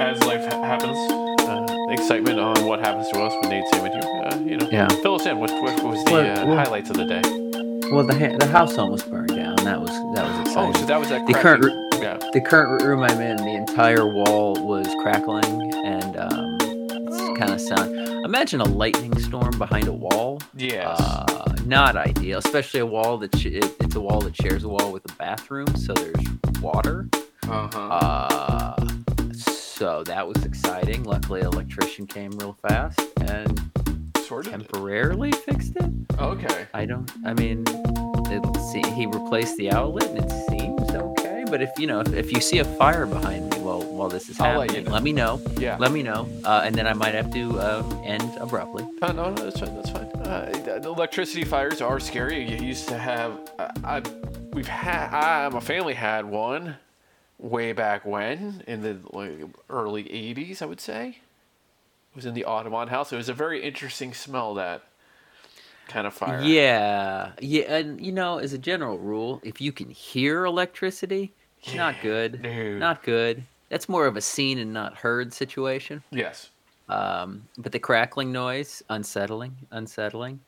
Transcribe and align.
as 0.00 0.22
life 0.24 0.44
ha- 0.52 0.62
happens, 0.62 0.96
uh, 1.42 1.66
excitement 1.90 2.38
on 2.40 2.64
what 2.66 2.80
happens 2.80 3.08
to 3.10 3.20
us 3.20 3.32
when 3.40 3.50
Nate's 3.50 3.70
in 3.76 3.82
with 3.82 3.92
you. 3.94 4.00
Uh, 4.00 4.36
you 4.44 4.56
know, 4.56 4.68
Yeah. 4.70 4.88
fill 5.02 5.16
us 5.16 5.26
in. 5.26 5.38
What, 5.38 5.50
what 5.62 5.82
was 5.82 6.02
the 6.04 6.12
Well, 6.12 6.38
uh, 6.40 6.46
well- 6.46 6.56
highlights 6.56 6.90
of 6.90 6.96
the 6.96 7.04
day? 7.04 7.22
Well, 7.92 8.04
the 8.06 8.14
ha- 8.18 8.36
the 8.38 8.46
house 8.46 8.78
almost 8.78 9.10
burned 9.10 9.28
down. 9.28 9.56
That 9.56 9.80
was 9.80 9.90
that 10.14 10.26
was 10.26 10.40
exciting. 10.48 10.74
Oh, 10.74 10.80
so 10.80 10.86
that 10.86 10.98
was 10.98 11.08
that 11.10 11.26
The 11.26 11.34
current 11.34 11.64
yeah. 12.00 12.18
the 12.32 12.40
current 12.40 12.82
room 12.82 13.02
I'm 13.02 13.20
in, 13.20 13.36
the 13.36 13.54
entire 13.54 14.06
wall 14.06 14.54
was 14.66 14.86
crackling 15.02 15.44
and 15.84 16.16
um, 16.16 16.58
kind 17.36 17.52
of 17.52 17.60
sound. 17.60 17.94
Imagine 18.24 18.62
a 18.62 18.64
lightning 18.64 19.16
storm 19.18 19.56
behind 19.58 19.86
a 19.86 19.92
wall. 19.92 20.40
Yeah. 20.56 20.88
Uh, 20.98 21.54
not 21.66 21.94
ideal, 21.96 22.38
especially 22.38 22.80
a 22.80 22.86
wall 22.86 23.18
that 23.18 23.36
sh- 23.36 23.46
it, 23.46 23.66
it's 23.80 23.94
a 23.94 24.00
wall 24.00 24.20
that 24.22 24.34
shares 24.36 24.64
a 24.64 24.68
wall 24.68 24.90
with 24.90 25.04
a 25.10 25.14
bathroom, 25.16 25.68
so 25.76 25.92
there's 25.92 26.26
water. 26.62 27.06
Uh-huh. 27.48 27.78
Uh, 27.78 28.76
so 29.74 30.04
that 30.04 30.26
was 30.26 30.44
exciting. 30.44 31.02
Luckily, 31.04 31.40
an 31.40 31.46
electrician 31.46 32.06
came 32.06 32.30
real 32.32 32.56
fast 32.66 33.00
and 33.22 33.70
Sorted. 34.24 34.52
temporarily 34.52 35.32
fixed 35.32 35.74
it. 35.76 35.90
Okay. 36.18 36.66
I 36.72 36.86
don't. 36.86 37.10
I 37.26 37.34
mean, 37.34 37.64
it, 37.66 38.56
see, 38.72 38.88
he 38.92 39.06
replaced 39.06 39.56
the 39.56 39.72
outlet, 39.72 40.10
and 40.10 40.18
it 40.18 40.30
seems 40.48 40.90
okay. 40.90 41.44
But 41.48 41.60
if 41.60 41.70
you 41.78 41.88
know, 41.88 42.00
if, 42.00 42.12
if 42.12 42.32
you 42.32 42.40
see 42.40 42.58
a 42.58 42.64
fire 42.64 43.04
behind 43.04 43.50
me 43.50 43.58
while 43.58 43.82
while 43.82 44.08
this 44.08 44.28
is 44.30 44.40
I'll 44.40 44.58
let 44.60 44.70
you 44.70 44.76
happening, 44.76 44.84
know. 44.84 44.92
let 44.92 45.02
me 45.02 45.12
know. 45.12 45.40
Yeah. 45.58 45.76
Let 45.78 45.92
me 45.92 46.02
know, 46.02 46.28
uh, 46.44 46.62
and 46.64 46.74
then 46.74 46.86
I 46.86 46.92
might 46.94 47.14
have 47.14 47.32
to 47.32 47.60
um, 47.60 48.00
end 48.04 48.30
abruptly. 48.40 48.86
Uh, 49.02 49.12
no, 49.12 49.30
no, 49.30 49.44
that's 49.44 49.58
fine. 49.58 49.74
That's 49.74 49.90
fine. 49.90 50.04
Uh, 50.04 50.50
the 50.64 50.88
electricity 50.88 51.44
fires 51.44 51.80
are 51.80 51.98
scary. 51.98 52.48
You 52.48 52.64
used 52.64 52.88
to 52.88 52.98
have. 52.98 53.38
I, 53.58 53.70
I 53.84 54.02
we've 54.52 54.68
had. 54.68 55.12
I, 55.12 55.48
my 55.48 55.60
family 55.60 55.94
had 55.94 56.24
one 56.24 56.76
way 57.38 57.72
back 57.72 58.04
when 58.04 58.62
in 58.66 58.82
the 58.82 58.98
like, 59.10 59.32
early 59.68 60.04
'80s. 60.04 60.62
I 60.62 60.66
would 60.66 60.80
say 60.80 61.08
it 62.10 62.16
was 62.16 62.26
in 62.26 62.34
the 62.34 62.44
Audubon 62.44 62.88
house. 62.88 63.12
It 63.12 63.16
was 63.16 63.28
a 63.28 63.34
very 63.34 63.62
interesting 63.62 64.14
smell. 64.14 64.54
That 64.54 64.82
kind 65.88 66.06
of 66.06 66.14
fire. 66.14 66.40
Yeah, 66.42 67.32
yeah, 67.40 67.76
and 67.76 68.04
you 68.04 68.12
know, 68.12 68.38
as 68.38 68.52
a 68.52 68.58
general 68.58 68.98
rule, 68.98 69.40
if 69.42 69.60
you 69.60 69.72
can 69.72 69.90
hear 69.90 70.44
electricity, 70.44 71.32
not 71.74 71.96
good. 72.02 72.42
Not 72.42 73.02
good. 73.02 73.44
That's 73.68 73.88
more 73.88 74.06
of 74.06 74.16
a 74.16 74.20
seen 74.20 74.58
and 74.58 74.72
not 74.72 74.96
heard 74.96 75.32
situation. 75.32 76.02
Yes. 76.10 76.50
Um, 76.88 77.48
but 77.56 77.72
the 77.72 77.78
crackling 77.78 78.30
noise, 78.30 78.82
unsettling, 78.90 79.56
unsettling. 79.70 80.40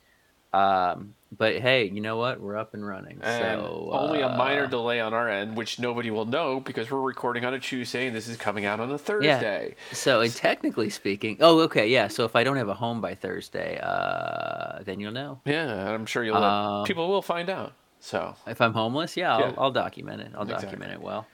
Um, 0.57 1.15
but 1.37 1.59
hey, 1.59 1.85
you 1.85 2.01
know 2.01 2.17
what? 2.17 2.41
We're 2.41 2.57
up 2.57 2.73
and 2.75 2.87
running. 2.87 3.19
And 3.21 3.43
so 3.61 3.91
only 3.93 4.21
a 4.21 4.29
minor 4.29 4.65
uh, 4.65 4.69
delay 4.69 5.01
on 5.01 5.12
our 5.12 5.29
end, 5.29 5.57
which 5.57 5.79
nobody 5.79 6.11
will 6.11 6.25
know 6.25 6.61
because 6.61 6.91
we're 6.91 7.01
recording 7.01 7.45
on 7.45 7.53
a 7.53 7.59
Tuesday 7.59 8.07
and 8.07 8.15
this 8.17 8.29
is 8.29 8.37
coming 8.37 8.65
out 8.65 8.81
on 8.81 8.91
a 8.91 8.99
Thursday. 8.99 9.75
Yeah. 9.77 9.95
So, 9.95 10.21
and 10.21 10.34
technically 10.34 10.89
speaking, 10.89 11.39
oh, 11.41 11.61
okay, 11.61 11.89
yeah. 11.89 12.09
So 12.09 12.25
if 12.25 12.37
I 12.37 12.45
don't 12.45 12.57
have 12.57 12.69
a 12.69 12.75
home 12.75 13.01
by 13.01 13.15
Thursday, 13.15 13.79
uh, 13.83 14.83
then 14.84 15.01
you'll 15.01 15.12
know. 15.12 15.41
Yeah, 15.45 15.93
I'm 15.93 16.07
sure 16.07 16.25
you'll. 16.25 16.37
Um, 16.37 16.87
people 16.87 17.09
will 17.09 17.23
find 17.23 17.51
out. 17.51 17.75
So 17.99 18.37
If 18.47 18.61
I'm 18.61 18.73
homeless, 18.73 19.17
yeah, 19.17 19.34
I'll, 19.34 19.41
Yeah. 19.41 19.55
I'll 19.59 19.73
document 19.73 20.21
it. 20.21 20.31
I'll 20.34 20.43
Exactly. 20.43 20.67
document 20.67 20.93
it 20.93 21.03
well. 21.03 21.27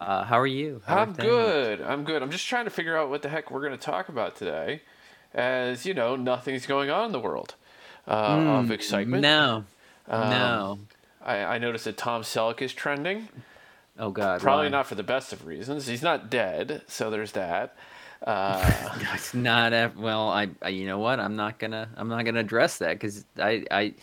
Uh, 0.00 0.24
how 0.24 0.38
are 0.38 0.46
you? 0.46 0.80
How 0.86 0.98
I'm 0.98 1.12
good. 1.12 1.80
I'm 1.82 2.04
good. 2.04 2.22
I'm 2.22 2.30
just 2.30 2.46
trying 2.46 2.64
to 2.64 2.70
figure 2.70 2.96
out 2.96 3.10
what 3.10 3.22
the 3.22 3.28
heck 3.28 3.50
we're 3.50 3.60
going 3.60 3.72
to 3.72 3.78
talk 3.78 4.08
about 4.08 4.36
today, 4.36 4.82
as 5.34 5.84
you 5.84 5.94
know, 5.94 6.16
nothing's 6.16 6.66
going 6.66 6.90
on 6.90 7.06
in 7.06 7.12
the 7.12 7.20
world 7.20 7.54
uh, 8.08 8.10
of 8.60 8.70
excitement. 8.70 9.22
No, 9.22 9.64
Um, 10.08 10.30
no. 10.30 10.78
I, 11.24 11.38
I 11.38 11.58
noticed 11.58 11.84
that 11.86 11.96
Tom 11.96 12.22
Selleck 12.22 12.62
is 12.62 12.72
trending. 12.72 13.28
Oh 13.98 14.10
God. 14.10 14.40
Probably 14.40 14.66
why? 14.66 14.70
not 14.70 14.86
for 14.86 14.94
the 14.94 15.02
best 15.02 15.32
of 15.32 15.46
reasons. 15.46 15.86
He's 15.86 16.02
not 16.02 16.30
dead, 16.30 16.82
so 16.86 17.10
there's 17.10 17.32
that. 17.32 17.76
Uh, 18.26 18.98
It's 19.14 19.34
not. 19.34 19.74
a- 19.74 19.92
Well, 19.94 20.30
I, 20.30 20.48
I. 20.62 20.70
You 20.70 20.86
know 20.86 20.98
what? 20.98 21.20
I'm 21.20 21.36
not 21.36 21.58
gonna. 21.58 21.86
I'm 21.96 22.08
not 22.08 22.24
gonna 22.24 22.40
address 22.40 22.78
that 22.78 22.94
because 22.94 23.26
I. 23.38 23.64
I. 23.70 23.94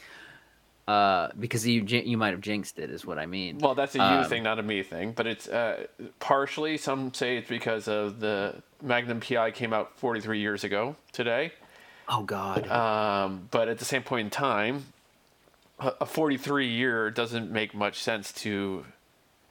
Uh, 0.87 1.29
because 1.39 1.65
you 1.65 1.81
you 1.83 2.15
might 2.15 2.29
have 2.29 2.39
jinxed 2.41 2.77
it, 2.77 2.91
is 2.91 3.05
what 3.07 3.17
I 3.17 3.25
mean. 3.25 3.57
well, 3.57 3.73
that's 3.73 3.95
a 3.95 3.97
you 3.97 4.03
Um, 4.03 4.25
thing, 4.25 4.43
not 4.43 4.59
a 4.59 4.63
me 4.63 4.83
thing. 4.83 5.13
But 5.13 5.25
it's 5.25 5.47
uh, 5.47 5.87
partially. 6.19 6.77
Some 6.77 7.11
say 7.13 7.37
it's 7.37 7.49
because 7.49 7.87
of 7.87 8.19
the 8.19 8.61
Magnum 8.83 9.19
PI 9.19 9.49
came 9.51 9.73
out 9.73 9.97
43 9.97 10.39
years 10.39 10.63
ago 10.63 10.95
today. 11.11 11.51
Oh 12.09 12.23
God. 12.23 12.67
Um, 12.69 13.47
but 13.51 13.67
at 13.67 13.79
the 13.79 13.85
same 13.85 14.03
point 14.03 14.25
in 14.25 14.29
time, 14.31 14.85
a 15.79 15.93
a 16.01 16.05
43 16.05 16.67
year 16.67 17.09
doesn't 17.11 17.51
make 17.51 17.73
much 17.73 18.01
sense 18.01 18.31
to 18.33 18.85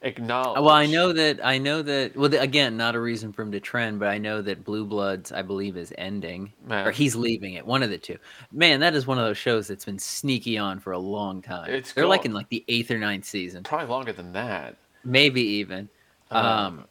acknowledge. 0.02 0.60
Well, 0.60 0.70
I 0.70 0.86
know 0.86 1.12
that 1.12 1.44
I 1.44 1.58
know 1.58 1.82
that. 1.82 2.16
Well, 2.16 2.32
again, 2.34 2.76
not 2.76 2.94
a 2.94 3.00
reason 3.00 3.32
for 3.32 3.42
him 3.42 3.52
to 3.52 3.60
trend, 3.60 3.98
but 4.00 4.08
I 4.08 4.18
know 4.18 4.42
that 4.42 4.64
Blue 4.64 4.84
Bloods, 4.84 5.30
I 5.32 5.42
believe, 5.42 5.76
is 5.76 5.92
ending 5.98 6.52
Man. 6.66 6.86
or 6.86 6.90
he's 6.90 7.14
leaving 7.14 7.54
it. 7.54 7.64
One 7.66 7.82
of 7.82 7.90
the 7.90 7.98
two. 7.98 8.18
Man, 8.50 8.80
that 8.80 8.94
is 8.94 9.06
one 9.06 9.18
of 9.18 9.24
those 9.24 9.38
shows 9.38 9.68
that's 9.68 9.84
been 9.84 9.98
sneaky 9.98 10.58
on 10.58 10.80
for 10.80 10.92
a 10.92 10.98
long 10.98 11.40
time. 11.42 11.70
It's 11.70 11.92
They're 11.92 12.06
like 12.06 12.24
in 12.24 12.32
like 12.32 12.48
the 12.48 12.64
eighth 12.68 12.90
or 12.90 12.98
ninth 12.98 13.24
season, 13.24 13.62
Probably 13.62 13.86
longer 13.88 14.12
than 14.12 14.32
that. 14.32 14.76
maybe 15.04 15.42
even. 15.42 15.88
Um, 16.30 16.46
Um, 16.46 16.84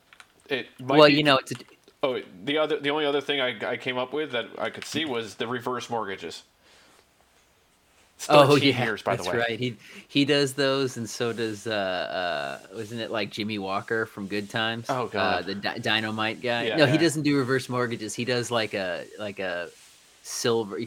It 0.50 0.68
might 0.80 0.98
well, 0.98 1.08
be- 1.10 1.16
you 1.16 1.24
know, 1.24 1.38
it's 1.38 1.52
a, 1.52 1.56
Oh, 2.04 2.20
the 2.46 2.58
other, 2.58 2.80
the 2.80 2.90
only 2.90 3.06
other 3.06 3.22
thing 3.22 3.40
I, 3.42 3.56
I 3.64 3.78
came 3.78 3.98
up 3.98 4.12
with 4.12 4.32
that 4.32 4.48
I 4.58 4.72
could 4.72 4.86
see 4.86 5.06
was 5.06 5.36
the 5.36 5.48
reverse 5.48 5.90
mortgages. 5.90 6.44
Oh 8.30 8.48
13 8.56 8.70
yeah, 8.70 8.84
years, 8.84 9.02
by 9.02 9.16
that's 9.16 9.28
the 9.28 9.34
way. 9.34 9.44
right. 9.50 9.60
He 9.60 9.78
he 10.08 10.26
does 10.26 10.54
those, 10.54 10.98
and 10.98 11.10
so 11.10 11.34
does 11.34 11.66
uh 11.66 12.60
uh 12.70 12.76
wasn't 12.76 13.02
it 13.02 13.10
like 13.10 13.32
Jimmie 13.32 13.58
Walker 13.58 14.06
from 14.06 14.28
Good 14.28 14.48
Times? 14.50 14.86
Oh, 14.90 15.06
uh, 15.06 15.08
God. 15.08 15.46
the 15.46 15.56
di- 15.56 15.80
Dynamite 15.80 16.40
guy. 16.40 16.68
Yeah, 16.68 16.76
no, 16.76 16.86
he 16.86 17.00
doesn't 17.00 17.24
do 17.24 17.36
reverse 17.38 17.68
mortgages. 17.68 18.14
He 18.14 18.26
does 18.26 18.52
like 18.52 18.76
a 18.76 19.06
like 19.18 19.40
a 19.40 19.70
silver. 20.22 20.80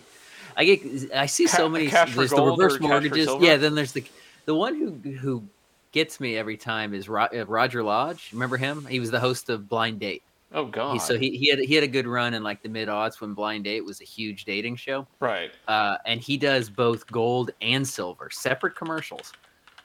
I 0.57 0.65
get 0.65 1.13
I 1.13 1.27
see 1.27 1.49
so 1.49 1.65
Ca- 1.65 1.69
many. 1.69 1.89
cash 1.89 2.11
for 2.11 2.19
there's 2.19 2.31
the 2.31 2.37
gold 2.37 2.61
or 2.61 2.63
reverse 2.67 2.73
cash 2.75 2.83
for 2.83 2.89
mortgages. 2.89 3.29
Yeah, 3.41 3.57
then 3.57 3.75
there's 3.75 3.93
the 3.93 4.05
the 4.47 4.55
one 4.55 4.77
who 4.77 4.93
who 5.17 5.43
gets 5.91 6.21
me 6.21 6.37
every 6.37 6.57
time 6.57 6.95
is 6.95 7.09
Ro- 7.09 7.29
uh, 7.35 7.47
Roger 7.47 7.83
Lodge. 7.83 8.31
Remember 8.33 8.57
him? 8.57 8.87
He 8.87 9.01
was 9.01 9.11
the 9.11 9.21
host 9.21 9.51
of 9.51 9.69
Blind 9.69 9.99
Date. 9.99 10.23
Oh 10.55 10.67
God. 10.67 10.93
He, 10.93 10.99
so 11.01 11.19
he, 11.19 11.37
he 11.37 11.51
had 11.51 11.59
he 11.59 11.75
had 11.75 11.83
a 11.83 11.89
good 11.89 12.07
run 12.07 12.33
in 12.33 12.43
like 12.45 12.63
the 12.63 12.69
mid 12.69 12.89
aughts 12.89 13.21
when 13.21 13.35
Blind 13.35 13.65
Date 13.65 13.85
was 13.85 14.01
a 14.01 14.05
huge 14.05 14.45
dating 14.45 14.77
show 14.77 15.07
right. 15.21 15.51
uh, 15.67 15.97
and 16.07 16.21
he 16.21 16.37
does 16.37 16.71
both 16.71 17.07
gold 17.09 17.51
and 17.61 17.87
silver, 17.87 18.31
separate 18.31 18.77
commercials 18.77 19.33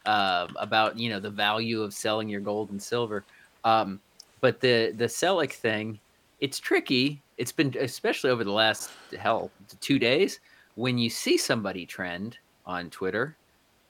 um, 0.06 0.56
about 0.59 0.97
you 0.97 1.09
know 1.09 1.19
the 1.19 1.30
value 1.30 1.81
of 1.81 1.94
selling 1.94 2.30
your 2.30 2.41
gold 2.41 2.69
and 2.69 2.81
silver. 2.81 3.25
Um, 3.63 4.00
but 4.41 4.62
the 4.62 4.94
the 4.96 5.06
Selleck 5.06 5.53
thing, 5.53 6.00
it's 6.40 6.59
tricky. 6.59 7.22
It's 7.38 7.51
been 7.51 7.75
especially 7.80 8.30
over 8.30 8.44
the 8.44 8.51
last 8.51 8.91
hell 9.18 9.51
two 9.81 9.97
days 9.97 10.40
when 10.75 10.97
you 10.97 11.09
see 11.09 11.38
somebody 11.38 11.86
trend 11.86 12.38
on 12.66 12.90
Twitter. 12.90 13.36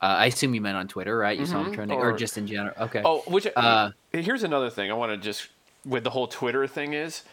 Uh, 0.01 0.05
I 0.05 0.25
assume 0.27 0.55
you 0.55 0.61
meant 0.61 0.77
on 0.77 0.87
Twitter, 0.87 1.17
right? 1.17 1.37
You 1.37 1.45
saw 1.45 1.59
him 1.59 1.71
Mhm, 1.71 1.73
trending, 1.73 1.99
or, 1.99 2.11
or- 2.11 2.17
just 2.17 2.37
in 2.37 2.47
general. 2.47 2.73
Okay. 2.79 3.01
Oh, 3.03 3.21
which 3.27 3.47
Uh, 3.53 3.89
here's 4.13 4.43
another 4.43 4.69
thing 4.69 4.89
I 4.89 4.93
want 4.93 5.11
to 5.11 5.17
just 5.17 5.49
with 5.85 6.03
the 6.03 6.09
whole 6.11 6.27
Twitter 6.27 6.67
thing 6.67 6.93
is 6.93 7.23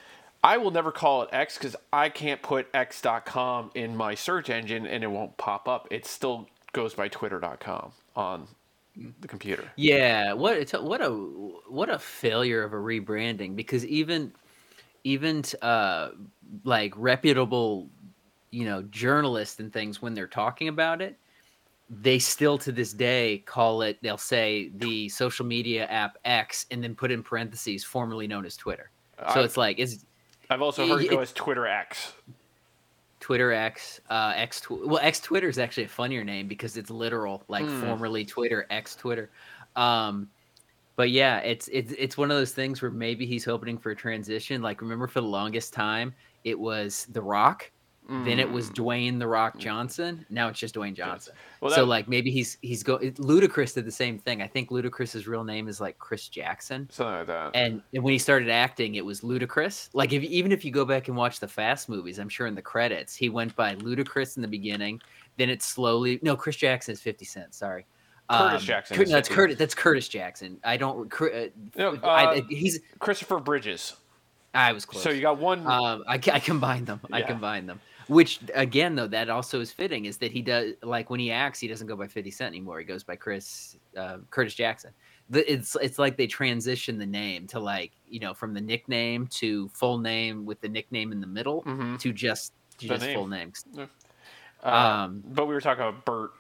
I 0.43 0.59
will 0.59 0.71
never 0.71 0.93
call 0.93 1.23
it 1.23 1.31
X 1.33 1.59
because 1.59 1.77
I 1.93 2.09
can't 2.09 2.43
put 2.43 2.69
X.com 2.73 3.71
in 3.75 3.97
my 3.97 4.15
search 4.15 4.51
engine 4.51 4.87
and 4.87 5.03
it 5.03 5.09
won't 5.09 5.37
pop 5.37 5.69
up. 5.69 5.89
It 5.91 6.07
still 6.07 6.49
goes 6.73 6.95
by 6.95 7.09
Twitter.com 7.09 7.93
on 8.15 8.47
the 9.21 9.29
computer. 9.29 9.65
Yeah, 9.77 10.35
what 10.35 10.73
a- 10.75 10.81
what 10.83 11.01
a 11.03 11.11
what 11.11 11.91
a 11.91 11.99
failure 11.99 12.63
of 12.63 12.73
a 12.73 12.77
rebranding 12.77 13.57
because 13.57 13.85
even 13.87 14.33
even 15.05 15.45
uh 15.63 16.11
like 16.65 16.93
reputable 16.97 17.89
you 18.51 18.65
know 18.65 18.83
journalists 18.83 19.61
and 19.61 19.73
things 19.73 20.01
when 20.01 20.15
they're 20.15 20.27
talking 20.27 20.69
about 20.69 21.03
it 21.03 21.19
they 21.89 22.19
still 22.19 22.59
to 22.59 22.73
this 22.73 22.93
day 22.93 23.39
call 23.47 23.83
it 23.83 23.97
they'll 24.03 24.19
say 24.19 24.71
the 24.77 25.09
social 25.09 25.47
media 25.47 25.87
app 25.87 26.17
X 26.25 26.67
and 26.73 26.83
then 26.83 26.95
put 26.97 27.11
in 27.13 27.23
parentheses 27.23 27.85
formerly 27.85 28.27
known 28.27 28.45
as 28.45 28.57
Twitter. 28.57 28.91
So 29.33 29.41
I- 29.41 29.45
it's 29.45 29.57
like 29.57 29.79
it's 29.79 30.05
I've 30.51 30.63
also 30.63 30.87
heard 30.87 31.03
it 31.03 31.11
go 31.11 31.21
as 31.21 31.33
Twitter 31.33 31.67
X. 31.67 32.13
Twitter 33.21 33.53
X, 33.53 34.01
uh, 34.11 34.33
X. 34.37 34.61
Tw- 34.61 34.87
well, 34.87 35.01
X 35.03 35.19
Twitter 35.21 35.49
is 35.49 35.59
actually 35.59 35.85
a 35.85 35.89
funnier 35.89 36.23
name 36.23 36.47
because 36.47 36.77
it's 36.77 36.91
literal, 36.91 37.43
like 37.49 37.65
Hmm. 37.65 37.81
formerly 37.81 38.25
Twitter, 38.25 38.67
X 38.71 38.95
Twitter. 38.95 39.31
Um, 39.75 40.31
but 40.95 41.11
yeah, 41.11 41.39
it's 41.39 41.69
it's 41.73 41.93
it's 41.99 42.17
one 42.17 42.31
of 42.31 42.37
those 42.37 42.53
things 42.53 42.81
where 42.83 42.91
maybe 42.91 43.27
he's 43.27 43.45
hoping 43.45 43.79
for 43.79 43.91
a 43.91 43.97
transition. 43.97 44.63
Like 44.63 44.81
remember, 44.81 45.07
for 45.09 45.21
the 45.21 45.27
longest 45.27 45.73
time, 45.73 46.15
it 46.45 46.59
was 46.59 47.07
The 47.11 47.21
Rock. 47.23 47.71
Then 48.09 48.39
it 48.39 48.49
was 48.51 48.71
Dwayne 48.71 49.19
the 49.19 49.27
Rock 49.27 49.59
Johnson. 49.59 50.25
Now 50.31 50.47
it's 50.49 50.61
just 50.61 50.77
Dwayne 50.77 50.95
Johnson. 50.95 51.35
Well, 51.61 51.73
so 51.73 51.83
like 51.85 52.07
maybe 52.09 52.31
he's 52.31 52.57
he's 52.63 52.83
go. 52.85 52.99
Ludacris 52.99 53.75
did 53.75 53.85
the 53.85 53.91
same 53.91 54.17
thing. 54.19 54.41
I 54.43 54.47
think 54.47 54.71
Ludacris's 54.71 55.27
real 55.27 55.43
name 55.43 55.67
is 55.67 55.81
like 55.81 55.99
Chris 55.99 56.29
Jackson. 56.29 56.89
something 56.93 57.15
like 57.17 57.27
that. 57.27 57.51
And, 57.55 57.83
and 57.93 58.05
when 58.05 58.13
he 58.13 58.19
started 58.19 58.49
acting, 58.49 58.95
it 58.95 59.05
was 59.05 59.23
Ludacris. 59.23 59.89
Like 59.93 60.13
if 60.13 60.23
even 60.23 60.53
if 60.53 60.65
you 60.65 60.71
go 60.71 60.85
back 60.85 61.09
and 61.09 61.17
watch 61.17 61.41
the 61.41 61.49
Fast 61.49 61.89
movies, 61.89 62.19
I'm 62.21 62.29
sure 62.29 62.47
in 62.47 62.55
the 62.55 62.63
credits 62.63 63.17
he 63.17 63.29
went 63.29 63.57
by 63.57 63.75
Ludacris 63.75 64.37
in 64.37 64.43
the 64.43 64.49
beginning. 64.49 65.01
Then 65.37 65.51
it 65.51 65.63
slowly 65.63 66.21
no 66.23 66.37
Chris 66.37 66.55
Jackson 66.57 66.93
is 66.93 67.01
50 67.01 67.25
Cent. 67.25 67.55
Sorry, 67.55 67.87
Curtis 68.31 68.63
Jackson 68.65 68.97
Cur- 68.97 69.03
is 69.03 69.11
no, 69.11 69.17
50. 69.19 69.35
Curtis. 69.35 69.59
That's 69.59 69.75
Curtis 69.75 70.09
Jackson. 70.09 70.59
I 70.63 70.77
don't. 70.77 71.11
Cur- 71.11 71.33
Uh, 71.33 71.49
No, 71.77 71.95
uh, 72.03 72.07
I- 72.07 72.45
he's 72.49 72.79
Christopher 73.01 73.41
Bridges. 73.41 73.95
I 74.57 74.73
was 74.73 74.85
close. 74.85 75.03
So 75.03 75.11
you 75.11 75.21
got 75.21 75.39
one. 75.39 75.67
Um, 75.67 76.05
I, 76.09 76.15
I 76.15 76.41
combine 76.41 76.85
them. 76.85 77.01
I 77.13 77.23
combined 77.23 77.69
them. 77.69 77.81
Which 78.09 78.39
again, 78.55 78.95
though, 78.95 79.09
that 79.09 79.29
also 79.29 79.61
is 79.61 79.73
fitting. 79.73 80.05
Is 80.05 80.17
that 80.19 80.31
he 80.31 80.41
does 80.41 80.75
like 80.83 81.11
when 81.11 81.19
he 81.19 81.33
acts, 81.33 81.59
he 81.59 81.67
doesn't 81.69 81.89
go 81.89 81.97
by 81.97 82.07
Fifty 82.07 82.31
Cent 82.31 82.49
anymore. 82.55 82.79
He 82.79 82.85
goes 82.85 83.03
by 83.03 83.17
Chris 83.17 83.77
uh, 83.97 84.19
Curtis 84.31 84.55
Jackson. 84.55 84.93
The, 85.29 85.53
it's 85.53 85.77
it's 85.83 85.99
like 85.99 86.17
they 86.17 86.29
transition 86.29 86.99
the 86.99 87.07
name 87.07 87.49
to 87.49 87.59
like 87.59 87.91
you 88.09 88.21
know 88.21 88.33
from 88.33 88.55
the 88.55 88.61
nickname 88.61 89.27
to 89.29 89.69
full 89.71 89.99
name 89.99 90.47
with 90.47 90.61
the 90.61 90.69
nickname 90.69 91.11
in 91.11 91.21
the 91.21 91.27
middle 91.27 91.63
Mhm. 91.65 91.99
to 91.99 92.13
just 92.13 92.53
to 92.79 92.87
just 92.87 93.03
name. 93.03 93.15
full 93.17 93.27
names. 93.27 93.65
Uh, 94.63 94.69
Um, 94.69 95.25
but 95.27 95.47
we 95.47 95.55
were 95.55 95.61
talking 95.61 95.83
about 95.83 96.05
Bert, 96.05 96.31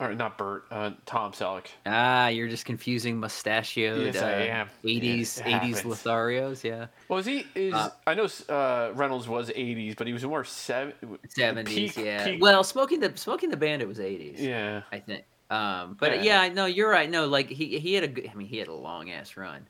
or 0.00 0.14
not 0.14 0.36
Bert, 0.36 0.64
uh, 0.70 0.90
Tom 1.06 1.32
Selleck. 1.32 1.66
Ah, 1.86 2.28
you're 2.28 2.48
just 2.48 2.64
confusing 2.64 3.18
mustachioed 3.20 4.06
Yes, 4.14 4.22
I 4.22 4.32
uh, 4.32 4.52
am. 4.52 4.68
80s 4.84 5.40
80s. 5.42 5.82
Lotharios, 5.84 6.62
yeah. 6.64 6.86
Was 7.08 7.26
he? 7.26 7.46
Is 7.54 7.74
Uh, 7.74 7.90
I 8.06 8.14
know 8.14 8.26
uh, 8.48 8.90
Reynolds 8.94 9.28
was 9.28 9.50
'80s, 9.50 9.96
but 9.96 10.06
he 10.06 10.12
was 10.12 10.24
more 10.24 10.44
seven. 10.44 10.92
70s, 11.38 11.66
peak- 11.66 11.96
yeah. 11.96 12.24
peak- 12.24 12.42
Well, 12.42 12.64
smoking 12.64 13.00
the 13.00 13.12
smoking 13.16 13.50
the 13.50 13.56
bandit 13.56 13.86
was 13.88 13.98
80s. 13.98 14.38
Yeah. 14.38 14.82
I 14.92 14.98
think. 14.98 15.24
Um, 15.50 15.96
but 16.00 16.16
Yeah. 16.16 16.22
yeah, 16.22 16.40
I 16.42 16.48
know 16.48 16.66
you're 16.66 16.90
right. 16.90 17.08
No, 17.08 17.26
like 17.26 17.48
he 17.48 17.78
he 17.78 17.94
had 17.94 18.02
a 18.04 18.08
good. 18.08 18.28
I 18.30 18.34
mean, 18.34 18.48
he 18.48 18.58
had 18.58 18.68
a 18.68 18.74
long 18.74 19.10
ass 19.10 19.36
run. 19.36 19.66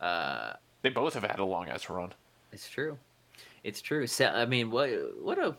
Uh, 0.00 0.52
They 0.82 0.90
both 0.90 1.14
have 1.14 1.22
had 1.24 1.38
a 1.38 1.44
long 1.44 1.68
ass 1.68 1.88
run. 1.88 2.12
it's 2.52 2.68
true. 2.68 2.98
It's 3.64 3.80
true. 3.80 4.06
So, 4.06 4.26
I 4.26 4.44
mean, 4.44 4.70
what 4.70 4.90
what 5.20 5.38
a 5.38 5.56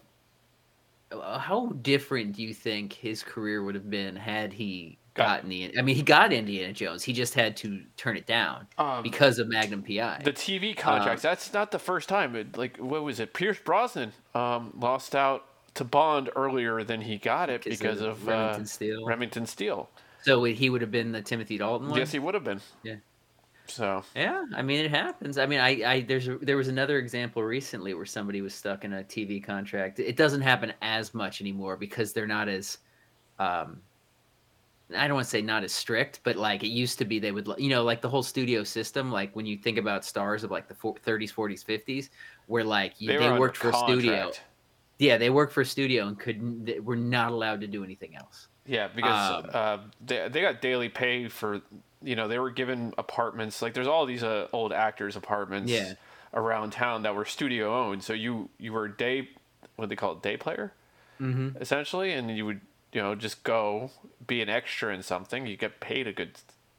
how 1.22 1.68
different 1.82 2.34
do 2.34 2.44
you 2.44 2.54
think 2.54 2.94
his 2.94 3.24
career 3.24 3.64
would 3.64 3.76
have 3.76 3.90
been 3.90 4.16
had 4.16 4.54
he 4.54 4.98
gotten 5.14 5.50
the? 5.50 5.78
I 5.78 5.82
mean, 5.82 5.96
he 5.96 6.02
got 6.02 6.34
Indiana 6.34 6.74
Jones. 6.74 7.04
He 7.04 7.14
just 7.14 7.34
had 7.34 7.56
to 7.58 7.82
turn 7.98 8.18
it 8.18 8.26
down 8.26 8.68
Um, 8.78 9.04
because 9.04 9.40
of 9.40 9.48
Magnum 9.48 9.82
PI. 9.84 10.22
the 10.24 10.32
TV 10.34 10.76
contracts. 10.76 11.22
that's 11.22 11.54
not 11.54 11.72
the 11.72 11.80
first 11.80 12.10
time. 12.10 12.36
It, 12.36 12.58
like, 12.58 12.78
what 12.78 13.04
was 13.04 13.20
it? 13.20 13.34
Pierce 13.34 13.60
Brosnan 13.60 14.12
um, 14.34 14.74
lost 14.80 15.16
out 15.16 15.46
to 15.76 15.84
Bond 15.84 16.30
earlier 16.36 16.84
than 16.84 17.02
he 17.02 17.18
got 17.18 17.50
it 17.50 17.64
because, 17.64 18.02
of, 18.02 18.26
Remington 18.28 18.62
uh, 18.64 18.66
Steele. 18.66 19.06
Remington 19.06 19.46
Steele. 19.46 19.90
so 20.24 20.44
he 20.44 20.70
would 20.70 20.82
have 20.82 20.92
been 20.92 21.12
the 21.12 21.22
Timothy 21.22 21.58
Dalton 21.58 21.90
one. 21.90 22.00
Yes, 22.00 22.12
he 22.12 22.20
would 22.20 22.34
have 22.34 22.44
been. 22.44 22.62
Yeah. 22.84 22.96
So 23.68 24.04
Yeah, 24.16 24.46
I 24.56 24.62
mean 24.62 24.84
it 24.84 24.92
happens. 24.92 25.38
I 25.38 25.46
mean, 25.46 25.60
I, 25.60 25.70
I 25.86 26.02
there's 26.02 26.28
a, 26.28 26.38
there 26.38 26.58
was 26.58 26.68
another 26.68 26.98
example 27.00 27.44
recently 27.44 27.94
where 27.94 28.06
somebody 28.06 28.42
was 28.42 28.54
stuck 28.54 28.84
in 28.84 28.94
a 28.94 29.04
TV 29.04 29.44
contract. 29.44 30.00
It 30.00 30.16
doesn't 30.16 30.42
happen 30.42 30.74
as 30.82 31.14
much 31.14 31.42
anymore 31.42 31.78
because 31.78 32.14
they're 32.14 32.28
not 32.28 32.48
as, 32.48 32.78
um, 33.40 33.82
I 34.96 35.08
don't 35.08 35.16
want 35.16 35.26
to 35.26 35.32
say 35.32 35.42
not 35.42 35.64
as 35.64 35.74
strict, 35.74 36.22
but 36.24 36.36
like 36.36 36.64
it 36.64 36.70
used 36.70 37.00
to 37.00 37.06
be, 37.06 37.20
they 37.20 37.32
would 37.32 37.50
you 37.58 37.70
know 37.70 37.84
like 37.84 38.02
the 38.02 38.10
whole 38.10 38.24
studio 38.24 38.64
system. 38.64 39.12
Like 39.12 39.36
when 39.36 39.46
you 39.46 39.58
think 39.58 39.78
about 39.78 40.06
stars 40.06 40.44
of 40.44 40.52
like 40.52 40.68
the 40.68 40.76
four- 40.76 40.96
30s, 40.96 41.34
40s, 41.34 41.66
50s, 41.66 42.10
where 42.48 42.64
like 42.64 43.00
you, 43.00 43.08
they, 43.08 43.18
they, 43.18 43.32
worked 43.32 43.58
for 43.58 43.70
a 43.70 43.74
studio. 43.74 44.32
Yeah, 44.98 45.18
they 45.18 45.30
worked 45.30 45.52
for 45.52 45.62
a 45.62 45.66
studio 45.66 46.08
and 46.08 46.18
couldn't. 46.18 46.66
They 46.66 46.80
were 46.80 46.96
not 46.96 47.32
allowed 47.32 47.62
to 47.62 47.68
do 47.68 47.84
anything 47.84 48.16
else. 48.16 48.48
Yeah, 48.66 48.88
because 48.88 49.46
Um, 49.46 49.50
uh, 49.54 49.78
they 50.06 50.28
they 50.30 50.42
got 50.42 50.62
daily 50.62 50.90
pay 50.90 51.28
for 51.28 51.62
you 52.06 52.16
know 52.16 52.28
they 52.30 52.40
were 52.40 52.52
given 52.52 52.94
apartments 52.98 53.62
like 53.62 53.74
there's 53.74 53.88
all 53.88 54.06
these 54.06 54.24
uh, 54.24 54.48
old 54.54 54.72
actors 54.72 55.16
apartments 55.16 55.72
Yeah. 55.72 55.94
around 56.34 56.72
town 56.72 57.02
that 57.04 57.16
were 57.16 57.25
studio 57.25 57.78
owned. 57.78 58.04
So 58.04 58.13
you 58.13 58.50
you 58.60 58.72
were 58.72 58.86
a 58.86 58.96
day 58.96 59.28
what 59.75 59.86
do 59.86 59.90
they 59.90 59.96
call 59.98 60.13
it 60.13 60.22
day 60.22 60.38
player 60.38 60.72
Mm-hmm. 61.22 61.57
essentially, 61.62 62.12
and 62.13 62.30
you 62.38 62.46
would 62.46 62.62
you 62.94 63.02
know 63.02 63.16
just 63.16 63.44
go 63.44 63.90
be 64.28 64.42
an 64.42 64.50
extra 64.50 64.94
in 64.94 65.02
something. 65.02 65.46
You 65.48 65.57
get 65.57 65.80
paid 65.80 66.07
a 66.07 66.13
good 66.13 66.31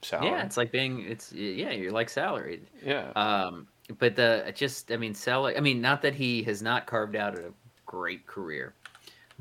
salary. 0.02 0.30
Yeah, 0.30 0.44
it's 0.44 0.56
like 0.56 0.70
being 0.72 1.00
it's 1.08 1.32
yeah, 1.32 1.70
you're 1.70 1.92
like 1.92 2.08
salaried. 2.10 2.62
yeah. 2.84 3.12
Um, 3.16 3.66
but 3.98 4.14
the 4.16 4.52
just 4.54 4.92
I 4.92 4.96
mean, 4.98 5.14
Selleck. 5.14 5.56
I 5.56 5.60
mean, 5.60 5.80
not 5.80 6.02
that 6.02 6.14
he 6.14 6.42
has 6.44 6.60
not 6.62 6.86
carved 6.86 7.16
out 7.16 7.34
a 7.38 7.52
great 7.86 8.26
career, 8.26 8.74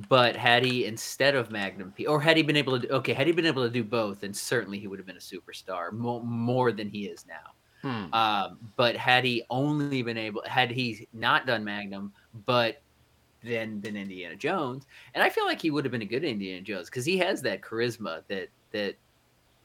but 0.09 0.35
had 0.35 0.65
he 0.65 0.85
instead 0.85 1.35
of 1.35 1.51
Magnum 1.51 1.91
P, 1.91 2.05
or 2.05 2.19
had 2.19 2.37
he 2.37 2.43
been 2.43 2.57
able 2.57 2.79
to, 2.79 2.89
okay, 2.95 3.13
had 3.13 3.27
he 3.27 3.33
been 3.33 3.45
able 3.45 3.63
to 3.63 3.69
do 3.69 3.83
both, 3.83 4.21
then 4.21 4.33
certainly 4.33 4.79
he 4.79 4.87
would 4.87 4.99
have 4.99 5.05
been 5.05 5.15
a 5.15 5.19
superstar 5.19 5.91
more, 5.93 6.21
more 6.23 6.71
than 6.71 6.89
he 6.89 7.05
is 7.05 7.25
now. 7.27 7.53
Hmm. 7.81 8.13
Um, 8.13 8.57
but 8.75 8.97
had 8.97 9.23
he 9.23 9.43
only 9.49 10.01
been 10.01 10.17
able, 10.17 10.41
had 10.45 10.71
he 10.71 11.07
not 11.13 11.45
done 11.45 11.63
Magnum, 11.63 12.11
but 12.45 12.81
then 13.43 13.79
been 13.79 13.95
Indiana 13.95 14.35
Jones, 14.35 14.85
and 15.13 15.23
I 15.23 15.29
feel 15.29 15.45
like 15.45 15.61
he 15.61 15.71
would 15.71 15.85
have 15.85 15.91
been 15.91 16.01
a 16.01 16.05
good 16.05 16.23
Indiana 16.23 16.61
Jones 16.61 16.89
because 16.89 17.05
he 17.05 17.17
has 17.19 17.41
that 17.43 17.61
charisma 17.61 18.23
that 18.27 18.49
that 18.71 18.95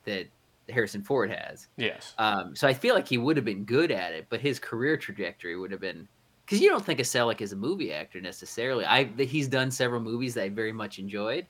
that 0.04 0.26
Harrison 0.68 1.02
Ford 1.02 1.30
has. 1.30 1.68
yes. 1.76 2.14
Um, 2.18 2.54
so 2.54 2.68
I 2.68 2.74
feel 2.74 2.94
like 2.94 3.08
he 3.08 3.18
would 3.18 3.36
have 3.36 3.44
been 3.44 3.64
good 3.64 3.90
at 3.90 4.12
it, 4.12 4.26
but 4.28 4.40
his 4.40 4.58
career 4.58 4.96
trajectory 4.96 5.56
would 5.56 5.70
have 5.72 5.80
been 5.80 6.06
because 6.50 6.60
you 6.60 6.68
don't 6.68 6.84
think 6.84 6.98
of 6.98 7.06
Selleck 7.06 7.40
as 7.42 7.52
a 7.52 7.56
movie 7.56 7.92
actor 7.92 8.20
necessarily. 8.20 8.84
I 8.84 9.04
he's 9.04 9.46
done 9.46 9.70
several 9.70 10.00
movies 10.00 10.34
that 10.34 10.42
I 10.44 10.48
very 10.48 10.72
much 10.72 10.98
enjoyed. 10.98 11.46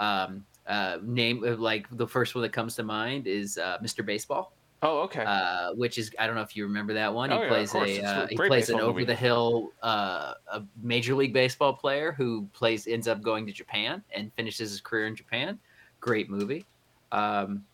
Um, 0.00 0.44
uh, 0.66 0.98
name 1.04 1.44
uh, 1.44 1.56
like 1.56 1.86
the 1.96 2.06
first 2.06 2.34
one 2.34 2.42
that 2.42 2.52
comes 2.52 2.74
to 2.74 2.82
mind 2.82 3.28
is 3.28 3.58
uh, 3.58 3.78
Mr. 3.80 4.04
Baseball, 4.04 4.52
Oh, 4.82 5.02
okay. 5.02 5.22
uh, 5.24 5.72
which 5.74 5.98
is 5.98 6.10
I 6.18 6.26
don't 6.26 6.34
know 6.34 6.42
if 6.42 6.56
you 6.56 6.64
remember 6.64 6.92
that 6.94 7.14
one. 7.14 7.30
Oh, 7.30 7.36
he 7.36 7.42
yeah, 7.42 7.48
plays 7.48 7.70
course. 7.70 7.90
a 7.90 8.04
uh, 8.04 8.26
he 8.26 8.36
plays 8.36 8.70
an 8.70 8.80
over 8.80 9.04
the 9.04 9.14
hill 9.14 9.70
uh, 9.84 10.34
a 10.52 10.64
major 10.82 11.14
league 11.14 11.32
baseball 11.32 11.72
player 11.72 12.10
who 12.10 12.48
plays 12.52 12.88
ends 12.88 13.06
up 13.06 13.22
going 13.22 13.46
to 13.46 13.52
Japan 13.52 14.02
and 14.12 14.32
finishes 14.34 14.70
his 14.72 14.80
career 14.80 15.06
in 15.06 15.14
Japan. 15.14 15.60
Great 16.00 16.28
movie. 16.28 16.66
Um, 17.12 17.64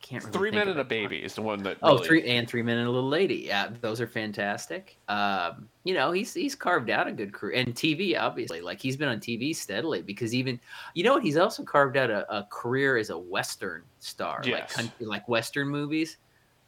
can't 0.00 0.22
Three 0.32 0.50
Men 0.50 0.68
and 0.68 0.78
a. 0.80 0.84
Baby 0.84 1.18
is 1.18 1.34
the 1.34 1.42
one 1.42 1.62
that. 1.64 1.78
Oh, 1.82 1.94
really- 1.96 2.06
three 2.06 2.26
and 2.30 2.48
three 2.48 2.62
men 2.62 2.78
and 2.78 2.86
a 2.88 2.90
little 2.90 3.08
lady. 3.08 3.44
Yeah, 3.46 3.70
those 3.80 4.00
are 4.00 4.06
fantastic. 4.06 4.96
Um, 5.08 5.68
you 5.84 5.94
know, 5.94 6.12
he's 6.12 6.32
he's 6.34 6.54
carved 6.54 6.90
out 6.90 7.06
a 7.06 7.12
good 7.12 7.32
career 7.32 7.56
and 7.60 7.74
TV, 7.74 8.18
obviously. 8.18 8.60
Like 8.60 8.80
he's 8.80 8.96
been 8.96 9.08
on 9.08 9.18
TV 9.20 9.54
steadily 9.54 10.02
because 10.02 10.34
even 10.34 10.58
you 10.94 11.04
know 11.04 11.14
what, 11.14 11.22
he's 11.22 11.36
also 11.36 11.62
carved 11.62 11.96
out 11.96 12.10
a, 12.10 12.30
a 12.34 12.44
career 12.50 12.96
as 12.96 13.10
a 13.10 13.18
Western 13.18 13.82
star, 13.98 14.38
like 14.38 14.46
Yes. 14.46 14.72
coun- 14.76 14.92
like 15.00 15.28
Western 15.28 15.68
movies. 15.68 16.16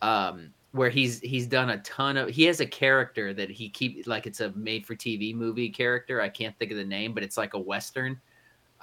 Um, 0.02 0.52
where 0.72 0.88
he's 0.88 1.18
he's 1.20 1.46
done 1.46 1.70
a 1.70 1.78
ton 1.78 2.16
of 2.16 2.28
he 2.28 2.44
has 2.44 2.60
a 2.60 2.66
character 2.66 3.34
that 3.34 3.50
he 3.50 3.68
keep 3.68 4.06
like 4.06 4.26
it's 4.26 4.40
a 4.40 4.50
made 4.52 4.86
for 4.86 4.94
TV 4.94 5.34
movie 5.34 5.68
character. 5.68 6.20
I 6.20 6.28
can't 6.28 6.56
think 6.58 6.70
of 6.70 6.76
the 6.76 6.84
name, 6.84 7.12
but 7.12 7.22
it's 7.24 7.36
like 7.36 7.54
a 7.54 7.58
Western 7.58 8.20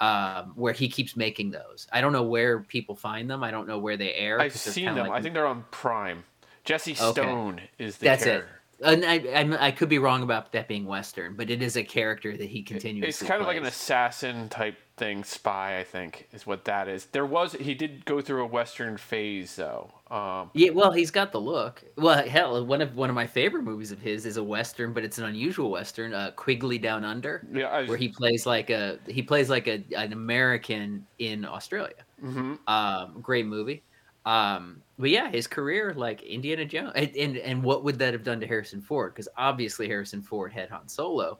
um, 0.00 0.52
where 0.54 0.72
he 0.72 0.88
keeps 0.88 1.16
making 1.16 1.50
those. 1.50 1.86
I 1.92 2.00
don't 2.00 2.12
know 2.12 2.22
where 2.22 2.60
people 2.60 2.94
find 2.94 3.28
them. 3.28 3.42
I 3.42 3.50
don't 3.50 3.66
know 3.66 3.78
where 3.78 3.96
they 3.96 4.12
air. 4.14 4.40
I've 4.40 4.54
seen 4.54 4.84
them. 4.86 4.96
like- 5.08 5.10
I 5.12 5.22
think 5.22 5.34
they're 5.34 5.46
on 5.46 5.64
Prime. 5.70 6.24
Jesse 6.64 6.92
Okay. 6.92 7.22
Stone 7.22 7.60
is 7.78 7.96
the 7.98 8.04
That's 8.04 8.22
it. 8.22 8.26
character. 8.26 8.57
And 8.84 9.04
I, 9.04 9.14
I'm, 9.34 9.52
I 9.54 9.72
could 9.72 9.88
be 9.88 9.98
wrong 9.98 10.22
about 10.22 10.52
that 10.52 10.68
being 10.68 10.84
Western, 10.84 11.34
but 11.34 11.50
it 11.50 11.62
is 11.62 11.76
a 11.76 11.82
character 11.82 12.36
that 12.36 12.48
he 12.48 12.62
continuously. 12.62 13.08
It's 13.08 13.22
kind 13.22 13.40
of 13.40 13.48
like 13.48 13.56
an 13.56 13.66
assassin 13.66 14.48
type 14.48 14.76
thing, 14.96 15.24
spy. 15.24 15.78
I 15.78 15.84
think 15.84 16.28
is 16.32 16.46
what 16.46 16.64
that 16.66 16.86
is. 16.88 17.06
There 17.06 17.26
was 17.26 17.54
he 17.54 17.74
did 17.74 18.04
go 18.04 18.20
through 18.20 18.42
a 18.44 18.46
western 18.46 18.96
phase 18.96 19.56
though. 19.56 19.90
Um, 20.10 20.50
Yeah, 20.54 20.70
well, 20.70 20.92
he's 20.92 21.10
got 21.10 21.32
the 21.32 21.40
look. 21.40 21.82
Well, 21.96 22.26
hell, 22.28 22.64
one 22.64 22.80
of 22.80 22.94
one 22.94 23.10
of 23.10 23.16
my 23.16 23.26
favorite 23.26 23.62
movies 23.62 23.90
of 23.90 24.00
his 24.00 24.24
is 24.26 24.36
a 24.36 24.44
western, 24.44 24.92
but 24.92 25.02
it's 25.04 25.18
an 25.18 25.24
unusual 25.24 25.70
western, 25.70 26.14
uh, 26.14 26.30
Quigley 26.36 26.78
Down 26.78 27.04
Under, 27.04 27.46
yeah, 27.52 27.68
I, 27.68 27.86
where 27.86 27.96
he 27.96 28.08
plays 28.08 28.46
like 28.46 28.70
a 28.70 28.98
he 29.08 29.22
plays 29.22 29.50
like 29.50 29.66
a 29.66 29.84
an 29.96 30.12
American 30.12 31.04
in 31.18 31.44
Australia. 31.44 32.04
hmm 32.20 32.54
Um, 32.66 33.20
great 33.22 33.46
movie. 33.46 33.82
Um, 34.28 34.82
but 34.98 35.10
yeah, 35.10 35.30
his 35.30 35.46
career 35.46 35.94
like 35.96 36.22
Indiana 36.22 36.64
Jones, 36.64 36.92
and, 36.94 37.16
and 37.16 37.36
and 37.38 37.62
what 37.62 37.84
would 37.84 37.98
that 38.00 38.12
have 38.12 38.24
done 38.24 38.40
to 38.40 38.46
Harrison 38.46 38.82
Ford? 38.82 39.14
Because 39.14 39.28
obviously 39.36 39.86
Harrison 39.86 40.20
Ford 40.22 40.52
had 40.52 40.68
Han 40.70 40.88
Solo, 40.88 41.38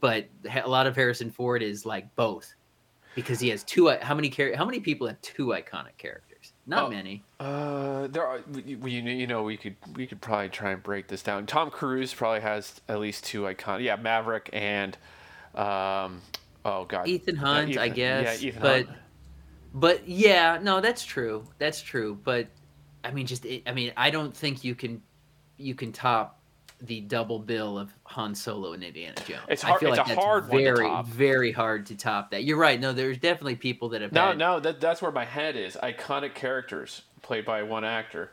but 0.00 0.26
a 0.50 0.68
lot 0.68 0.86
of 0.86 0.96
Harrison 0.96 1.30
Ford 1.30 1.62
is 1.62 1.84
like 1.84 2.14
both, 2.16 2.54
because 3.14 3.40
he 3.40 3.48
has 3.50 3.62
two. 3.64 3.88
How 4.00 4.14
many 4.14 4.30
char- 4.30 4.54
How 4.56 4.64
many 4.64 4.80
people 4.80 5.06
have 5.06 5.20
two 5.22 5.48
iconic 5.48 5.98
characters? 5.98 6.52
Not 6.66 6.84
Oh. 6.84 6.90
many. 6.90 7.22
Uh, 7.40 8.06
there 8.06 8.24
are 8.26 8.40
we, 8.52 8.76
we, 8.76 8.92
you 8.92 9.26
know 9.26 9.42
we 9.42 9.56
could 9.56 9.76
we 9.96 10.06
could 10.06 10.20
probably 10.22 10.48
try 10.48 10.70
and 10.70 10.82
break 10.82 11.08
this 11.08 11.22
down. 11.22 11.44
Tom 11.46 11.68
Cruise 11.70 12.14
probably 12.14 12.40
has 12.40 12.80
at 12.88 13.00
least 13.00 13.24
two 13.24 13.42
iconic. 13.42 13.82
Yeah, 13.82 13.96
Maverick 13.96 14.48
and 14.52 14.96
um, 15.54 16.22
oh 16.64 16.84
god, 16.88 17.08
Ethan 17.08 17.34
Yeah, 17.34 17.40
Hunt, 17.42 17.76
I 17.76 17.88
guess. 17.88 18.40
Yeah, 18.42 18.48
Ethan 18.48 18.62
but 18.62 18.86
Hunt. 18.86 18.98
But 19.74 20.08
yeah, 20.08 20.58
no, 20.60 20.80
that's 20.80 21.04
true. 21.04 21.44
That's 21.58 21.80
true. 21.80 22.18
But 22.22 22.48
I 23.04 23.10
mean, 23.10 23.26
just 23.26 23.46
I 23.66 23.72
mean, 23.72 23.92
I 23.96 24.10
don't 24.10 24.36
think 24.36 24.64
you 24.64 24.74
can 24.74 25.02
you 25.56 25.74
can 25.74 25.92
top 25.92 26.40
the 26.82 27.00
double 27.02 27.38
bill 27.38 27.78
of 27.78 27.92
Han 28.04 28.34
Solo 28.34 28.72
and 28.72 28.82
Indiana 28.82 29.14
Jones. 29.26 29.42
It's 29.48 29.64
I 29.64 29.76
feel 29.78 29.90
it's 29.90 29.98
like 29.98 30.06
a 30.06 30.10
that's 30.10 30.20
hard 30.24 30.46
very 30.46 30.90
very 31.04 31.52
hard 31.52 31.86
to 31.86 31.96
top 31.96 32.30
that. 32.30 32.44
You're 32.44 32.58
right. 32.58 32.80
No, 32.80 32.92
there's 32.92 33.18
definitely 33.18 33.56
people 33.56 33.90
that 33.90 34.00
have 34.02 34.12
No, 34.12 34.28
had, 34.28 34.38
no, 34.38 34.60
that 34.60 34.80
that's 34.80 35.02
where 35.02 35.12
my 35.12 35.24
head 35.24 35.56
is. 35.56 35.76
Iconic 35.82 36.34
characters 36.34 37.02
played 37.22 37.44
by 37.44 37.62
one 37.62 37.84
actor. 37.84 38.30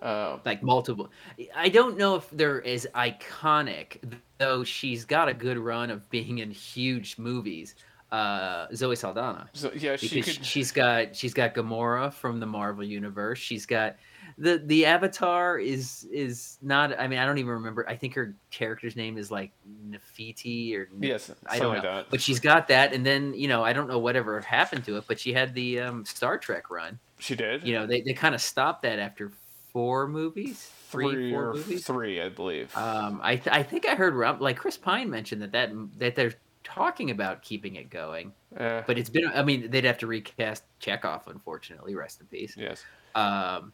Uh, 0.00 0.38
like 0.44 0.64
multiple. 0.64 1.08
I 1.54 1.68
don't 1.68 1.96
know 1.96 2.16
if 2.16 2.28
they're 2.30 2.64
as 2.66 2.88
iconic, 2.92 3.98
though. 4.38 4.64
She's 4.64 5.04
got 5.04 5.28
a 5.28 5.34
good 5.34 5.56
run 5.56 5.90
of 5.90 6.10
being 6.10 6.38
in 6.38 6.50
huge 6.50 7.18
movies. 7.18 7.76
Uh, 8.12 8.66
Zoe 8.74 8.94
Saldana. 8.94 9.48
so 9.54 9.72
yeah, 9.74 9.96
she 9.96 10.16
because 10.16 10.36
could. 10.36 10.44
she's 10.46 10.70
got 10.70 11.16
she's 11.16 11.32
got 11.32 11.54
Gamora 11.54 12.12
from 12.12 12.40
the 12.40 12.46
Marvel 12.46 12.84
universe. 12.84 13.38
She's 13.38 13.64
got 13.64 13.96
the 14.36 14.58
the 14.58 14.84
avatar 14.84 15.58
is 15.58 16.06
is 16.12 16.58
not. 16.60 16.98
I 17.00 17.08
mean, 17.08 17.18
I 17.18 17.24
don't 17.24 17.38
even 17.38 17.52
remember. 17.52 17.88
I 17.88 17.96
think 17.96 18.14
her 18.14 18.34
character's 18.50 18.96
name 18.96 19.16
is 19.16 19.30
like 19.30 19.52
Nefiti 19.88 20.76
or 20.76 20.88
Yes, 21.00 21.30
I 21.46 21.58
don't 21.58 21.74
like 21.74 21.82
know. 21.82 21.94
that. 21.96 22.06
But 22.10 22.20
she's 22.20 22.38
got 22.40 22.68
that, 22.68 22.92
and 22.92 23.04
then 23.04 23.32
you 23.34 23.48
know 23.48 23.64
I 23.64 23.72
don't 23.72 23.88
know 23.88 23.98
whatever 23.98 24.38
happened 24.42 24.84
to 24.84 24.98
it, 24.98 25.04
but 25.08 25.18
she 25.18 25.32
had 25.32 25.54
the 25.54 25.80
um, 25.80 26.04
Star 26.04 26.36
Trek 26.38 26.70
run. 26.70 26.98
She 27.18 27.34
did. 27.34 27.66
You 27.66 27.74
know 27.74 27.86
they, 27.86 28.02
they 28.02 28.12
kind 28.12 28.34
of 28.34 28.40
stopped 28.42 28.82
that 28.82 28.98
after 28.98 29.30
four 29.72 30.06
movies, 30.06 30.70
three, 30.90 31.10
three 31.12 31.30
four 31.32 31.50
or 31.50 31.54
movies. 31.54 31.86
three, 31.86 32.20
I 32.20 32.28
believe. 32.28 32.76
Um, 32.76 33.20
I 33.22 33.36
th- 33.36 33.54
I 33.56 33.62
think 33.62 33.86
I 33.86 33.94
heard 33.94 34.14
Rob, 34.14 34.42
like 34.42 34.56
Chris 34.58 34.76
Pine 34.76 35.08
mentioned 35.08 35.40
that 35.42 35.52
that 35.52 35.70
that 35.98 36.14
they're 36.14 36.34
talking 36.64 37.10
about 37.10 37.42
keeping 37.42 37.76
it 37.76 37.90
going, 37.90 38.32
Eh, 38.56 38.82
but 38.86 38.98
it's 38.98 39.10
been. 39.10 39.26
I 39.34 39.42
mean, 39.42 39.70
they'd 39.70 39.84
have 39.84 39.98
to 39.98 40.06
recast 40.06 40.64
Chekhov, 40.78 41.22
unfortunately. 41.28 41.94
Rest 41.94 42.20
in 42.20 42.26
peace. 42.26 42.54
yes. 42.56 42.84
Um, 43.14 43.72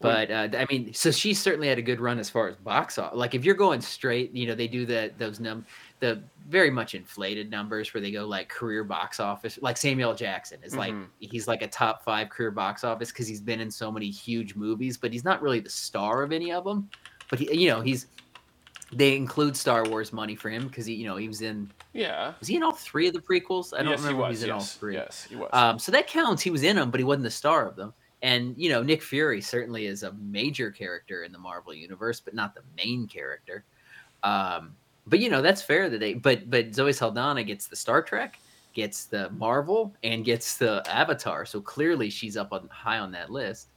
but 0.00 0.30
uh, 0.30 0.48
I 0.56 0.64
mean, 0.70 0.94
so 0.94 1.10
she 1.10 1.34
certainly 1.34 1.66
had 1.66 1.78
a 1.78 1.82
good 1.82 1.98
run 2.00 2.20
as 2.20 2.30
far 2.30 2.46
as 2.46 2.54
box 2.54 2.98
office. 2.98 3.16
Like 3.18 3.34
if 3.34 3.44
you're 3.44 3.56
going 3.56 3.80
straight, 3.80 4.32
you 4.32 4.46
know, 4.46 4.54
they 4.54 4.68
do 4.68 4.86
the 4.86 5.12
those 5.18 5.40
num 5.40 5.66
the 5.98 6.22
very 6.48 6.70
much 6.70 6.94
inflated 6.94 7.50
numbers 7.50 7.92
where 7.92 8.00
they 8.00 8.12
go 8.12 8.24
like 8.24 8.48
career 8.48 8.84
box 8.84 9.18
office. 9.18 9.58
Like 9.60 9.76
Samuel 9.76 10.14
Jackson 10.14 10.60
is 10.62 10.76
like 10.76 10.92
Mhm. 10.94 11.06
he's 11.18 11.48
like 11.48 11.62
a 11.62 11.66
top 11.66 12.04
five 12.04 12.28
career 12.28 12.52
box 12.52 12.84
office 12.84 13.10
because 13.10 13.26
he's 13.26 13.40
been 13.40 13.58
in 13.60 13.72
so 13.72 13.90
many 13.90 14.08
huge 14.08 14.54
movies, 14.54 14.96
but 14.96 15.12
he's 15.12 15.24
not 15.24 15.42
really 15.42 15.58
the 15.58 15.68
star 15.70 16.22
of 16.22 16.30
any 16.30 16.52
of 16.52 16.62
them. 16.64 16.88
But 17.28 17.40
he, 17.40 17.52
you 17.60 17.68
know, 17.68 17.80
he's 17.80 18.06
they 18.92 19.16
include 19.16 19.56
Star 19.56 19.84
Wars 19.84 20.12
money 20.12 20.34
for 20.34 20.48
him 20.48 20.66
because 20.68 20.86
he, 20.86 20.94
you 20.94 21.06
know, 21.06 21.16
he 21.16 21.28
was 21.28 21.42
in 21.42 21.70
Yeah. 21.92 22.32
was 22.38 22.48
he 22.48 22.56
in 22.56 22.62
all 22.62 22.72
three 22.72 23.06
of 23.08 23.14
the 23.14 23.20
prequels? 23.20 23.74
I 23.74 23.78
don't 23.82 23.90
yes, 23.90 24.00
remember 24.00 24.22
he 24.22 24.24
if 24.24 24.28
was. 24.30 24.38
he's 24.38 24.44
in 24.44 24.50
all 24.50 24.58
yes. 24.60 24.74
three. 24.74 24.94
Yes, 24.94 25.26
he 25.28 25.36
was. 25.36 25.50
Um, 25.52 25.78
so 25.78 25.92
that 25.92 26.06
counts. 26.06 26.42
He 26.42 26.50
was 26.50 26.62
in 26.62 26.76
them, 26.76 26.90
but 26.90 26.98
he 27.00 27.04
wasn't 27.04 27.24
the 27.24 27.30
star 27.30 27.66
of 27.66 27.76
them. 27.76 27.92
And 28.22 28.54
you 28.56 28.68
know, 28.70 28.82
Nick 28.82 29.02
Fury 29.02 29.40
certainly 29.40 29.86
is 29.86 30.02
a 30.02 30.12
major 30.14 30.70
character 30.70 31.22
in 31.24 31.32
the 31.32 31.38
Marvel 31.38 31.74
universe, 31.74 32.20
but 32.20 32.34
not 32.34 32.54
the 32.54 32.62
main 32.76 33.06
character. 33.06 33.64
Um, 34.22 34.74
but 35.06 35.18
you 35.20 35.28
know, 35.30 35.42
that's 35.42 35.62
fair 35.62 35.88
that 35.90 35.98
they. 36.00 36.14
But 36.14 36.50
but 36.50 36.74
Zoe 36.74 36.92
Saldana 36.92 37.44
gets 37.44 37.66
the 37.68 37.76
Star 37.76 38.02
Trek, 38.02 38.38
gets 38.72 39.04
the 39.04 39.30
Marvel, 39.30 39.94
and 40.02 40.24
gets 40.24 40.56
the 40.56 40.82
Avatar. 40.88 41.44
So 41.46 41.60
clearly, 41.60 42.10
she's 42.10 42.36
up 42.36 42.52
on 42.52 42.68
high 42.68 42.98
on 42.98 43.12
that 43.12 43.30
list. 43.30 43.68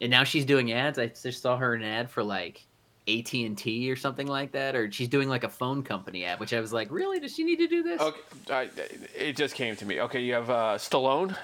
And 0.00 0.10
now 0.10 0.24
she's 0.24 0.44
doing 0.44 0.72
ads. 0.72 0.98
I 0.98 1.06
just 1.06 1.40
saw 1.40 1.56
her 1.56 1.74
in 1.74 1.82
an 1.82 1.88
ad 1.88 2.10
for 2.10 2.22
like 2.22 2.66
AT 3.08 3.32
and 3.34 3.56
T 3.56 3.90
or 3.90 3.96
something 3.96 4.26
like 4.26 4.52
that, 4.52 4.74
or 4.74 4.90
she's 4.90 5.08
doing 5.08 5.28
like 5.28 5.44
a 5.44 5.48
phone 5.48 5.82
company 5.82 6.24
ad, 6.24 6.40
which 6.40 6.52
I 6.52 6.60
was 6.60 6.72
like, 6.72 6.90
really? 6.90 7.20
Does 7.20 7.34
she 7.34 7.44
need 7.44 7.56
to 7.58 7.68
do 7.68 7.82
this? 7.82 8.00
okay, 8.00 8.20
I, 8.50 8.68
it 9.16 9.36
just 9.36 9.54
came 9.54 9.76
to 9.76 9.86
me. 9.86 10.00
Okay, 10.02 10.20
you 10.22 10.34
have 10.34 10.50
uh, 10.50 10.74
Stallone. 10.78 11.36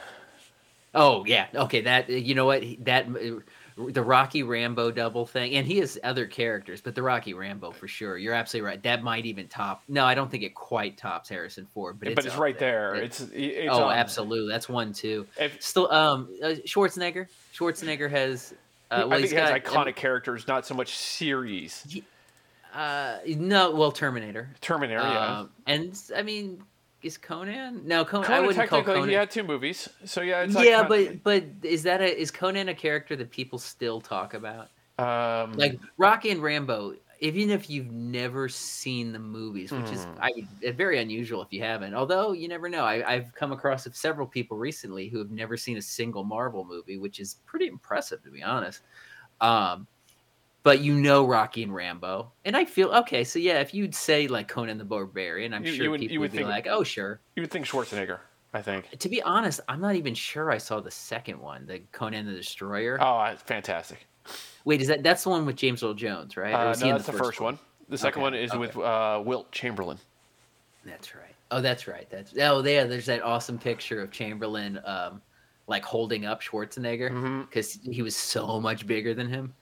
Oh 0.95 1.25
yeah, 1.25 1.47
okay. 1.55 1.83
That 1.83 2.09
you 2.11 2.35
know 2.35 2.45
what 2.47 2.63
that 2.81 3.07
uh, 3.07 3.41
the 3.79 4.03
Rocky 4.03 4.43
Rambo 4.43 4.91
double 4.91 5.25
thing, 5.25 5.55
and 5.55 5.67
he 5.67 5.79
has 5.79 5.99
other 6.05 6.27
characters, 6.27 6.83
but 6.83 6.95
the 6.95 7.03
Rocky 7.03 7.33
Rambo 7.33 7.71
for 7.71 7.89
sure. 7.89 8.19
You're 8.19 8.35
absolutely 8.35 8.67
right. 8.69 8.83
That 8.83 9.03
might 9.03 9.25
even 9.25 9.49
top. 9.49 9.83
No, 9.89 10.05
I 10.05 10.15
don't 10.15 10.31
think 10.31 10.43
it 10.43 10.55
quite 10.55 10.99
tops 10.99 11.31
Harrison 11.31 11.67
Ford, 11.73 11.99
but 11.99 12.09
it's, 12.09 12.15
but 12.17 12.27
it's 12.27 12.37
right 12.37 12.59
there. 12.59 12.95
It- 12.97 13.05
It's, 13.05 13.21
it's 13.33 13.69
oh, 13.73 13.85
on- 13.85 13.97
absolutely. 13.97 14.53
That's 14.53 14.69
one 14.69 14.93
too. 14.93 15.27
If, 15.41 15.63
Still, 15.63 15.91
um, 15.91 16.29
uh, 16.43 16.49
Schwarzenegger. 16.67 17.27
Schwarzenegger 17.55 18.11
has. 18.11 18.53
Uh, 18.93 19.07
well, 19.07 19.19
I 19.19 19.23
think 19.23 19.33
it 19.33 19.39
has 19.39 19.51
got 19.51 19.65
iconic 19.65 19.97
characters, 19.97 20.47
not 20.47 20.67
so 20.67 20.75
much 20.75 20.97
series. 20.97 22.03
Uh, 22.75 23.19
no, 23.27 23.71
well, 23.71 23.91
Terminator. 23.91 24.51
Terminator, 24.61 25.01
yeah. 25.01 25.39
Um, 25.41 25.51
and 25.67 25.99
I 26.15 26.23
mean, 26.23 26.63
is 27.03 27.17
Conan? 27.17 27.87
No, 27.87 28.05
Conan. 28.05 28.31
I 28.31 28.41
wouldn't 28.41 28.57
call 28.69 28.81
technically, 28.81 28.95
Conan. 28.95 29.09
he 29.09 29.15
had 29.15 29.31
two 29.31 29.43
movies, 29.45 29.89
so 30.05 30.21
yeah, 30.21 30.43
it's 30.43 30.55
not 30.55 30.65
yeah, 30.65 30.85
iconic. 30.85 31.21
but 31.25 31.63
but 31.63 31.69
is 31.71 31.83
that 31.85 32.01
a 32.01 32.21
is 32.21 32.31
Conan 32.31 32.69
a 32.69 32.75
character 32.75 33.17
that 33.17 33.31
people 33.31 33.59
still 33.59 34.01
talk 34.01 34.35
about? 34.35 34.69
um, 34.99 35.53
like 35.55 35.79
Rocky 35.97 36.31
and 36.31 36.43
Rambo, 36.43 36.95
even 37.23 37.51
if 37.51 37.71
you've 37.71 37.91
never 37.93 38.49
seen 38.49 39.13
the 39.13 39.19
movies, 39.19 39.71
which 39.71 39.91
is 39.93 40.07
Mhm. 40.07 40.19
I 40.65 40.71
very 40.73 40.99
unusual 41.01 41.41
if 41.43 41.53
you 41.53 41.63
haven't. 41.63 41.95
Although 41.95 42.33
you 42.33 42.49
never 42.49 42.69
know, 42.69 42.85
I, 42.85 43.09
I've 43.11 43.33
come 43.35 43.53
across 43.53 43.87
several 43.97 44.27
people 44.27 44.57
recently 44.59 45.09
who 45.09 45.19
have 45.19 45.31
never 45.31 45.57
seen 45.57 45.77
a 45.77 45.83
single 45.83 46.25
Marvel 46.25 46.65
movie, 46.65 46.99
which 46.99 47.21
is 47.21 47.37
pretty 47.47 47.69
impressive 47.69 48.23
to 48.25 48.31
be 48.31 48.43
honest. 48.43 48.81
Um, 49.41 49.87
but 50.65 50.81
you 50.81 50.95
know 50.95 51.25
Rocky 51.27 51.63
and 51.63 51.75
Rambo, 51.75 52.33
and 52.45 52.57
I 52.57 52.65
feel 52.65 52.91
okay. 52.91 53.25
So 53.25 53.39
yeah, 53.39 53.61
if 53.61 53.73
you'd 53.73 53.95
say 53.95 54.27
like 54.27 54.49
Conan 54.49 54.79
the 54.79 54.85
Barbarian, 54.85 55.55
I'm 55.55 55.65
You- 55.65 55.73
sure 55.75 55.85
you 55.85 55.91
would- 55.93 56.01
people 56.01 56.19
would, 56.19 56.33
would 56.33 56.39
be 56.39 56.45
like, 56.45 56.67
oh 56.67 56.83
sure. 56.85 57.21
you 57.37 57.43
would 57.43 57.51
think 57.51 57.67
Schwarzenegger. 57.67 58.19
I 58.55 58.61
think. 58.63 58.91
To 58.99 59.09
be 59.09 59.23
honest, 59.23 59.61
I'm 59.69 59.81
not 59.81 59.95
even 59.97 60.15
sure 60.15 60.51
I 60.51 60.59
saw 60.59 60.79
the 60.81 60.91
second 60.91 61.41
one, 61.41 61.67
the 61.67 61.79
Conan 61.93 62.27
the 62.27 62.33
Destroyer. 62.33 62.99
Oh, 63.01 63.35
fantastic. 63.37 64.07
Wait, 64.65 64.81
is 64.81 64.89
that 64.89 65.03
that's 65.03 65.25
the 65.25 65.31
one 65.31 65.45
with 65.47 65.57
James 65.57 65.83
Earl 65.83 65.95
Jones, 65.95 66.37
right? 66.37 66.53
Uh, 66.55 66.75
no, 66.81 66.93
that's 66.93 67.07
the 67.07 67.13
first 67.13 67.41
one. 67.41 67.59
The 67.89 67.99
second 67.99 68.21
Okay, 68.21 68.23
one 68.23 68.35
is 68.35 68.51
okay. 68.51 68.59
with 68.59 68.77
uh, 68.77 69.23
Wilt 69.25 69.51
Chamberlain. 69.53 69.99
That's 70.85 71.15
right. 71.15 71.35
Oh, 71.51 71.61
that's 71.61 71.87
right. 71.87 72.09
That's 72.11 72.33
oh, 72.41 72.63
there. 72.63 72.87
There's 72.87 73.07
that 73.07 73.23
awesome 73.23 73.59
picture 73.59 74.01
of 74.01 74.11
Chamberlain, 74.11 74.81
um, 74.85 75.21
like 75.67 75.85
holding 75.85 76.25
up 76.25 76.43
Schwarzenegger 76.43 77.47
because 77.49 77.79
he 77.83 78.03
was 78.03 78.17
so 78.17 78.61
much 78.61 78.87
bigger 78.87 79.15
than 79.15 79.29
him, 79.29 79.55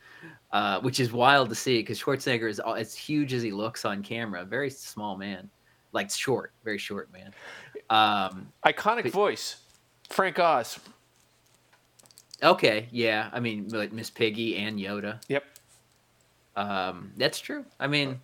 uh, 0.53 0.81
which 0.81 1.01
is 1.01 1.13
wild 1.13 1.49
to 1.49 1.55
see 1.55 1.79
because 1.79 2.01
Schwarzenegger 2.01 2.49
is 2.49 2.61
all- 2.61 2.75
as 2.77 2.95
huge 2.95 3.33
as 3.35 3.43
he 3.43 3.51
looks 3.51 3.85
on 3.85 4.03
camera. 4.03 4.45
Very 4.45 4.71
small 4.71 5.17
man, 5.17 5.51
like 5.93 6.11
short, 6.11 6.53
very 6.65 6.79
short 6.79 7.13
man. 7.13 7.33
Um, 7.91 8.53
Iconic 8.65 9.05
But- 9.05 9.13
voice. 9.13 9.57
Frank 10.11 10.39
Oz. 10.39 10.79
Okay, 12.43 12.89
yeah. 12.91 13.29
I 13.33 13.41
mean, 13.41 13.69
like 13.69 13.93
Miss 13.93 14.11
Piggy 14.11 14.57
and 14.57 14.79
Yoda. 14.79 15.21
Yep. 15.29 15.45
Um, 16.57 17.13
that's 17.17 17.39
true. 17.39 17.65
I 17.79 17.87
mean, 17.87 18.21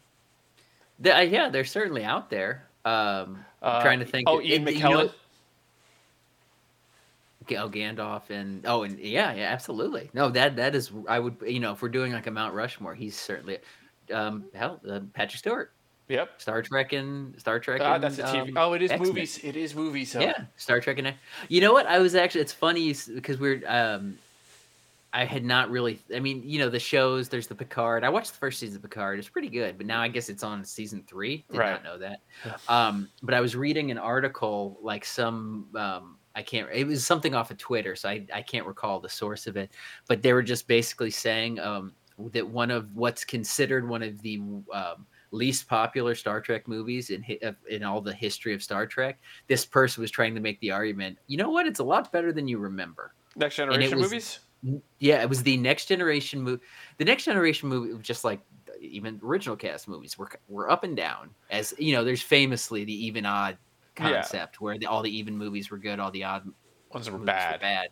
they, 0.98 1.10
uh, 1.12 1.20
yeah, 1.20 1.48
they're 1.48 1.64
certainly 1.64 2.04
out 2.04 2.28
there. 2.30 2.66
Um, 2.84 3.44
I'm 3.62 3.78
Uh, 3.78 3.82
trying 3.82 3.98
to 4.00 4.04
think. 4.04 4.28
Oh, 4.28 4.40
Ian 4.40 4.66
and, 4.66 4.76
you 4.76 4.82
know- 4.82 4.90
McKellen. 4.90 5.12
Oh, 7.58 7.68
Gandalf 7.68 8.30
and 8.30 8.66
oh, 8.66 8.82
and 8.82 8.98
yeah, 8.98 9.32
yeah, 9.32 9.44
absolutely. 9.52 10.10
No, 10.12 10.28
that 10.30 10.56
that 10.56 10.74
is. 10.74 10.90
I 11.08 11.20
would, 11.20 11.36
you 11.46 11.60
know, 11.60 11.72
if 11.72 11.80
we're 11.80 11.88
doing 11.88 12.12
like 12.12 12.26
a 12.26 12.30
Mount 12.32 12.54
Rushmore, 12.54 12.94
he's 12.94 13.16
certainly. 13.16 13.58
Um, 14.12 14.46
hell, 14.54 14.80
uh, 14.88 15.00
Patrick 15.14 15.38
Stewart, 15.38 15.72
Yep. 16.08 16.40
Star 16.40 16.62
Trek 16.62 16.92
and 16.92 17.38
Star 17.40 17.58
Trek. 17.58 17.80
Ah, 17.82 17.94
and, 17.94 18.04
that's 18.04 18.16
the 18.16 18.22
TV. 18.22 18.48
um, 18.50 18.54
oh, 18.56 18.72
it 18.74 18.82
is 18.82 18.90
X-Men. 18.92 19.08
movies. 19.08 19.38
It 19.42 19.56
is 19.56 19.74
movies. 19.74 20.12
So. 20.12 20.20
Yeah, 20.20 20.34
Star 20.56 20.80
Trek 20.80 20.98
and 20.98 21.14
you 21.48 21.60
know 21.60 21.72
what? 21.72 21.86
I 21.86 21.98
was 21.98 22.14
actually. 22.14 22.42
It's 22.42 22.52
funny 22.52 22.94
because 23.14 23.38
we're. 23.38 23.62
Um, 23.66 24.18
I 25.12 25.24
had 25.24 25.44
not 25.44 25.70
really. 25.70 25.98
I 26.14 26.20
mean, 26.20 26.42
you 26.44 26.58
know, 26.58 26.68
the 26.68 26.78
shows. 26.78 27.28
There's 27.28 27.46
the 27.46 27.54
Picard. 27.54 28.04
I 28.04 28.08
watched 28.08 28.32
the 28.32 28.38
first 28.38 28.60
season 28.60 28.76
of 28.76 28.82
Picard. 28.82 29.18
It's 29.18 29.28
pretty 29.28 29.48
good, 29.48 29.78
but 29.78 29.86
now 29.86 30.00
I 30.02 30.08
guess 30.08 30.28
it's 30.28 30.42
on 30.42 30.62
season 30.64 31.02
three. 31.08 31.44
Did 31.50 31.58
Right. 31.58 31.70
not 31.70 31.84
know 31.84 31.98
that. 31.98 32.20
Um, 32.68 33.08
but 33.22 33.34
I 33.34 33.40
was 33.40 33.56
reading 33.56 33.90
an 33.90 33.98
article, 33.98 34.78
like 34.82 35.04
some. 35.04 35.68
Um, 35.74 36.18
I 36.34 36.42
can't. 36.42 36.68
It 36.72 36.86
was 36.86 37.06
something 37.06 37.34
off 37.34 37.50
of 37.50 37.56
Twitter, 37.56 37.96
so 37.96 38.08
I 38.10 38.26
I 38.32 38.42
can't 38.42 38.66
recall 38.66 39.00
the 39.00 39.08
source 39.08 39.46
of 39.46 39.56
it. 39.56 39.70
But 40.06 40.22
they 40.22 40.32
were 40.34 40.42
just 40.42 40.68
basically 40.68 41.10
saying 41.10 41.58
um, 41.60 41.94
that 42.32 42.46
one 42.46 42.70
of 42.70 42.94
what's 42.94 43.24
considered 43.24 43.88
one 43.88 44.02
of 44.02 44.20
the 44.20 44.36
um, 44.72 45.06
least 45.30 45.68
popular 45.68 46.14
Star 46.14 46.40
Trek 46.40 46.66
movies 46.68 47.10
in 47.10 47.24
in 47.68 47.82
all 47.82 48.00
the 48.00 48.12
history 48.12 48.54
of 48.54 48.62
Star 48.62 48.86
Trek. 48.86 49.18
This 49.46 49.64
person 49.64 50.00
was 50.00 50.10
trying 50.10 50.34
to 50.34 50.40
make 50.40 50.58
the 50.60 50.70
argument. 50.70 51.18
You 51.26 51.36
know 51.38 51.50
what? 51.50 51.66
It's 51.66 51.80
a 51.80 51.84
lot 51.84 52.10
better 52.12 52.32
than 52.32 52.46
you 52.48 52.58
remember. 52.58 53.14
Next 53.36 53.56
Generation 53.56 53.98
was- 53.98 54.10
movies. 54.10 54.38
Yeah, 54.98 55.22
it 55.22 55.28
was 55.28 55.42
the 55.42 55.56
next 55.58 55.84
generation 55.86 56.40
movie. 56.40 56.62
The 56.98 57.04
next 57.04 57.24
generation 57.24 57.68
movie, 57.68 57.92
was 57.92 58.02
just 58.02 58.24
like 58.24 58.40
even 58.80 59.20
original 59.22 59.54
cast 59.54 59.86
movies, 59.86 60.18
were 60.18 60.30
were 60.48 60.70
up 60.70 60.82
and 60.82 60.96
down. 60.96 61.30
As 61.50 61.74
you 61.78 61.92
know, 61.94 62.02
there's 62.02 62.22
famously 62.22 62.82
the 62.84 63.06
even 63.06 63.26
odd 63.26 63.58
Yeah. 64.00 64.12
concept 64.14 64.60
where 64.60 64.78
the, 64.78 64.86
all 64.86 65.02
the 65.02 65.14
even 65.16 65.36
movies 65.36 65.70
were 65.70 65.78
good, 65.78 66.00
all 66.00 66.10
the 66.10 66.24
odd 66.24 66.50
Ones 66.92 67.08
were 67.10 67.18
bad. 67.18 67.56
were 67.56 67.58
bad. 67.60 67.88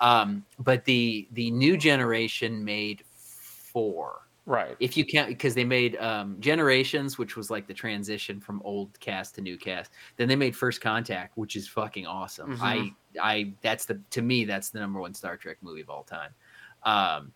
Um, 0.00 0.44
but 0.58 0.84
the 0.84 1.28
the 1.32 1.50
new 1.52 1.76
generation 1.76 2.64
made 2.64 3.04
four. 3.14 4.22
Right. 4.50 4.76
If 4.80 4.96
you 4.96 5.04
count, 5.04 5.28
because 5.28 5.54
they 5.54 5.62
made 5.64 5.94
um, 5.98 6.36
Generations, 6.40 7.18
which 7.18 7.36
was 7.36 7.50
like 7.52 7.68
the 7.68 7.72
transition 7.74 8.40
from 8.40 8.60
old 8.64 8.98
cast 8.98 9.36
to 9.36 9.40
new 9.40 9.56
cast. 9.56 9.92
Then 10.16 10.26
they 10.26 10.34
made 10.34 10.56
First 10.56 10.80
Contact, 10.80 11.38
which 11.38 11.54
is 11.54 11.68
fucking 11.68 12.04
awesome. 12.04 12.56
Mhm. 12.56 12.60
I, 12.60 12.92
I, 13.22 13.52
that's 13.62 13.84
the 13.84 14.00
to 14.10 14.22
me 14.22 14.44
that's 14.44 14.70
the 14.70 14.80
number 14.80 14.98
one 14.98 15.14
Star 15.14 15.36
Trek 15.36 15.58
movie 15.62 15.82
of 15.82 15.88
all 15.88 16.02
time. 16.02 16.30
Um, 16.82 17.32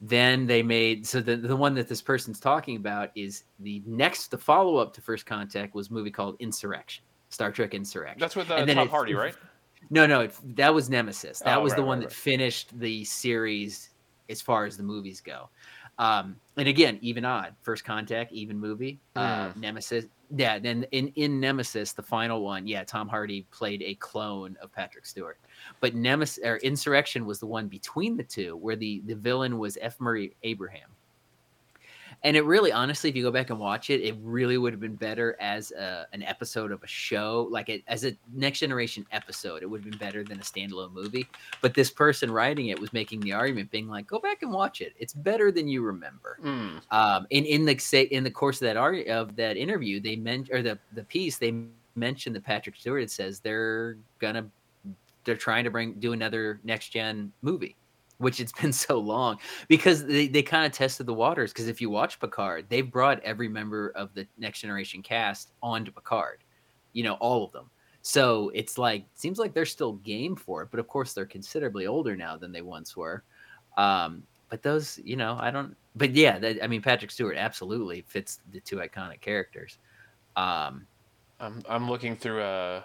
then 0.00 0.46
they 0.48 0.64
made 0.64 1.06
so 1.06 1.20
the 1.20 1.36
the 1.36 1.54
one 1.54 1.74
that 1.74 1.88
this 1.88 2.02
person's 2.02 2.40
talking 2.40 2.74
about 2.76 3.10
is 3.14 3.44
the 3.60 3.80
next 3.86 4.32
the 4.32 4.38
follow 4.38 4.78
up 4.78 4.92
to 4.94 5.00
First 5.00 5.26
Contact 5.26 5.76
was 5.76 5.90
a 5.90 5.92
movie 5.92 6.10
called 6.10 6.34
Insurrection, 6.40 7.04
Star 7.28 7.52
Trek 7.52 7.72
Insurrection. 7.72 8.18
That's 8.18 8.34
with 8.34 8.50
uh, 8.50 8.66
Tom 8.66 8.78
it- 8.78 8.90
Hardy, 8.90 9.14
right? 9.14 9.36
No, 9.90 10.06
no, 10.08 10.22
it, 10.22 10.34
that 10.56 10.74
was 10.74 10.90
Nemesis. 10.90 11.38
That 11.38 11.58
Oh, 11.58 11.62
was 11.62 11.72
the 11.74 11.82
one 11.84 11.98
right, 12.00 12.08
that 12.08 12.14
right. 12.14 12.22
finished 12.22 12.76
the 12.80 13.04
series 13.04 13.90
as 14.28 14.42
far 14.42 14.66
as 14.66 14.76
the 14.76 14.82
movies 14.82 15.20
go. 15.20 15.48
Um, 15.98 16.36
and 16.56 16.68
again, 16.68 16.98
even 17.02 17.24
odd. 17.24 17.54
First 17.62 17.84
Contact, 17.84 18.32
even 18.32 18.58
movie. 18.58 19.00
Uh, 19.16 19.50
Nemesis. 19.56 20.06
Yeah. 20.36 20.58
Then 20.58 20.84
in 20.92 21.08
in 21.08 21.40
Nemesis, 21.40 21.92
the 21.92 22.02
final 22.02 22.42
one, 22.42 22.66
yeah, 22.66 22.84
Tom 22.84 23.08
Hardy 23.08 23.46
played 23.50 23.82
a 23.82 23.94
clone 23.94 24.56
of 24.60 24.72
Patrick 24.72 25.06
Stewart. 25.06 25.38
But 25.80 25.94
Nemesis 25.94 26.44
or 26.44 26.56
Insurrection 26.58 27.26
was 27.26 27.40
the 27.40 27.46
one 27.46 27.68
between 27.68 28.16
the 28.16 28.24
two, 28.24 28.56
where 28.56 28.76
the 28.76 29.02
the 29.06 29.14
villain 29.14 29.58
was 29.58 29.78
F. 29.80 29.98
Murray 30.00 30.36
Abraham. 30.42 30.90
And 32.24 32.36
it 32.36 32.44
really, 32.44 32.72
honestly, 32.72 33.08
if 33.08 33.16
you 33.16 33.22
go 33.22 33.30
back 33.30 33.50
and 33.50 33.60
watch 33.60 33.90
it, 33.90 34.00
it 34.00 34.16
really 34.22 34.58
would 34.58 34.72
have 34.72 34.80
been 34.80 34.96
better 34.96 35.36
as 35.40 35.70
a, 35.70 36.06
an 36.12 36.22
episode 36.24 36.72
of 36.72 36.82
a 36.82 36.86
show, 36.86 37.48
like 37.50 37.68
a, 37.68 37.82
as 37.86 38.04
a 38.04 38.16
next 38.34 38.58
generation 38.58 39.06
episode. 39.12 39.62
It 39.62 39.66
would 39.66 39.82
have 39.82 39.90
been 39.90 39.98
better 39.98 40.24
than 40.24 40.38
a 40.40 40.42
standalone 40.42 40.92
movie. 40.92 41.28
But 41.60 41.74
this 41.74 41.90
person 41.90 42.30
writing 42.30 42.68
it 42.68 42.78
was 42.78 42.92
making 42.92 43.20
the 43.20 43.32
argument, 43.32 43.70
being 43.70 43.88
like, 43.88 44.06
"Go 44.06 44.18
back 44.18 44.42
and 44.42 44.52
watch 44.52 44.80
it. 44.80 44.94
It's 44.98 45.12
better 45.12 45.52
than 45.52 45.68
you 45.68 45.82
remember." 45.82 46.38
Mm. 46.42 46.80
Um, 46.90 47.26
in 47.30 47.44
in 47.44 47.64
the 47.64 47.78
say 47.78 48.02
in 48.02 48.24
the 48.24 48.30
course 48.30 48.56
of 48.56 48.66
that 48.66 48.76
art 48.76 49.06
of 49.06 49.36
that 49.36 49.56
interview, 49.56 50.00
they 50.00 50.16
meant 50.16 50.50
or 50.52 50.62
the 50.62 50.78
the 50.94 51.04
piece 51.04 51.38
they 51.38 51.54
mentioned 51.94 52.34
that 52.34 52.44
Patrick 52.44 52.76
Stewart 52.76 53.02
it 53.02 53.10
says 53.10 53.40
they're 53.40 53.96
gonna 54.18 54.48
they're 55.24 55.36
trying 55.36 55.64
to 55.64 55.70
bring 55.70 55.94
do 55.94 56.12
another 56.12 56.60
next 56.64 56.88
gen 56.88 57.32
movie 57.42 57.76
which 58.18 58.40
it's 58.40 58.52
been 58.52 58.72
so 58.72 58.98
long 58.98 59.38
because 59.68 60.04
they, 60.04 60.28
they 60.28 60.42
kind 60.42 60.66
of 60.66 60.72
tested 60.72 61.06
the 61.06 61.14
waters 61.14 61.52
because 61.52 61.68
if 61.68 61.80
you 61.80 61.90
watch 61.90 62.20
picard 62.20 62.66
they've 62.68 62.90
brought 62.90 63.22
every 63.22 63.48
member 63.48 63.90
of 63.90 64.12
the 64.14 64.26
next 64.38 64.60
generation 64.60 65.02
cast 65.02 65.52
onto 65.62 65.90
picard 65.90 66.44
you 66.92 67.02
know 67.02 67.14
all 67.14 67.44
of 67.44 67.52
them. 67.52 67.70
So 68.02 68.50
it's 68.54 68.78
like 68.78 69.04
seems 69.14 69.38
like 69.38 69.52
they're 69.52 69.66
still 69.66 69.94
game 69.94 70.36
for 70.36 70.62
it 70.62 70.68
but 70.70 70.80
of 70.80 70.88
course 70.88 71.12
they're 71.12 71.26
considerably 71.26 71.86
older 71.86 72.16
now 72.16 72.36
than 72.36 72.52
they 72.52 72.62
once 72.62 72.96
were. 72.96 73.22
Um 73.76 74.22
but 74.50 74.62
those 74.62 74.98
you 75.04 75.14
know 75.14 75.36
i 75.40 75.50
don't 75.50 75.76
but 75.94 76.14
yeah 76.14 76.38
that, 76.38 76.64
i 76.64 76.66
mean 76.66 76.80
patrick 76.80 77.10
stewart 77.10 77.36
absolutely 77.36 78.02
fits 78.08 78.40
the 78.52 78.60
two 78.60 78.76
iconic 78.76 79.20
characters. 79.20 79.78
Um 80.36 80.86
I'm 81.40 81.62
I'm 81.68 81.88
looking 81.88 82.16
through 82.16 82.42
uh, 82.42 82.82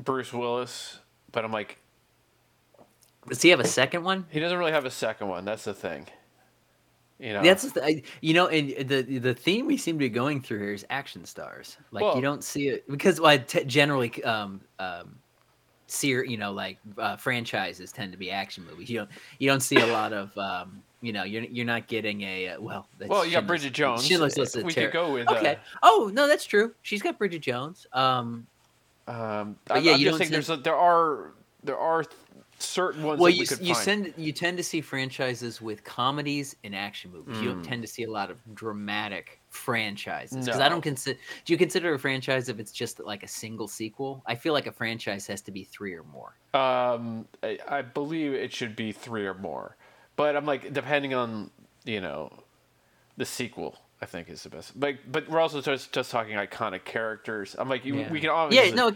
Bruce 0.00 0.32
Willis, 0.32 0.98
but 1.32 1.44
I'm 1.44 1.52
like, 1.52 1.78
does 3.28 3.42
he 3.42 3.50
have 3.50 3.60
a 3.60 3.66
second 3.66 4.02
one 4.04 4.24
he 4.30 4.40
doesn't 4.40 4.58
really 4.58 4.72
have 4.72 4.84
a 4.86 4.90
second 4.90 5.28
one. 5.28 5.44
That's 5.44 5.64
the 5.64 5.74
thing. 5.74 6.06
You 7.18 7.34
know. 7.34 7.42
That's 7.42 7.70
the, 7.72 7.84
I- 7.84 8.02
you 8.22 8.32
know, 8.32 8.48
and 8.48 8.88
the 8.88 9.02
the 9.02 9.34
theme 9.34 9.66
we 9.66 9.76
seem 9.76 9.96
to 9.96 9.98
be 9.98 10.08
going 10.08 10.40
through 10.40 10.60
here 10.60 10.72
is 10.72 10.86
action 10.88 11.24
stars. 11.26 11.76
Like 11.90 12.02
Well- 12.02 12.16
you 12.16 12.22
don't 12.22 12.42
see 12.42 12.68
it 12.68 12.88
because 12.90 13.20
well, 13.20 13.38
t- 13.38 13.64
generally, 13.64 14.24
um, 14.24 14.62
um, 14.78 15.18
ser- 15.86 16.24
you 16.24 16.38
know, 16.38 16.52
like 16.52 16.78
uh, 16.96 17.16
franchises 17.16 17.92
tend 17.92 18.12
to 18.12 18.18
be 18.18 18.30
action 18.30 18.64
movies. 18.64 18.88
You 18.88 19.00
don't 19.00 19.10
you 19.38 19.48
don't 19.50 19.60
see 19.60 19.76
a 19.76 19.86
lot 19.86 20.14
of 20.14 20.36
um, 20.38 20.82
you 21.02 21.12
know, 21.12 21.24
you're 21.24 21.42
you're 21.44 21.66
not 21.66 21.88
getting 21.88 22.22
a 22.22 22.48
uh, 22.48 22.60
well. 22.60 22.88
that's 22.98 23.10
well, 23.10 23.26
you 23.26 23.32
got 23.32 23.46
Bridget 23.46 23.74
Jones. 23.74 24.06
Schindler's 24.06 24.38
List 24.38 24.56
is 24.56 24.64
we 24.64 24.72
ter- 24.72 24.84
could 24.86 24.92
go 24.94 25.12
with. 25.12 25.28
Okay. 25.28 25.58
Oh 25.82 26.10
no, 26.14 26.26
that's 26.26 26.46
true. 26.46 26.74
She's 26.80 27.02
got 27.02 27.18
Bridget 27.18 27.42
Jones. 27.42 27.86
Um, 27.92 28.46
Uh, 29.06 29.10
um, 29.42 29.56
But 29.66 29.76
I'm, 29.78 29.84
yeah, 29.84 29.92
I'm 29.92 30.00
you 30.00 30.06
just 30.06 30.18
see- 30.22 30.28
there's 30.30 30.48
a, 30.48 30.56
there 30.56 30.76
are 30.76 31.32
there 31.64 31.76
are 31.76 32.04
certain 32.62 33.02
ones 33.02 33.20
well, 33.20 33.30
that 33.30 33.36
you 33.36 33.40
we 33.40 33.46
could 33.46 33.60
you 33.60 33.74
find. 33.74 33.84
tend 33.84 34.14
you 34.16 34.32
tend 34.32 34.56
to 34.56 34.62
see 34.62 34.80
franchises 34.80 35.60
with 35.60 35.82
comedies 35.84 36.56
and 36.64 36.74
action 36.74 37.10
movies. 37.12 37.40
You 37.40 37.48
don't 37.48 37.62
Mm. 37.62 37.68
tend 37.68 37.82
to 37.82 37.88
see 37.88 38.02
a 38.04 38.10
lot 38.10 38.30
of 38.30 38.38
dramatic 38.54 39.40
franchises 39.48 40.44
because 40.44 40.60
I 40.60 40.68
don't 40.68 40.80
consider. 40.82 41.18
Do 41.44 41.52
you 41.52 41.58
consider 41.58 41.94
a 41.94 41.98
franchise 41.98 42.48
if 42.48 42.58
it's 42.58 42.72
just 42.72 43.00
like 43.00 43.22
a 43.22 43.28
single 43.28 43.68
sequel? 43.68 44.22
I 44.26 44.34
feel 44.34 44.52
like 44.52 44.66
a 44.66 44.72
franchise 44.72 45.26
has 45.28 45.40
to 45.42 45.50
be 45.50 45.64
three 45.64 45.94
or 45.94 46.04
more. 46.04 46.36
Um, 46.54 47.26
I, 47.42 47.58
I 47.68 47.82
believe 47.82 48.32
it 48.34 48.52
should 48.52 48.76
be 48.76 48.92
three 48.92 49.26
or 49.26 49.34
more, 49.34 49.76
but 50.16 50.36
I'm 50.36 50.46
like 50.46 50.72
depending 50.72 51.14
on 51.14 51.50
you 51.84 52.00
know 52.00 52.30
the 53.16 53.24
sequel. 53.26 53.76
I 54.02 54.06
think 54.06 54.30
is 54.30 54.44
the 54.44 54.48
best. 54.48 54.80
But 54.80 55.12
but 55.12 55.28
we're 55.28 55.40
also 55.40 55.60
just 55.60 55.92
just 55.92 56.10
talking 56.10 56.34
iconic 56.34 56.84
characters. 56.86 57.54
I'm 57.58 57.68
like 57.68 57.84
you, 57.84 57.96
Yeah. 57.96 58.10
we 58.10 58.18
can 58.20 58.30
obviously 58.30 58.70
Yeah, 58.70 58.74
no. 58.74 58.92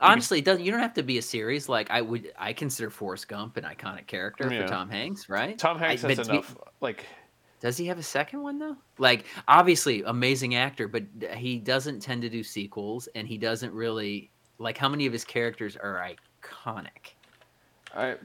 Honestly, 0.00 0.38
it 0.40 0.44
doesn't 0.44 0.64
you 0.64 0.70
don't 0.70 0.80
have 0.80 0.94
to 0.94 1.02
be 1.02 1.18
a 1.18 1.22
series. 1.22 1.68
Like 1.68 1.90
I 1.90 2.00
would, 2.02 2.32
I 2.38 2.52
consider 2.52 2.90
Forrest 2.90 3.28
Gump 3.28 3.56
an 3.56 3.64
iconic 3.64 4.06
character 4.06 4.52
Yeah. 4.52 4.62
for 4.62 4.68
Tom 4.68 4.88
Hanks, 4.90 5.28
right? 5.28 5.58
Tom 5.58 5.78
Hanks 5.78 6.04
I- 6.04 6.08
has 6.08 6.18
to 6.18 6.24
be- 6.24 6.30
enough. 6.30 6.56
Like 6.80 7.06
Does 7.60 7.76
he 7.76 7.86
have 7.86 7.98
a 7.98 8.02
second 8.02 8.42
one 8.42 8.58
though? 8.58 8.76
Like 8.98 9.24
obviously 9.48 10.02
amazing 10.04 10.54
actor, 10.54 10.88
but 10.88 11.04
he 11.36 11.58
doesn't 11.58 12.00
tend 12.00 12.22
to 12.22 12.28
do 12.28 12.42
sequels, 12.42 13.08
and 13.14 13.26
he 13.26 13.38
doesn't 13.38 13.72
really 13.72 14.30
like. 14.58 14.76
How 14.78 14.88
many 14.88 15.06
of 15.06 15.12
his 15.12 15.24
characters 15.24 15.76
are 15.76 16.06
iconic? 16.42 17.14
I, 17.94 18.16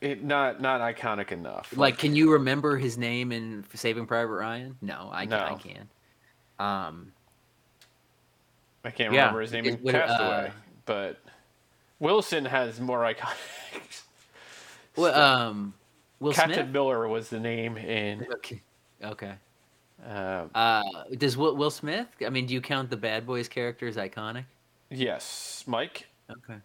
it, 0.00 0.22
not 0.24 0.60
not 0.60 0.80
iconic 0.80 1.32
enough. 1.32 1.76
Like, 1.76 1.98
can 1.98 2.14
you 2.14 2.32
remember 2.32 2.76
his 2.76 2.96
name 2.98 3.32
in 3.32 3.64
Saving 3.74 4.06
Private 4.06 4.32
Ryan? 4.34 4.76
No, 4.82 5.08
I, 5.12 5.24
No. 5.26 5.38
I 5.38 5.54
can't. 5.54 5.88
Um, 6.58 7.12
I 8.84 8.90
can't 8.90 9.12
Yeah, 9.12 9.20
remember 9.20 9.40
his 9.42 9.52
name 9.52 9.64
it 9.66 9.74
in 9.78 9.82
would- 9.82 9.94
uh, 9.94 10.48
but 10.84 11.20
Wilson 12.00 12.44
has 12.44 12.80
more 12.80 13.00
iconic. 13.00 13.36
well, 14.96 15.14
um, 15.14 15.74
Will 16.20 16.32
Captain 16.32 16.54
Smith. 16.54 16.68
Miller 16.70 17.06
was 17.08 17.28
the 17.28 17.40
name 17.40 17.76
in. 17.76 18.26
Okay. 18.36 18.60
Okay. 19.02 19.34
Uh, 20.04 20.46
Uh, 20.54 20.82
does 21.16 21.36
Will, 21.36 21.54
Will 21.56 21.70
Smith? 21.70 22.08
I 22.26 22.30
mean, 22.30 22.46
do 22.46 22.54
you 22.54 22.60
count 22.60 22.90
the 22.90 22.96
Bad 22.96 23.26
Boys 23.26 23.48
character 23.48 23.86
as 23.86 23.96
iconic? 23.96 24.44
yes, 24.90 25.64
Mike. 25.66 26.08
Okay. 26.30 26.58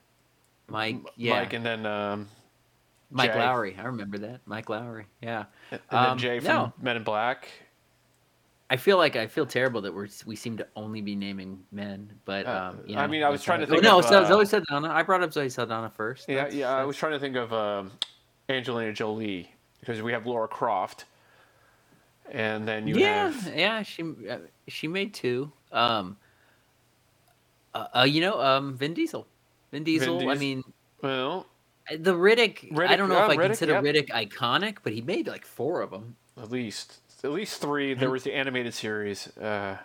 Mike, 0.70 0.98
yeah, 1.16 1.40
Mike, 1.40 1.54
and 1.54 1.66
then 1.66 1.86
um, 1.86 2.28
Mike 3.10 3.32
Jay. 3.32 3.40
Lowry. 3.40 3.76
I 3.80 3.84
remember 3.84 4.18
that. 4.18 4.42
Mike 4.46 4.70
Lowry. 4.70 5.06
Yeah. 5.22 5.46
and 5.72 5.80
Um, 5.92 6.18
Jay 6.18 6.40
from 6.40 6.48
no. 6.56 6.74
Men 6.82 6.98
in 6.98 7.04
Black. 7.04 7.48
I 8.70 8.76
feel 8.76 8.98
like 8.98 9.16
I 9.16 9.28
feel 9.28 9.46
terrible 9.46 9.82
that 9.82 9.94
we're 9.94 10.10
we 10.26 10.36
seem 10.36 10.58
to 10.58 10.68
only 10.76 11.02
be 11.02 11.16
naming 11.16 11.64
men, 11.72 12.12
but 12.26 12.46
Uh, 12.46 12.72
um, 12.74 12.80
you 12.86 12.98
I 12.98 13.08
mean, 13.08 13.24
I 13.24 13.30
was 13.30 13.42
trying 13.42 13.62
to 13.62 13.68
think 13.68 13.82
no, 13.82 14.00
of, 14.00 14.06
so 14.06 14.24
uh, 14.24 14.28
Zoe 14.28 14.46
Saldana. 14.46 14.90
I 14.90 15.04
brought 15.04 15.24
up 15.24 15.32
Zoe 15.32 15.50
Saldana 15.50 15.90
first. 15.90 16.28
Yeah, 16.28 16.36
That's- 16.36 16.54
yeah. 16.54 16.76
I 16.76 16.84
was 16.84 16.98
trying 16.98 17.14
to 17.14 17.20
think 17.20 17.38
of 17.38 17.54
um, 17.54 17.92
Angelina 18.50 18.92
Jolie 18.92 19.50
because 19.80 20.02
we 20.02 20.12
have 20.12 20.26
Laura 20.28 20.50
Croft, 20.50 21.06
and 22.30 22.68
then 22.68 22.88
you 22.88 22.98
yeah, 22.98 23.32
have 23.32 23.56
yeah. 23.56 23.84
She 23.84 24.04
uh, 24.30 24.40
she 24.68 24.90
made 24.90 25.14
two. 25.14 25.50
Um, 25.72 26.18
uh, 27.74 27.88
uh, 28.00 28.04
you 28.04 28.20
know, 28.20 28.42
um, 28.42 28.76
Vin 28.76 28.94
Diesel. 28.94 29.26
Vin 29.72 29.86
Diesel. 29.86 30.30
I 30.30 30.36
mean, 30.36 30.64
well, 31.02 31.46
the 31.90 32.14
Riddick. 32.14 32.78
I 32.78 32.98
don't 32.98 33.08
know 33.08 33.16
yeah, 33.16 33.26
if 33.26 33.32
I 33.32 33.36
Riddick, 33.38 33.46
consider. 33.46 33.74
Riddick 33.76 34.10
iconic, 34.10 34.80
but 34.84 34.92
he 34.92 35.02
made 35.02 35.28
like 35.28 35.46
four 35.46 35.82
of 35.82 35.92
them. 35.92 36.18
at 36.38 36.52
least 36.52 37.00
at 37.24 37.32
least 37.32 37.62
three. 37.62 37.94
There 37.94 38.10
was 38.10 38.24
the 38.24 38.34
animated 38.34 38.74
series, 38.74 39.28
uh, 39.38 39.78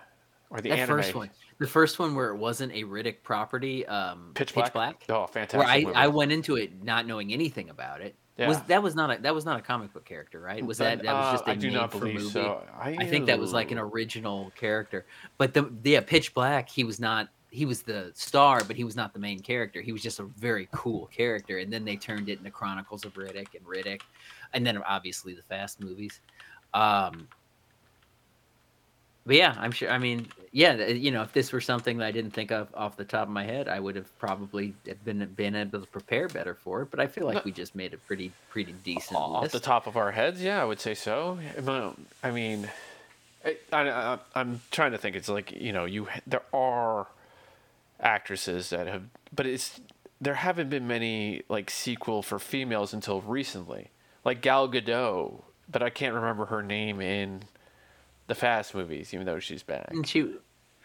or 0.51 0.61
the 0.61 0.77
first 0.87 1.15
one, 1.15 1.31
the 1.59 1.67
first 1.67 1.99
one 1.99 2.15
where 2.15 2.31
it 2.31 2.37
wasn't 2.37 2.73
a 2.73 2.85
Riddick 2.85 3.23
property, 3.23 3.87
um, 3.87 4.33
Pitch 4.35 4.55
Black. 4.55 5.05
Oh, 5.09 5.27
fantastic! 5.27 5.59
where 5.59 5.69
I, 5.69 5.81
movie. 5.83 5.95
I 5.95 6.07
went 6.09 6.33
into 6.33 6.57
it 6.57 6.83
not 6.83 7.07
knowing 7.07 7.33
anything 7.33 7.71
about 7.71 8.01
it. 8.01 8.15
Yeah. 8.37 8.49
Was 8.49 8.63
that 8.63 8.83
was 8.83 8.95
not 8.95 9.19
a 9.19 9.23
that 9.23 9.35
was 9.35 9.45
not 9.45 9.59
a 9.59 9.63
comic 9.63 9.93
book 9.93 10.05
character, 10.05 10.41
right? 10.41 10.65
Was 10.65 10.79
that 10.79 11.03
that 11.03 11.13
was 11.13 11.33
just 11.33 11.45
a 11.45 11.51
uh, 11.51 11.53
I 11.53 11.57
I 11.57 11.59
do 11.59 11.71
not 11.71 11.91
believe 11.91 12.15
movie? 12.15 12.31
so. 12.31 12.65
I 12.79 13.05
think 13.07 13.27
that 13.27 13.39
was 13.39 13.53
like 13.53 13.71
an 13.71 13.79
original 13.79 14.51
character. 14.57 15.05
But 15.37 15.53
the 15.53 15.71
yeah, 15.85 16.01
Pitch 16.01 16.33
Black, 16.33 16.69
he 16.69 16.83
was 16.83 16.99
not 16.99 17.29
he 17.53 17.67
was 17.67 17.83
the 17.83 18.11
star, 18.15 18.65
but 18.65 18.77
he 18.77 18.85
was 18.85 18.97
not 18.97 19.13
the 19.13 19.19
main 19.19 19.39
character. 19.39 19.83
He 19.83 19.93
was 19.93 20.03
just 20.03 20.19
a 20.19 20.23
very 20.23 20.69
cool 20.73 21.07
character. 21.15 21.59
And 21.59 21.71
then 21.71 21.85
they 21.85 21.97
turned 21.97 22.31
it 22.31 22.39
into 22.39 22.51
Chronicles 22.51 23.05
of 23.05 23.13
Riddick 23.13 23.55
and 23.55 23.65
Riddick, 23.67 24.01
and 24.55 24.67
then 24.67 24.79
obviously 24.79 25.35
the 25.35 25.43
Fast 25.43 25.79
movies. 25.79 26.21
Um, 26.75 27.29
but 29.25 29.37
yeah, 29.37 29.55
I'm 29.59 29.71
sure. 29.71 29.91
I 29.91 29.99
mean, 29.99 30.29
yeah, 30.51 30.87
you 30.89 31.11
know, 31.13 31.23
if 31.23 31.33
this 31.33 31.53
were 31.53 31.61
something 31.61 31.99
that 31.99 32.07
I 32.07 32.11
didn't 32.11 32.33
think 32.33 32.51
of 32.51 32.69
off 32.75 32.97
the 32.97 33.05
top 33.05 33.29
of 33.29 33.33
my 33.33 33.45
head, 33.45 33.69
I 33.69 33.79
would 33.79 33.95
have 33.97 34.19
probably 34.19 34.75
been 35.05 35.25
been 35.37 35.55
able 35.55 35.81
to 35.81 35.87
prepare 35.87 36.29
better 36.29 36.55
for 36.55 36.83
it. 36.83 36.91
But 36.91 36.99
I 37.01 37.07
feel 37.07 37.27
like 37.27 37.45
we 37.45 37.53
just 37.53 37.75
made 37.75 37.95
a 37.95 37.99
pretty 37.99 38.33
pretty 38.51 38.73
decent 38.85 39.17
off 39.17 39.43
list. 39.43 39.53
the 39.53 39.61
top 39.61 39.87
of 39.87 39.97
our 39.97 40.11
heads. 40.11 40.43
Yeah, 40.43 40.61
I 40.61 40.65
would 40.65 40.81
say 40.81 40.95
so. 40.95 41.39
I 42.23 42.31
mean, 42.31 42.69
I, 43.45 43.57
I, 43.73 44.19
I'm 44.35 44.61
trying 44.71 44.93
to 44.93 44.99
think. 44.99 45.15
It's 45.15 45.29
like 45.29 45.53
you 45.53 45.73
know, 45.73 45.85
you 45.85 46.09
there 46.27 46.43
are 46.53 47.07
actresses 48.01 48.71
that 48.71 48.89
have, 48.89 49.05
but 49.35 49.47
it's 49.47 49.81
there 50.21 50.35
haven't 50.35 50.69
been 50.69 50.87
many 50.89 51.43
like 51.49 51.71
sequel 51.71 52.23
for 52.23 52.39
females 52.41 52.93
until 52.93 53.21
recently, 53.21 53.91
like 54.25 54.41
Gal 54.43 54.69
Gadot. 54.69 55.43
But 55.73 55.83
I 55.83 55.91
can't 55.91 56.15
remember 56.15 56.45
her 56.47 56.63
name 56.63 57.01
in 57.01 57.43
the 58.27 58.35
Fast 58.35 58.75
movies, 58.75 59.13
even 59.15 59.27
though 59.27 59.39
she's 59.41 59.63
back. 59.63 59.89
And 59.91 60.07
she 60.07 60.37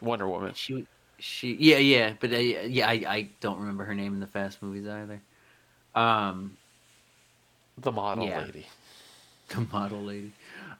Wonder 0.01 0.27
Woman. 0.27 0.53
She, 0.55 0.87
she, 1.19 1.55
yeah, 1.59 1.77
yeah, 1.77 2.13
but 2.19 2.31
uh, 2.31 2.37
yeah, 2.37 2.87
I, 2.87 2.93
I 3.07 3.29
don't 3.41 3.59
remember 3.59 3.83
her 3.83 3.93
name 3.93 4.13
in 4.13 4.19
the 4.19 4.27
Fast 4.27 4.61
movies 4.63 4.87
either. 4.87 5.21
Um, 5.93 6.55
The 7.79 7.91
model 7.91 8.25
Yeah. 8.27 8.39
lady. 8.39 8.67
the 9.49 9.67
model 9.71 10.01
lady. 10.03 10.31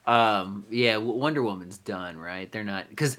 Um, 0.06 0.64
yeah, 0.70 0.96
Wonder 0.96 1.42
Woman's 1.42 1.78
done, 1.78 2.16
right? 2.16 2.50
They're 2.50 2.64
not 2.64 2.88
because 2.88 3.18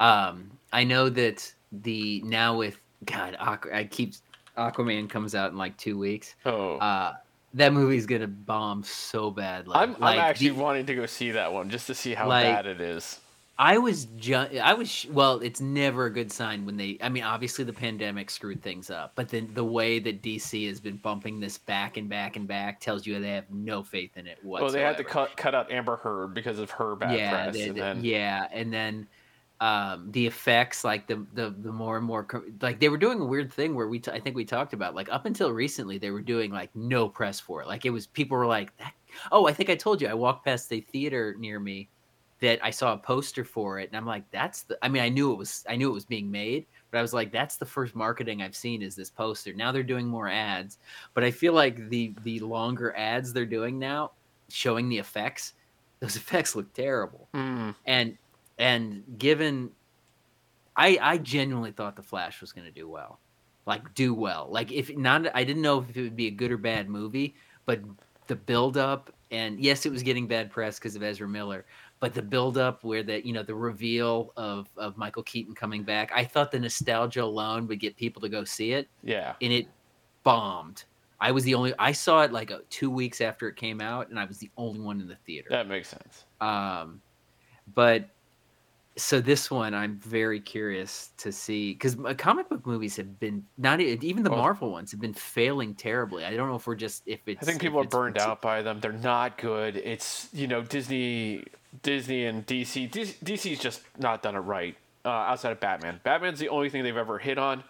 um, 0.00 0.50
I 0.72 0.84
know 0.84 1.08
that 1.08 1.52
the 1.72 2.20
now 2.24 2.56
with 2.56 2.78
God, 3.04 3.36
Aqu- 3.40 3.72
I 3.74 3.84
keep 3.84 4.14
Aquaman 4.56 5.08
comes 5.08 5.34
out 5.34 5.50
in 5.50 5.56
like 5.58 5.76
two 5.76 5.98
weeks. 5.98 6.34
Oh, 6.44 6.76
Uh, 6.78 7.14
that 7.54 7.72
movie's 7.72 8.06
gonna 8.06 8.26
bomb 8.28 8.82
so. 8.84 9.34
I'm, 9.38 9.66
Like, 9.66 9.96
I'm 10.00 10.18
actually 10.18 10.50
the- 10.50 10.54
wanting 10.56 10.86
to 10.86 10.94
go 10.94 11.06
see 11.06 11.32
that 11.32 11.52
one 11.52 11.70
just 11.70 11.86
to 11.88 11.94
see 11.94 12.14
how 12.14 12.28
Like- 12.28 12.44
bad 12.44 12.66
it 12.66 12.80
is. 12.80 13.20
I 13.60 13.78
was 13.78 14.04
ju- 14.04 14.36
I 14.36 14.74
was 14.74 15.04
well. 15.10 15.40
It's 15.40 15.60
never 15.60 16.04
a 16.06 16.12
good 16.12 16.30
sign 16.30 16.64
when 16.64 16.76
they. 16.76 16.96
I 17.02 17.08
mean, 17.08 17.24
obviously 17.24 17.64
the 17.64 17.72
pandemic 17.72 18.30
screwed 18.30 18.62
things 18.62 18.88
up, 18.88 19.14
but 19.16 19.30
then 19.30 19.50
the 19.52 19.64
way 19.64 19.98
that 19.98 20.22
DC 20.22 20.68
has 20.68 20.78
been 20.78 20.96
bumping 20.98 21.40
this 21.40 21.58
back 21.58 21.96
and 21.96 22.08
back 22.08 22.36
and 22.36 22.46
back 22.46 22.78
tells 22.78 23.04
you 23.04 23.18
they 23.18 23.30
have 23.32 23.50
no 23.50 23.82
faith 23.82 24.16
in 24.16 24.28
it 24.28 24.38
whatsoever. 24.44 24.64
Well, 24.66 24.72
they 24.72 24.82
had 24.82 24.96
to 24.98 25.02
cut 25.02 25.36
cut 25.36 25.56
out 25.56 25.72
Amber 25.72 25.96
Heard 25.96 26.34
because 26.34 26.60
of 26.60 26.70
her 26.70 26.94
bad 26.94 27.18
yeah, 27.18 27.30
press, 27.46 27.54
they- 27.56 27.62
and 27.66 27.76
they- 27.76 27.80
then 27.80 28.04
yeah, 28.04 28.46
and 28.52 28.72
then 28.72 29.08
um, 29.60 30.10
the 30.12 30.26
effects, 30.26 30.84
like 30.84 31.06
the 31.06 31.26
the 31.34 31.50
the 31.50 31.72
more 31.72 31.96
and 31.96 32.06
more, 32.06 32.26
like 32.60 32.78
they 32.78 32.88
were 32.88 32.98
doing 32.98 33.20
a 33.20 33.24
weird 33.24 33.52
thing 33.52 33.74
where 33.74 33.88
we, 33.88 33.98
t- 33.98 34.10
I 34.12 34.20
think 34.20 34.36
we 34.36 34.44
talked 34.44 34.72
about, 34.72 34.94
like 34.94 35.08
up 35.10 35.26
until 35.26 35.52
recently, 35.52 35.98
they 35.98 36.10
were 36.10 36.22
doing 36.22 36.52
like 36.52 36.74
no 36.76 37.08
press 37.08 37.40
for 37.40 37.62
it. 37.62 37.66
Like 37.68 37.84
it 37.84 37.90
was 37.90 38.06
people 38.06 38.36
were 38.36 38.46
like, 38.46 38.76
that, 38.78 38.94
oh, 39.32 39.46
I 39.46 39.52
think 39.52 39.68
I 39.68 39.74
told 39.74 40.00
you, 40.00 40.08
I 40.08 40.14
walked 40.14 40.44
past 40.44 40.72
a 40.72 40.80
theater 40.80 41.34
near 41.38 41.58
me 41.58 41.90
that 42.40 42.64
I 42.64 42.70
saw 42.70 42.92
a 42.92 42.98
poster 42.98 43.44
for 43.44 43.80
it, 43.80 43.88
and 43.88 43.96
I'm 43.96 44.06
like, 44.06 44.30
that's 44.30 44.62
the. 44.62 44.78
I 44.82 44.88
mean, 44.88 45.02
I 45.02 45.08
knew 45.08 45.32
it 45.32 45.36
was, 45.36 45.64
I 45.68 45.74
knew 45.76 45.90
it 45.90 45.94
was 45.94 46.04
being 46.04 46.30
made, 46.30 46.66
but 46.92 46.98
I 46.98 47.02
was 47.02 47.12
like, 47.12 47.32
that's 47.32 47.56
the 47.56 47.66
first 47.66 47.96
marketing 47.96 48.42
I've 48.42 48.54
seen 48.56 48.80
is 48.80 48.94
this 48.94 49.10
poster. 49.10 49.52
Now 49.54 49.72
they're 49.72 49.82
doing 49.82 50.06
more 50.06 50.28
ads, 50.28 50.78
but 51.14 51.24
I 51.24 51.32
feel 51.32 51.52
like 51.52 51.88
the 51.88 52.14
the 52.22 52.38
longer 52.40 52.94
ads 52.96 53.32
they're 53.32 53.44
doing 53.46 53.78
now, 53.78 54.12
showing 54.48 54.88
the 54.88 54.98
effects, 54.98 55.54
those 56.00 56.14
effects 56.22 56.54
look 56.54 56.72
terrible 56.72 57.28
Mm, 57.34 57.74
and 57.86 58.18
and 58.58 59.04
given 59.18 59.70
i 60.76 60.98
i 61.00 61.18
genuinely 61.18 61.70
thought 61.72 61.96
the 61.96 62.02
flash 62.02 62.40
was 62.40 62.52
going 62.52 62.66
to 62.66 62.72
do 62.72 62.88
well 62.88 63.18
like 63.66 63.92
do 63.92 64.14
well. 64.14 64.48
Like 64.50 64.72
if 64.72 64.96
not 64.96 65.26
i 65.34 65.44
didn't 65.44 65.62
know 65.62 65.80
if 65.80 65.94
it 65.94 66.02
would 66.02 66.16
be 66.16 66.28
a 66.28 66.30
good 66.30 66.50
or 66.50 66.56
bad 66.56 66.88
movie 66.88 67.34
but 67.66 67.80
the 68.26 68.36
build 68.36 68.76
up 68.76 69.12
and 69.30 69.60
yes 69.60 69.84
it 69.84 69.92
was 69.92 70.02
getting 70.02 70.26
bad 70.26 70.50
press 70.50 70.78
because 70.78 70.96
of 70.96 71.02
ezra 71.02 71.28
miller 71.28 71.66
but 72.00 72.14
the 72.14 72.22
build 72.22 72.56
up 72.56 72.82
where 72.82 73.02
the 73.02 73.26
you 73.26 73.32
know 73.32 73.42
the 73.42 73.54
reveal 73.54 74.32
of 74.36 74.68
of 74.76 74.96
michael 74.96 75.22
keaton 75.22 75.54
coming 75.54 75.82
back 75.82 76.10
i 76.14 76.24
thought 76.24 76.50
the 76.50 76.58
nostalgia 76.58 77.22
alone 77.22 77.66
would 77.66 77.78
get 77.80 77.94
people 77.96 78.22
to 78.22 78.28
go 78.28 78.42
see 78.44 78.72
it 78.72 78.88
yeah, 79.02 79.34
and 79.42 79.52
it 79.52 79.66
bombed. 80.24 80.84
I 81.20 81.30
was 81.30 81.44
the 81.44 81.54
only 81.54 81.74
i 81.78 81.92
saw 81.92 82.22
it 82.22 82.32
like 82.32 82.50
uh, 82.50 82.58
two 82.70 82.90
weeks 82.90 83.20
after 83.20 83.48
it 83.48 83.56
came 83.56 83.80
out 83.80 84.08
and 84.08 84.18
i 84.18 84.24
was 84.24 84.38
the 84.38 84.50
only 84.56 84.80
one 84.80 85.00
in 85.00 85.08
the 85.08 85.16
theater. 85.26 85.48
That 85.50 85.68
makes 85.68 85.88
sense. 85.88 86.24
um, 86.40 87.00
but 87.74 88.08
so 88.98 89.20
this 89.20 89.50
one, 89.50 89.74
I'm 89.74 89.96
very 90.00 90.40
curious 90.40 91.10
to 91.18 91.32
see 91.32 91.72
because 91.72 91.96
comic 92.18 92.48
book 92.48 92.66
movies 92.66 92.96
have 92.96 93.18
been 93.18 93.44
not 93.56 93.80
even 93.80 94.22
the 94.22 94.30
Well- 94.30 94.40
Marvel 94.40 94.70
ones 94.72 94.90
have 94.90 95.00
been 95.00 95.14
failing 95.14 95.74
terribly. 95.74 96.24
I 96.24 96.36
don't 96.36 96.48
know 96.48 96.56
if 96.56 96.66
we're 96.66 96.74
just 96.74 97.04
if 97.06 97.20
it's. 97.26 97.42
I 97.42 97.46
think 97.46 97.60
people 97.60 97.80
are 97.80 97.84
burned 97.84 98.18
out 98.18 98.42
by 98.42 98.60
them. 98.60 98.80
They're 98.80 98.92
not 98.92 99.38
good. 99.38 99.76
It's 99.76 100.28
you 100.32 100.46
know 100.48 100.62
Disney, 100.62 101.44
Disney 101.82 102.26
and 102.26 102.44
DC. 102.46 102.90
DC's 102.90 103.60
just 103.60 103.80
not 103.98 104.22
done 104.22 104.34
it 104.36 104.40
right. 104.40 104.76
Uh, 105.04 105.10
outside 105.10 105.52
of 105.52 105.60
Batman, 105.60 106.00
Batman's 106.02 106.38
the 106.40 106.48
only 106.50 106.68
thing 106.68 106.82
they've 106.82 106.96
ever 106.96 107.18
hit 107.18 107.38
on. 107.38 107.62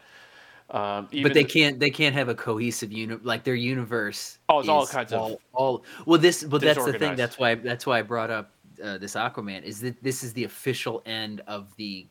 Um, 0.71 1.09
even 1.13 1.23
But 1.31 1.35
they 1.35 1.45
the- 1.45 1.49
can't. 1.49 1.79
They 1.81 1.91
can't 1.91 2.15
have 2.15 2.29
a 2.29 2.35
cohesive 2.35 2.93
uni 2.93 3.17
Like 3.23 3.45
their 3.45 3.55
universe. 3.55 4.39
Oh, 4.49 4.61
it's 4.61 4.69
all 4.69 4.87
kinds 4.87 5.13
of 5.13 5.21
all, 5.21 5.41
all. 5.53 5.85
Well, 6.05 6.19
this. 6.19 6.43
But 6.45 6.61
that's 6.61 6.85
the 6.85 6.93
thing. 6.99 7.17
That's 7.17 7.39
why. 7.39 7.55
That's 7.55 7.87
why 7.87 8.01
I 8.01 8.03
brought 8.03 8.31
up 8.31 8.51
uh, 8.83 8.99
this 8.99 9.15
Aquaman. 9.15 9.63
Is 9.63 9.81
that 9.81 10.03
this 10.03 10.23
is 10.23 10.33
the 10.33 10.45
official 10.45 11.03
end 11.07 11.43
of 11.47 11.75
the 11.77 12.07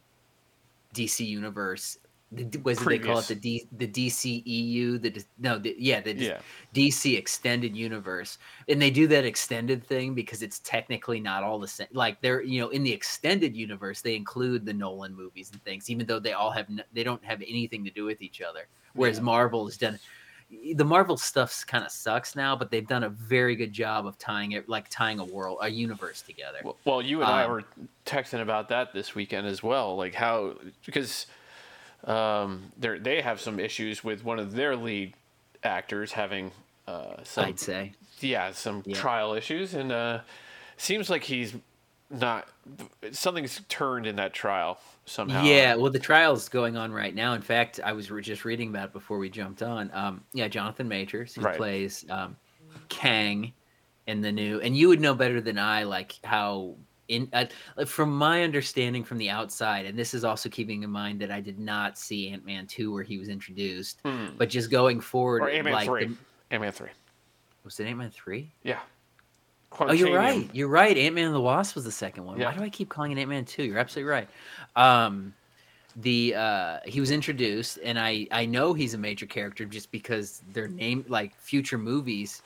DC 0.93 1.25
universe. 1.25 1.97
The, 2.33 2.59
was 2.63 2.81
it 2.81 2.89
they 2.89 2.99
call 2.99 3.19
it 3.19 3.27
the 3.27 3.35
D, 3.35 3.67
the 3.77 3.87
DCEU? 3.87 5.01
The 5.01 5.23
no, 5.39 5.57
the, 5.57 5.75
yeah, 5.79 6.01
the 6.01 6.13
yeah, 6.13 6.39
DC 6.73 7.17
extended 7.17 7.73
universe. 7.73 8.37
And 8.67 8.81
they 8.81 8.91
do 8.91 9.07
that 9.07 9.23
extended 9.23 9.81
thing 9.81 10.13
because 10.13 10.41
it's 10.41 10.59
technically 10.59 11.21
not 11.21 11.43
all 11.43 11.57
the 11.57 11.69
same. 11.69 11.87
Like 11.93 12.19
they're, 12.19 12.41
you 12.41 12.59
know, 12.59 12.67
in 12.69 12.83
the 12.83 12.91
extended 12.91 13.55
universe, 13.55 14.01
they 14.01 14.15
include 14.15 14.65
the 14.65 14.73
Nolan 14.73 15.15
movies 15.15 15.51
and 15.53 15.63
things, 15.63 15.89
even 15.89 16.05
though 16.05 16.19
they 16.19 16.33
all 16.33 16.51
have, 16.51 16.65
n- 16.69 16.83
they 16.93 17.03
don't 17.03 17.23
have 17.23 17.41
anything 17.47 17.85
to 17.85 17.91
do 17.91 18.03
with 18.03 18.21
each 18.21 18.41
other. 18.41 18.67
Whereas 18.93 19.19
Yeah. 19.19 19.23
Marvel 19.23 19.65
has 19.65 19.77
done, 19.77 19.97
the 20.49 20.85
Marvel 20.85 21.17
stuff 21.17 21.65
kind 21.67 21.83
of 21.85 21.91
sucks 21.91 22.35
now, 22.35 22.55
but 22.55 22.71
they've 22.71 22.87
done 22.87 23.03
a 23.03 23.09
very 23.09 23.55
good 23.55 23.73
job 23.73 24.05
of 24.07 24.17
tying 24.17 24.53
it, 24.53 24.69
like 24.69 24.87
tying 24.89 25.19
a 25.19 25.25
world, 25.25 25.59
a 25.61 25.69
universe 25.69 26.21
together. 26.21 26.67
Well, 26.85 27.01
you 27.01 27.21
and 27.21 27.31
I 27.31 27.45
Um, 27.45 27.47
were 27.47 27.63
texting 28.05 28.41
about 28.41 28.69
that 28.69 28.93
this 28.93 29.13
weekend 29.15 29.47
as 29.47 29.61
well. 29.61 29.95
Like 29.95 30.15
how 30.15 30.55
because 30.85 31.27
um, 32.05 32.71
they 32.77 32.99
they 32.99 33.21
have 33.21 33.41
some 33.41 33.59
issues 33.59 34.03
with 34.03 34.23
one 34.23 34.39
of 34.39 34.53
their 34.53 34.75
lead 34.75 35.15
actors 35.63 36.13
having 36.13 36.51
uh, 36.87 37.23
some 37.23 37.45
I'd 37.45 37.59
say. 37.59 37.93
yeah 38.21 38.51
some 38.51 38.85
Yeah. 38.85 38.93
trial 38.93 39.33
issues 39.33 39.73
and 39.73 39.91
uh, 39.91 40.21
seems 40.77 41.09
like 41.09 41.23
he's 41.23 41.55
not 42.09 42.47
something's 43.11 43.61
turned 43.69 44.07
in 44.07 44.15
that 44.15 44.33
trial 44.33 44.79
somehow. 45.05 45.43
Yeah, 45.43 45.75
well, 45.75 45.91
the 45.91 45.99
trial's 45.99 46.47
going 46.49 46.77
on 46.77 46.91
right 46.91 47.13
now. 47.13 47.33
In 47.33 47.41
fact, 47.41 47.79
I 47.83 47.91
was 47.93 48.09
re- 48.11 48.21
just 48.21 48.45
reading 48.45 48.69
about 48.69 48.85
it 48.89 48.93
before 48.93 49.17
we 49.17 49.29
jumped 49.29 49.61
on. 49.61 49.89
Um, 49.93 50.23
yeah, 50.33 50.47
Jonathan 50.47 50.87
Majors, 50.87 51.35
who 51.35 51.41
Right. 51.41 51.57
plays 51.57 52.05
um, 52.09 52.35
Kang 52.89 53.51
in 54.07 54.21
the 54.21 54.31
new, 54.31 54.61
and 54.61 54.75
you 54.77 54.87
would 54.87 55.01
know 55.01 55.13
better 55.13 55.41
than 55.41 55.59
I, 55.59 55.83
like 55.83 56.15
how 56.23 56.75
in 57.09 57.29
uh, 57.33 57.45
from 57.85 58.17
my 58.17 58.43
understanding 58.43 59.03
from 59.03 59.17
the 59.17 59.29
outside, 59.29 59.85
and 59.85 59.97
this 59.99 60.13
is 60.13 60.23
also 60.23 60.47
keeping 60.49 60.83
in 60.83 60.89
mind 60.89 61.19
that 61.21 61.31
I 61.31 61.39
did 61.41 61.59
not 61.59 61.97
see 61.97 62.29
Ant 62.29 62.45
Man 62.45 62.67
two 62.67 62.91
where 62.93 63.03
he 63.03 63.17
was 63.17 63.27
introduced, 63.29 63.99
Hmm. 64.05 64.27
but 64.37 64.49
just 64.49 64.69
going 64.71 64.99
forward, 65.01 65.41
or 65.41 65.49
Ant 65.49 65.65
Man 65.65 65.73
like 65.73 65.85
three. 65.87 66.15
Ant 66.51 66.61
Man 66.61 66.71
three. 66.71 66.89
was 67.65 67.79
it 67.81 67.85
Ant 67.87 67.97
Man 67.97 68.11
three? 68.11 68.51
Yeah. 68.63 68.79
Oh, 69.79 69.91
you're 69.91 70.15
right. 70.15 70.49
You're 70.53 70.67
right. 70.67 70.97
Ant 70.97 71.15
Man 71.15 71.25
and 71.25 71.35
the 71.35 71.41
Wasp 71.41 71.75
was 71.75 71.83
the 71.83 71.91
second 71.91 72.25
one. 72.25 72.39
Yeah. 72.39 72.47
Why 72.47 72.57
do 72.57 72.63
I 72.63 72.69
keep 72.69 72.89
calling 72.89 73.11
it 73.11 73.19
Ant 73.19 73.29
Man 73.29 73.45
Two? 73.45 73.63
You're 73.63 73.77
absolutely 73.77 74.09
right. 74.09 74.27
Um, 74.75 75.33
the 75.97 76.35
uh, 76.35 76.79
he 76.85 76.99
was 76.99 77.11
introduced, 77.11 77.79
and 77.83 77.99
I 77.99 78.27
I 78.31 78.45
know 78.45 78.73
he's 78.73 78.93
a 78.93 78.97
major 78.97 79.25
character 79.25 79.65
just 79.65 79.91
because 79.91 80.41
their 80.53 80.67
name 80.67 81.05
like 81.07 81.35
future 81.35 81.77
movies. 81.77 82.41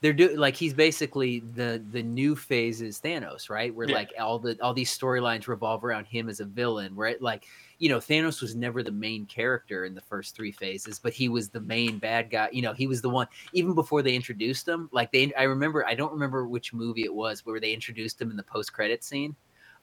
They're 0.00 0.12
doing 0.12 0.36
like 0.36 0.56
he's 0.56 0.74
basically 0.74 1.40
the 1.40 1.82
the 1.92 2.02
new 2.02 2.34
phase 2.36 2.80
is 2.82 3.00
Thanos, 3.00 3.50
right? 3.50 3.74
Where 3.74 3.88
Yeah. 3.88 3.94
like 3.94 4.10
all 4.18 4.38
the 4.38 4.58
all 4.62 4.72
these 4.74 4.96
storylines 4.96 5.46
revolve 5.48 5.84
around 5.84 6.06
him 6.06 6.28
as 6.28 6.40
a 6.40 6.44
villain. 6.44 6.94
right? 6.94 7.20
like 7.20 7.46
you 7.78 7.88
know 7.88 7.98
Thanos 7.98 8.42
was 8.42 8.54
never 8.54 8.82
the 8.82 8.90
main 8.92 9.26
character 9.26 9.84
in 9.84 9.94
the 9.94 10.00
first 10.02 10.34
three 10.36 10.52
phases, 10.52 10.98
but 10.98 11.12
he 11.12 11.28
was 11.28 11.48
the 11.48 11.60
main 11.60 11.98
bad 11.98 12.30
guy. 12.30 12.48
You 12.52 12.62
know 12.62 12.72
he 12.72 12.86
was 12.86 13.00
the 13.02 13.10
one 13.10 13.26
even 13.52 13.74
before 13.74 14.02
they 14.02 14.14
introduced 14.14 14.66
him. 14.68 14.88
Like 14.92 15.12
they, 15.12 15.32
I 15.34 15.44
remember 15.44 15.86
I 15.86 15.94
don't 15.94 16.12
remember 16.12 16.46
which 16.46 16.72
movie 16.72 17.04
it 17.04 17.14
was 17.14 17.44
where 17.46 17.58
they 17.60 17.72
introduced 17.72 18.20
him 18.20 18.30
in 18.30 18.36
the 18.36 18.42
post 18.42 18.72
credit 18.72 19.02
scene. 19.04 19.34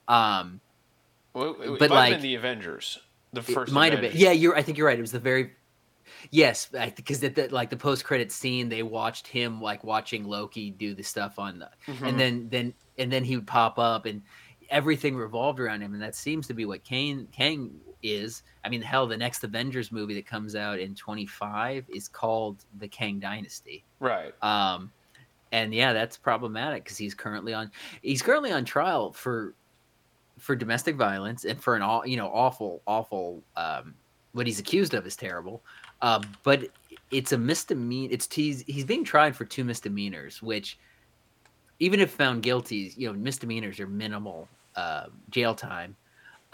Um, 0.07 0.59
Well, 1.33 1.55
it, 1.61 1.79
But, 1.79 1.89
might 1.89 1.89
have 1.89 1.89
like, 1.91 2.13
been 2.13 2.21
the 2.21 2.35
Avengers. 2.35 2.99
The 3.33 3.41
first 3.41 3.71
might 3.71 3.91
have 3.91 4.01
been. 4.01 4.13
Yeah, 4.15 4.31
you're. 4.31 4.55
I 4.55 4.61
think 4.61 4.77
you're 4.77 4.87
right. 4.87 4.97
It 4.97 5.01
was 5.01 5.11
the 5.11 5.19
very. 5.19 5.51
Yes, 6.31 6.69
because 6.95 7.23
at 7.23 7.35
the 7.35 7.47
like 7.49 7.69
the 7.69 7.77
post 7.77 8.03
credit 8.05 8.31
scene, 8.31 8.69
they 8.69 8.83
watched 8.83 9.27
him 9.27 9.61
like 9.61 9.83
watching 9.83 10.23
Loki 10.25 10.71
do 10.71 10.93
the 10.93 11.03
stuff 11.03 11.39
on 11.39 11.59
the, 11.59 11.69
Mhm. 11.87 12.07
and 12.09 12.19
then 12.19 12.49
then 12.49 12.73
and 12.97 13.11
then 13.11 13.23
he 13.23 13.35
would 13.35 13.47
pop 13.47 13.77
up 13.79 14.05
and 14.05 14.21
everything 14.69 15.15
revolved 15.15 15.59
around 15.59 15.81
him, 15.81 15.93
and 15.93 16.01
that 16.01 16.15
seems 16.15 16.47
to 16.47 16.53
be 16.53 16.65
what 16.65 16.83
Kane 16.83 17.27
Kang 17.31 17.79
is. 18.03 18.43
I 18.63 18.69
mean, 18.69 18.81
hell, 18.81 19.07
the 19.07 19.17
next 19.17 19.43
Avengers 19.43 19.91
movie 19.91 20.13
that 20.15 20.25
comes 20.27 20.55
out 20.55 20.79
in 20.79 20.93
25 20.93 21.85
is 21.89 22.07
called 22.07 22.63
the 22.79 22.87
Kang 22.87 23.19
Dynasty. 23.19 23.83
right. 23.99 24.33
Um, 24.43 24.91
and 25.51 25.73
yeah, 25.73 25.93
that's 25.93 26.17
problematic 26.17 26.83
because 26.83 26.97
he's 26.97 27.13
currently 27.15 27.53
on 27.53 27.71
he's 28.01 28.21
currently 28.21 28.51
on 28.51 28.65
trial 28.65 29.13
for 29.13 29.55
for 30.37 30.55
domestic 30.55 30.95
violence 30.97 31.45
and 31.45 31.59
for 31.61 31.75
an 31.75 31.81
all 31.81 32.05
you 32.05 32.17
know 32.17 32.27
awful 32.27 32.81
awful 32.85 33.41
um, 33.55 33.95
what 34.33 34.45
he's 34.45 34.59
accused 34.59 34.93
of 34.93 35.07
is 35.07 35.15
terrible. 35.15 35.63
Uh, 36.01 36.21
but 36.43 36.67
it's 37.11 37.31
a 37.31 37.37
misdemeanor. 37.37 38.13
It's 38.13 38.33
he's 38.33 38.63
he's 38.67 38.85
being 38.85 39.03
tried 39.03 39.35
for 39.35 39.45
two 39.45 39.63
misdemeanors, 39.63 40.41
which 40.41 40.77
even 41.79 41.99
if 41.99 42.11
found 42.11 42.43
guilty, 42.43 42.93
you 42.95 43.07
know 43.07 43.13
misdemeanors 43.13 43.79
are 43.79 43.87
minimal 43.87 44.47
uh, 44.75 45.07
jail 45.29 45.55
time. 45.55 45.95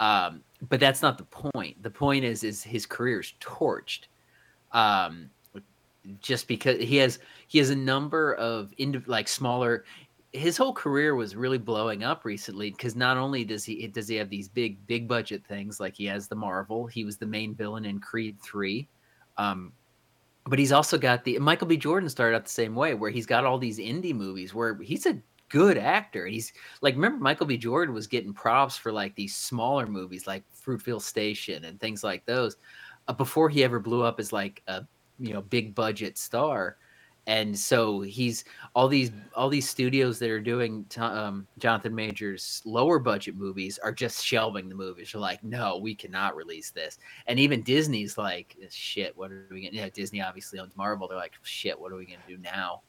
Um, 0.00 0.42
but 0.68 0.80
that's 0.80 1.02
not 1.02 1.18
the 1.18 1.24
point. 1.24 1.82
The 1.82 1.90
point 1.90 2.24
is 2.24 2.44
is 2.44 2.62
his 2.62 2.86
career's 2.86 3.34
torched. 3.40 4.06
Um, 4.72 5.30
just 6.20 6.48
because 6.48 6.80
he 6.80 6.96
has 6.96 7.18
he 7.46 7.58
has 7.58 7.70
a 7.70 7.76
number 7.76 8.34
of 8.34 8.72
indi- 8.76 9.02
like 9.06 9.28
smaller 9.28 9.84
his 10.32 10.56
whole 10.56 10.72
career 10.72 11.14
was 11.14 11.36
really 11.36 11.58
blowing 11.58 12.02
up 12.02 12.24
recently 12.24 12.70
because 12.70 12.96
not 12.96 13.16
only 13.16 13.44
does 13.44 13.64
he 13.64 13.86
does 13.86 14.08
he 14.08 14.16
have 14.16 14.28
these 14.28 14.48
big 14.48 14.84
big 14.86 15.08
budget 15.08 15.44
things 15.46 15.80
like 15.80 15.94
he 15.94 16.04
has 16.04 16.28
the 16.28 16.34
Marvel 16.34 16.86
he 16.86 17.04
was 17.04 17.16
the 17.16 17.26
main 17.26 17.54
villain 17.54 17.84
in 17.84 18.00
Creed 18.00 18.36
3 18.42 18.86
um 19.36 19.72
but 20.46 20.58
he's 20.58 20.72
also 20.72 20.98
got 20.98 21.24
the 21.24 21.38
Michael 21.38 21.66
B. 21.66 21.76
Jordan 21.76 22.08
started 22.08 22.36
out 22.36 22.44
the 22.44 22.50
same 22.50 22.74
way 22.74 22.94
where 22.94 23.10
he's 23.10 23.26
got 23.26 23.44
all 23.44 23.58
these 23.58 23.78
indie 23.78 24.14
movies 24.14 24.52
where 24.52 24.76
he's 24.78 25.06
a 25.06 25.18
good 25.48 25.78
actor. 25.78 26.26
He's 26.26 26.52
like 26.82 26.94
remember 26.94 27.22
Michael 27.22 27.46
B. 27.46 27.56
Jordan 27.56 27.94
was 27.94 28.06
getting 28.06 28.34
props 28.34 28.76
for 28.76 28.92
like 28.92 29.14
these 29.14 29.34
smaller 29.34 29.86
movies 29.86 30.26
like 30.26 30.44
Fruitvale 30.54 31.00
Station 31.00 31.64
and 31.64 31.80
things 31.80 32.04
like 32.04 32.26
those 32.26 32.56
uh, 33.08 33.12
before 33.12 33.48
he 33.48 33.64
ever 33.64 33.80
blew 33.80 34.02
up 34.02 34.20
as 34.20 34.32
like 34.32 34.62
a 34.66 34.84
you 35.18 35.32
know 35.32 35.42
big 35.42 35.74
budget 35.74 36.18
star 36.18 36.76
and 37.26 37.58
so 37.58 38.00
he's 38.00 38.44
all 38.74 38.88
these 38.88 39.10
all 39.34 39.48
these 39.48 39.68
studios 39.68 40.18
that 40.18 40.30
are 40.30 40.40
doing 40.40 40.84
um, 40.98 41.46
Jonathan 41.58 41.94
Majors 41.94 42.60
lower 42.64 42.98
budget 42.98 43.36
movies 43.36 43.78
are 43.82 43.92
just 43.92 44.24
shelving 44.24 44.68
the 44.68 44.74
movies. 44.74 45.12
They're 45.12 45.20
like, 45.20 45.42
no, 45.42 45.78
we 45.78 45.94
cannot 45.94 46.36
release 46.36 46.70
this. 46.70 46.98
And 47.26 47.38
even 47.38 47.62
Disney's 47.62 48.18
like, 48.18 48.56
shit, 48.70 49.16
what 49.16 49.30
are 49.30 49.46
we 49.50 49.64
gonna? 49.68 49.82
Yeah, 49.82 49.88
Disney 49.88 50.20
obviously 50.20 50.58
owns 50.58 50.76
Marvel. 50.76 51.08
They're 51.08 51.16
like, 51.16 51.32
shit, 51.42 51.78
what 51.78 51.92
are 51.92 51.96
we 51.96 52.04
gonna 52.04 52.18
do 52.28 52.36
now? 52.38 52.82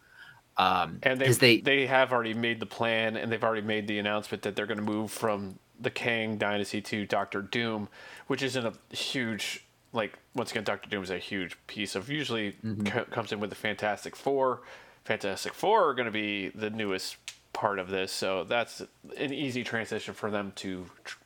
Um, 0.58 1.00
and 1.04 1.19
they 1.19 1.32
they 1.32 1.62
they 1.62 1.88
have 1.88 2.13
already 2.13 2.34
made 2.34 2.60
the 2.60 2.65
plan 2.65 3.17
and 3.17 3.32
they've 3.32 3.43
already 3.43 3.65
made 3.65 3.88
the 3.88 4.00
announcement 4.00 4.43
that 4.43 4.56
they're 4.56 4.65
going 4.65 4.78
to 4.78 4.84
move 4.84 5.12
from 5.12 5.60
the 5.80 5.89
Kang 5.89 6.38
Dynasty 6.38 6.82
to 6.82 7.06
Doctor 7.06 7.41
Doom, 7.41 7.89
which 8.28 8.41
isn't 8.41 8.65
a 8.65 8.95
huge 8.95 9.65
like 9.95 10.17
once 10.36 10.51
again 10.51 10.63
Doctor 10.63 10.89
Doom 10.89 11.03
is 11.03 11.10
a 11.10 11.17
huge 11.17 11.58
piece 11.67 11.95
of 11.95 12.10
usually 12.10 12.55
mm-hmm. 12.63 12.86
c- 12.86 13.05
comes 13.12 13.31
in 13.31 13.39
with 13.39 13.49
the 13.49 13.55
Fantastic 13.55 14.15
Four. 14.15 14.62
Fantastic 15.05 15.53
Four 15.53 15.89
are 15.89 15.93
going 15.93 16.05
to 16.05 16.12
be 16.12 16.49
the 16.49 16.69
newest 16.69 17.17
part 17.53 17.79
of 17.79 17.89
this, 17.89 18.12
so 18.12 18.43
that's 18.43 18.81
an 19.17 19.34
easy 19.34 19.63
transition 19.63 20.13
for 20.13 20.29
them 20.29 20.51
to 20.58 20.86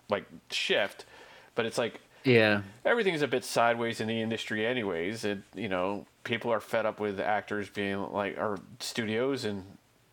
like 0.10 0.26
shift. 0.52 1.06
But 1.56 1.66
it's 1.66 1.78
like 1.78 2.00
yeah, 2.24 2.62
everything's 2.86 3.22
a 3.22 3.28
bit 3.28 3.44
sideways 3.44 4.00
in 4.00 4.08
the 4.08 4.22
industry, 4.22 4.66
anyways. 4.66 5.26
It 5.26 5.40
you 5.56 5.70
know 5.70 6.06
people 6.24 6.52
are 6.52 6.60
fed 6.60 6.86
up 6.86 7.00
with 7.00 7.20
actors 7.20 7.70
being 7.70 8.12
like 8.12 8.38
or 8.38 8.60
studios 8.80 9.46
and 9.46 9.64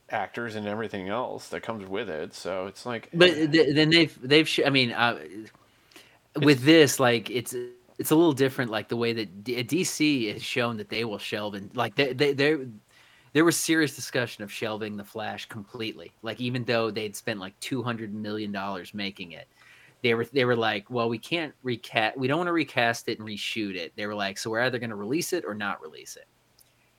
actors 0.08 0.54
and 0.54 0.66
everything 0.66 1.08
else 1.08 1.48
that 1.48 1.62
comes 1.62 1.88
with 1.88 2.08
it. 2.08 2.34
So 2.34 2.66
it's 2.66 2.86
like, 2.86 3.10
but 3.12 3.30
eh. 3.30 3.46
th- 3.46 3.74
then 3.74 3.90
they've 3.90 4.18
they've 4.22 4.48
sh- 4.48 4.60
I 4.64 4.70
mean, 4.70 4.92
uh, 4.92 5.18
with 6.36 6.62
this 6.62 7.00
like 7.00 7.30
it's 7.30 7.54
it's 7.98 8.10
a 8.10 8.16
little 8.16 8.32
different 8.32 8.70
like 8.70 8.88
the 8.88 8.96
way 8.96 9.12
that 9.12 9.44
D- 9.44 9.58
uh, 9.58 9.62
DC 9.62 10.32
has 10.32 10.42
shown 10.42 10.76
that 10.76 10.88
they 10.88 11.04
will 11.04 11.18
shelve 11.18 11.54
and 11.54 11.74
like 11.76 11.94
they 11.94 12.12
they 12.12 12.32
they 12.32 12.58
there 13.32 13.44
was 13.44 13.56
serious 13.56 13.94
discussion 13.94 14.42
of 14.44 14.50
shelving 14.50 14.96
the 14.96 15.04
Flash 15.04 15.46
completely. 15.46 16.10
Like 16.22 16.40
even 16.40 16.64
though 16.64 16.90
they'd 16.90 17.14
spent 17.14 17.38
like 17.38 17.58
two 17.60 17.82
hundred 17.82 18.14
million 18.14 18.50
dollars 18.50 18.94
making 18.94 19.32
it, 19.32 19.46
they 20.02 20.14
were 20.14 20.24
they 20.24 20.44
were 20.44 20.56
like, 20.56 20.90
well, 20.90 21.08
we 21.08 21.18
can't 21.18 21.54
recast, 21.62 22.16
we 22.16 22.28
don't 22.28 22.38
want 22.38 22.48
to 22.48 22.52
recast 22.52 23.08
it 23.08 23.18
and 23.18 23.28
reshoot 23.28 23.74
it. 23.74 23.92
They 23.96 24.06
were 24.06 24.14
like, 24.14 24.38
so 24.38 24.50
we're 24.50 24.60
either 24.60 24.78
going 24.78 24.90
to 24.90 24.96
release 24.96 25.32
it 25.32 25.44
or 25.46 25.54
not 25.54 25.82
release 25.82 26.16
it. 26.16 26.26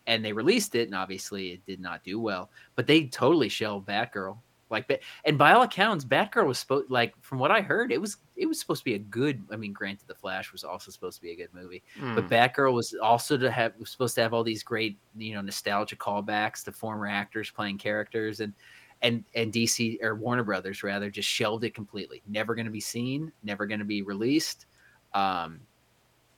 And 0.06 0.24
they 0.24 0.32
released 0.32 0.76
it, 0.76 0.88
and 0.88 0.96
obviously 0.96 1.54
it 1.54 1.66
did 1.66 1.80
not 1.80 2.04
do 2.04 2.20
well. 2.20 2.50
But 2.76 2.88
they 2.88 3.06
totally 3.06 3.50
shelved 3.50 3.88
Batgirl. 3.88 4.38
Like, 4.70 5.02
and 5.24 5.38
by 5.38 5.54
all 5.54 5.62
accounts, 5.62 6.04
Batgirl 6.04 6.46
was 6.46 6.60
supposed 6.60 6.90
like 6.90 7.14
from 7.22 7.40
what 7.40 7.52
I 7.52 7.62
heard, 7.62 7.92
it 7.92 8.02
was 8.02 8.18
it 8.36 8.46
was 8.46 8.60
supposed 8.60 8.82
to 8.82 8.86
be 8.86 8.96
a 8.96 9.00
good. 9.00 9.44
I 9.52 9.56
mean, 9.56 9.74
granted, 9.74 10.08
The 10.08 10.16
Flash 10.16 10.52
was 10.52 10.64
also 10.64 10.92
supposed 10.92 11.18
to 11.18 11.22
be 11.22 11.32
a 11.32 11.36
good 11.36 11.54
movie, 11.54 11.84
mm. 12.00 12.16
but 12.16 12.26
hmm. 12.26 12.34
Batgirl 12.34 12.74
was 12.74 12.94
also 13.02 13.38
to 13.38 13.50
have 13.50 13.74
was 13.80 13.90
supposed 13.90 14.16
to 14.16 14.22
have 14.22 14.34
all 14.34 14.44
these 14.44 14.64
great 14.64 14.98
you 15.16 15.34
know 15.34 15.42
nostalgia 15.42 15.96
callbacks 15.96 16.64
to 16.66 16.72
former 16.72 17.08
actors 17.08 17.50
playing 17.50 17.78
characters, 17.78 18.40
and 18.42 18.54
and 19.02 19.24
and 19.36 19.54
DC 19.54 20.04
or 20.04 20.16
Warner 20.16 20.44
Brothers 20.44 20.84
rather 20.84 21.10
just 21.10 21.30
shelved 21.30 21.64
it 21.64 21.74
completely. 21.74 22.22
Never 22.28 22.56
going 22.56 22.66
to 22.66 22.72
be 22.72 22.82
seen, 22.82 23.32
never 23.44 23.66
going 23.66 23.80
to 23.80 23.86
be 23.86 24.02
released. 24.02 24.66
Um, 25.14 25.62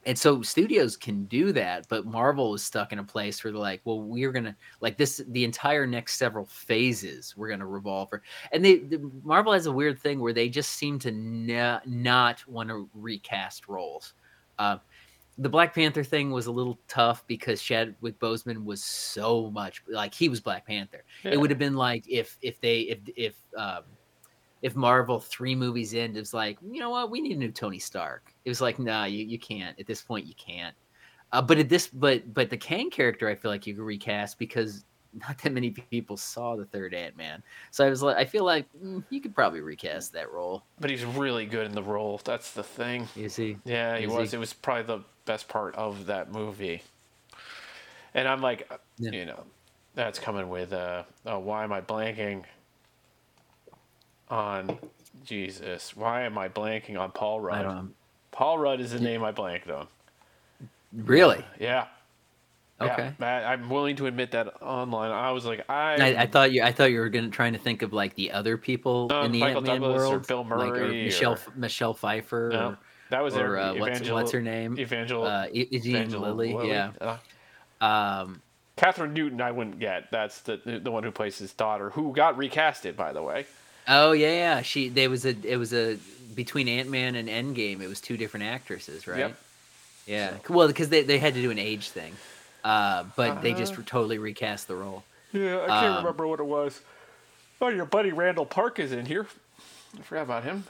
and 0.10 0.18
so 0.18 0.42
studios 0.42 0.98
can 0.98 1.26
do 1.26 1.52
that 1.52 1.88
but 1.88 2.06
marvel 2.06 2.56
is 2.56 2.64
stuck 2.64 2.92
in 2.92 3.00
a 3.00 3.04
place 3.04 3.44
where 3.44 3.54
they're 3.54 3.62
like 3.62 3.80
well 3.86 4.02
we're 4.02 4.32
gonna 4.32 4.56
like 4.82 4.98
this 4.98 5.22
the 5.30 5.44
entire 5.44 5.86
next 5.86 6.18
several 6.18 6.46
phases 6.46 7.36
we're 7.38 7.50
gonna 7.50 7.66
revolve 7.66 8.10
for 8.10 8.22
and 8.52 8.66
they 8.66 8.80
the, 8.80 9.00
marvel 9.24 9.54
has 9.54 9.68
a 9.68 9.72
weird 9.72 10.00
thing 10.00 10.20
where 10.20 10.34
they 10.34 10.50
just 10.50 10.72
seem 10.72 10.98
to 11.00 11.12
na- 11.12 11.80
not 11.86 12.46
want 12.48 12.70
to 12.70 12.90
recast 12.94 13.68
roles. 13.68 14.14
Uh, 14.58 14.78
the 15.38 15.50
black 15.50 15.74
panther 15.74 16.04
thing 16.04 16.32
was 16.32 16.48
a 16.48 16.52
little 16.52 16.78
tough 16.88 17.26
because 17.26 17.62
chadwick 17.62 18.20
boseman 18.20 18.66
was 18.66 18.84
so 18.84 19.50
much 19.52 19.82
like 19.88 20.14
he 20.14 20.28
was 20.28 20.42
black 20.42 20.68
panther. 20.68 21.04
Yeah. 21.24 21.32
it 21.32 21.40
would 21.40 21.50
have 21.50 21.60
been 21.60 21.76
like 21.76 22.04
if 22.10 22.38
if 22.42 22.60
they 22.60 22.82
if 22.82 23.00
if 23.16 23.36
um, 23.58 23.84
if 24.62 24.76
Marvel 24.76 25.20
three 25.20 25.56
movies 25.56 25.94
in 25.94 26.16
is 26.16 26.34
like, 26.34 26.58
you 26.70 26.80
know 26.80 26.90
what, 26.90 27.10
we 27.10 27.22
need 27.22 27.36
a 27.36 27.40
new 27.40 27.52
Tony 27.52 27.80
Stark. 27.80 28.34
It 28.46 28.50
was 28.50 28.62
like, 28.62 28.80
nah, 28.80 29.06
you, 29.06 29.26
you 29.26 29.40
can't. 29.40 29.80
At 29.80 29.88
this 29.88 30.02
point, 30.02 30.26
you 30.26 30.34
can't. 30.36 30.76
Uh, 31.32 31.42
but 31.42 31.58
at 31.60 31.70
this, 31.70 31.88
but 31.88 32.34
but 32.34 32.50
the 32.50 32.58
Kang 32.58 32.90
character, 32.90 33.30
I 33.30 33.36
feel 33.36 33.52
like 33.52 33.68
you 33.68 33.76
could 33.76 33.84
recast 33.84 34.40
because 34.40 34.84
not 35.14 35.38
that 35.40 35.54
many 35.54 35.72
people 35.72 36.18
saw 36.18 36.56
the 36.56 36.66
third 36.66 36.94
Ant 36.94 37.18
Man. 37.18 37.42
So 37.72 37.86
I 37.86 37.90
was 37.90 38.02
like, 38.02 38.18
I 38.18 38.26
feel 38.26 38.44
like 38.44 38.66
mm, 38.84 39.04
you 39.10 39.22
could 39.22 39.34
probably 39.34 39.62
recast 39.62 40.14
that 40.14 40.32
role. 40.32 40.64
But 40.80 40.90
he's 40.90 41.06
really 41.06 41.46
good 41.46 41.66
in 41.66 41.72
the 41.74 41.84
role. 41.84 42.20
That's 42.24 42.52
the 42.52 42.64
thing. 42.64 43.08
Is 43.16 43.36
he? 43.36 43.58
Yeah, 43.66 43.98
he 43.98 44.06
Is 44.06 44.12
was. 44.12 44.32
He? 44.32 44.38
It 44.38 44.40
was 44.40 44.54
probably 44.54 44.84
the 44.84 45.04
best 45.26 45.48
part 45.48 45.76
of 45.76 46.06
that 46.08 46.32
movie. 46.32 46.82
And 48.14 48.28
I'm 48.28 48.42
like, 48.42 48.72
yeah. 48.98 49.12
you 49.12 49.26
know, 49.26 49.44
that's 49.96 50.20
coming 50.20 50.50
with. 50.50 50.74
Uh, 50.74 51.04
oh, 51.26 51.40
why 51.40 51.64
am 51.64 51.72
I 51.72 51.82
blanking? 51.82 52.44
On 54.30 54.78
Jesus. 55.26 55.96
Why 55.96 56.24
am 56.24 56.38
I 56.38 56.50
blanking 56.50 57.00
on 57.00 57.12
Paul 57.12 57.40
Rudd? 57.40 57.92
Paul 58.32 58.58
Rudd 58.58 58.80
is 58.80 58.92
the 58.92 59.00
name 59.00 59.24
I 59.24 59.32
blanked 59.32 59.70
on. 59.70 59.88
Really? 60.94 61.44
Yeah. 61.60 61.88
Okay. 62.82 63.12
Yeah, 63.20 63.50
I'm 63.50 63.70
willing 63.70 63.98
to 63.98 64.06
admit 64.06 64.32
that 64.32 64.62
online. 64.62 65.12
I 65.12 65.32
was 65.32 65.46
like, 65.46 65.70
I. 65.70 65.96
I, 65.96 66.22
I 66.22 66.26
thought 66.28 66.54
you. 66.54 66.64
I 66.64 66.72
thought 66.72 66.92
you 66.92 67.00
were 67.00 67.10
gonna 67.10 67.30
trying 67.30 67.54
to 67.54 67.60
think 67.60 67.82
of 67.82 67.92
like 67.92 68.16
the 68.16 68.32
other 68.32 68.58
people 68.58 69.12
in 69.24 69.34
the 69.34 69.44
Ant 69.44 69.66
Man 69.66 69.82
world, 69.82 70.14
or 70.14 70.20
Bill 70.20 70.46
Murray, 70.46 70.72
like, 70.72 70.82
or 70.82 70.88
Michelle 70.88 71.34
or, 71.34 71.40
Michelle 71.56 71.94
Pfeiffer. 71.94 72.50
No, 72.54 72.60
or, 72.60 72.78
that 73.10 73.22
was 73.22 73.36
or, 73.36 73.58
uh, 73.58 73.76
what's, 73.76 74.10
what's, 74.10 74.32
her 74.32 74.42
name? 74.42 74.80
Evangel. 74.80 75.26
Uh, 75.26 75.48
Evangel 75.52 76.22
Lilly. 76.22 76.54
Lilly. 76.54 76.70
Yeah. 76.70 76.92
Uh, 77.82 77.84
um, 77.84 78.42
Kathryn 78.78 79.12
Newton, 79.12 79.42
I 79.42 79.52
wouldn't 79.52 79.80
get. 79.80 80.10
That's 80.10 80.40
the 80.42 80.80
the 80.82 80.92
one 80.92 81.04
who 81.04 81.12
plays 81.12 81.38
his 81.38 81.52
daughter, 81.54 81.90
who 81.90 82.14
got 82.14 82.38
recasted, 82.38 82.96
by 82.96 83.12
the 83.12 83.22
way. 83.22 83.46
Oh 83.90 84.12
yeah, 84.12 84.32
yeah. 84.32 84.62
She 84.62 84.90
there 84.90 85.10
was 85.10 85.26
a 85.26 85.36
it 85.44 85.58
was 85.58 85.74
a 85.74 85.98
between 86.36 86.68
Ant 86.68 86.90
Man 86.90 87.16
and 87.16 87.28
Endgame. 87.28 87.82
It 87.82 87.88
was 87.88 88.00
two 88.00 88.16
different 88.16 88.46
actresses, 88.46 89.08
right? 89.08 89.20
Yep. 89.20 89.40
Yeah. 90.06 90.38
So. 90.48 90.54
Well, 90.54 90.68
because 90.68 90.90
they, 90.90 91.04
they 91.04 91.18
had 91.18 91.34
to 91.34 91.42
do 91.42 91.52
an 91.52 91.60
age 91.60 91.90
thing, 91.90 92.14
uh, 92.64 93.06
but 93.16 93.32
uh, 93.32 93.42
they 93.42 93.54
just 93.54 93.74
uh-huh. 93.74 93.84
totally 93.86 94.18
recast 94.18 94.68
the 94.68 94.76
role. 94.76 95.04
Yeah, 95.34 95.62
I 95.64 95.68
can't 95.68 95.86
um, 95.86 95.98
remember 95.98 96.28
what 96.28 96.40
it 96.40 96.46
was. 96.46 96.80
Oh, 97.62 97.68
your 97.68 97.86
buddy 97.86 98.12
Randall 98.12 98.46
Park 98.46 98.80
is 98.80 98.92
in 98.92 99.06
here. 99.06 99.28
I 99.98 100.02
forgot 100.04 100.22
about 100.22 100.44
him 100.44 100.64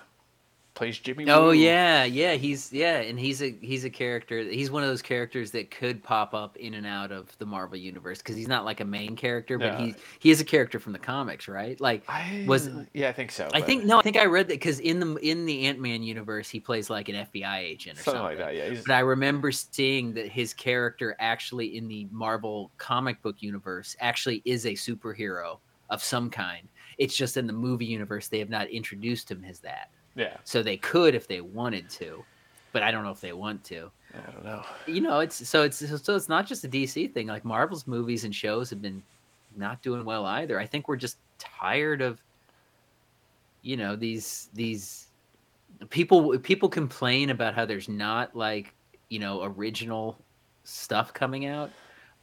plays 0.79 0.97
Jimmy. 0.97 1.29
Oh 1.29 1.47
Woo. 1.47 1.51
yeah, 1.51 2.05
yeah, 2.05 2.33
he's 2.35 2.71
yeah, 2.71 2.99
and 3.01 3.19
he's 3.19 3.43
a 3.43 3.53
he's 3.61 3.83
a 3.83 3.89
character. 3.89 4.39
He's 4.39 4.71
one 4.71 4.81
of 4.81 4.89
those 4.89 5.01
characters 5.01 5.51
that 5.51 5.69
could 5.69 6.01
pop 6.01 6.33
up 6.33 6.55
in 6.55 6.73
and 6.73 6.87
out 6.87 7.11
of 7.11 7.37
the 7.37 7.45
Marvel 7.45 7.77
universe 7.77 8.19
because 8.19 8.37
he's 8.37 8.47
not 8.47 8.63
like 8.63 8.79
a 8.79 8.85
main 8.85 9.17
character, 9.17 9.59
but 9.59 9.77
he 9.79 9.93
he 10.19 10.31
is 10.31 10.39
a 10.39 10.45
character 10.45 10.79
from 10.79 10.93
the 10.93 10.99
comics, 10.99 11.49
right? 11.49 11.79
Like 11.81 12.03
I, 12.07 12.45
was 12.47 12.69
yeah, 12.93 13.09
I 13.09 13.11
think 13.11 13.31
so. 13.31 13.49
I 13.53 13.59
think 13.59 13.83
no, 13.83 13.99
I 13.99 14.01
think 14.01 14.17
I 14.17 14.25
read 14.25 14.47
that 14.47 14.53
because 14.53 14.79
in 14.79 15.01
the 15.01 15.15
in 15.17 15.45
the 15.45 15.65
Ant 15.65 15.79
Man 15.79 16.01
universe, 16.01 16.49
he 16.49 16.61
plays 16.61 16.89
like 16.89 17.09
an 17.09 17.15
FBI 17.15 17.57
agent 17.57 17.99
or 17.99 18.03
something, 18.03 18.21
something. 18.21 18.37
like 18.37 18.55
that. 18.55 18.55
Yeah, 18.55 18.81
but 18.87 18.93
I 18.93 18.99
remember 18.99 19.51
seeing 19.51 20.13
that 20.13 20.29
his 20.29 20.53
character 20.53 21.15
actually 21.19 21.75
in 21.77 21.89
the 21.89 22.07
Marvel 22.09 22.71
comic 22.77 23.21
book 23.21 23.35
universe 23.41 23.97
actually 23.99 24.41
is 24.45 24.65
a 24.65 24.71
superhero 24.71 25.57
of 25.89 26.01
some 26.01 26.29
kind. 26.29 26.69
It's 26.97 27.15
just 27.15 27.35
in 27.35 27.47
the 27.47 27.53
movie 27.53 27.85
universe 27.85 28.29
they 28.29 28.39
have 28.39 28.49
not 28.49 28.69
introduced 28.69 29.29
him 29.29 29.43
as 29.43 29.59
that. 29.59 29.89
Yeah. 30.15 30.37
So 30.43 30.63
they 30.63 30.77
could 30.77 31.15
if 31.15 31.27
they 31.27 31.41
wanted 31.41 31.89
to, 31.91 32.23
but 32.71 32.83
I 32.83 32.91
don't 32.91 33.03
know 33.03 33.11
if 33.11 33.21
they 33.21 33.33
want 33.33 33.63
to. 33.65 33.91
I 34.13 34.31
don't 34.31 34.43
know. 34.43 34.63
You 34.87 35.01
know, 35.01 35.19
it's 35.19 35.47
so 35.47 35.63
it's 35.63 35.77
so 36.03 36.15
it's 36.15 36.29
not 36.29 36.47
just 36.47 36.63
a 36.63 36.67
DC 36.67 37.13
thing. 37.13 37.27
Like 37.27 37.45
Marvel's 37.45 37.85
movies 37.87 38.23
and 38.23 38.33
shows 38.33 38.69
have 38.69 38.81
been 38.81 39.03
not 39.55 39.81
doing 39.81 40.03
well 40.03 40.25
either. 40.25 40.59
I 40.59 40.65
think 40.65 40.87
we're 40.87 40.95
just 40.95 41.17
tired 41.37 42.01
of 42.01 42.21
you 43.61 43.77
know 43.77 43.95
these 43.95 44.49
these 44.53 45.07
people 45.89 46.37
people 46.39 46.69
complain 46.69 47.29
about 47.29 47.53
how 47.53 47.65
there's 47.65 47.89
not 47.89 48.35
like 48.35 48.73
you 49.09 49.19
know 49.19 49.43
original 49.43 50.17
stuff 50.63 51.13
coming 51.13 51.45
out 51.45 51.71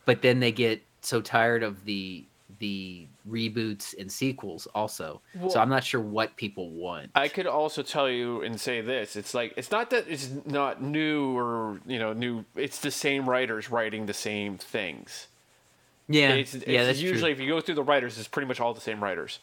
but 0.05 0.23
then 0.23 0.41
they 0.41 0.53
get 0.53 0.83
so 1.01 1.21
tired 1.21 1.63
of 1.63 1.85
the 1.85 2.25
the 2.59 3.07
reboots 3.29 3.95
and 3.99 4.11
sequels 4.11 4.67
also. 4.75 5.21
Well, 5.35 5.51
so 5.51 5.61
I'm 5.61 5.69
not 5.69 5.85
sure 5.85 6.01
what 6.01 6.37
people 6.37 6.71
want. 6.71 7.11
I 7.15 7.29
could 7.29 7.47
also 7.47 7.83
tell 7.83 8.09
you 8.09 8.43
and 8.43 8.61
say 8.61 8.81
this. 8.81 9.17
It's 9.17 9.35
like 9.35 9.55
it's 9.57 9.71
not 9.71 9.91
that 9.91 10.07
it's 10.09 10.31
not 10.45 10.83
new 10.83 11.37
or, 11.37 11.81
you 11.87 11.99
know, 11.99 12.13
new 12.13 12.45
it's 12.55 12.81
the 12.81 12.91
same 12.91 13.29
writers 13.29 13.71
writing 13.71 14.07
the 14.07 14.15
same 14.15 14.59
things. 14.59 15.29
Yeah. 16.09 16.35
It's, 16.35 16.55
it's 16.55 16.67
yeah, 16.67 16.85
that's 16.85 17.01
usually 17.01 17.35
true. 17.35 17.43
if 17.43 17.47
you 17.47 17.49
go 17.49 17.61
through 17.61 17.77
the 17.77 17.83
writers, 17.83 18.19
it's 18.19 18.29
pretty 18.29 18.49
much 18.49 18.61
all 18.61 18.75
the 18.75 18.81
same 18.81 19.03
writers. 19.03 19.41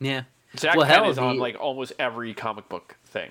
Yeah. 0.00 0.22
Zack 0.56 0.76
well, 0.76 0.86
Penn 0.86 1.04
is 1.06 1.18
on 1.18 1.38
like 1.38 1.56
almost 1.60 1.92
every 1.98 2.34
comic 2.34 2.68
book 2.68 2.96
thing. 3.04 3.30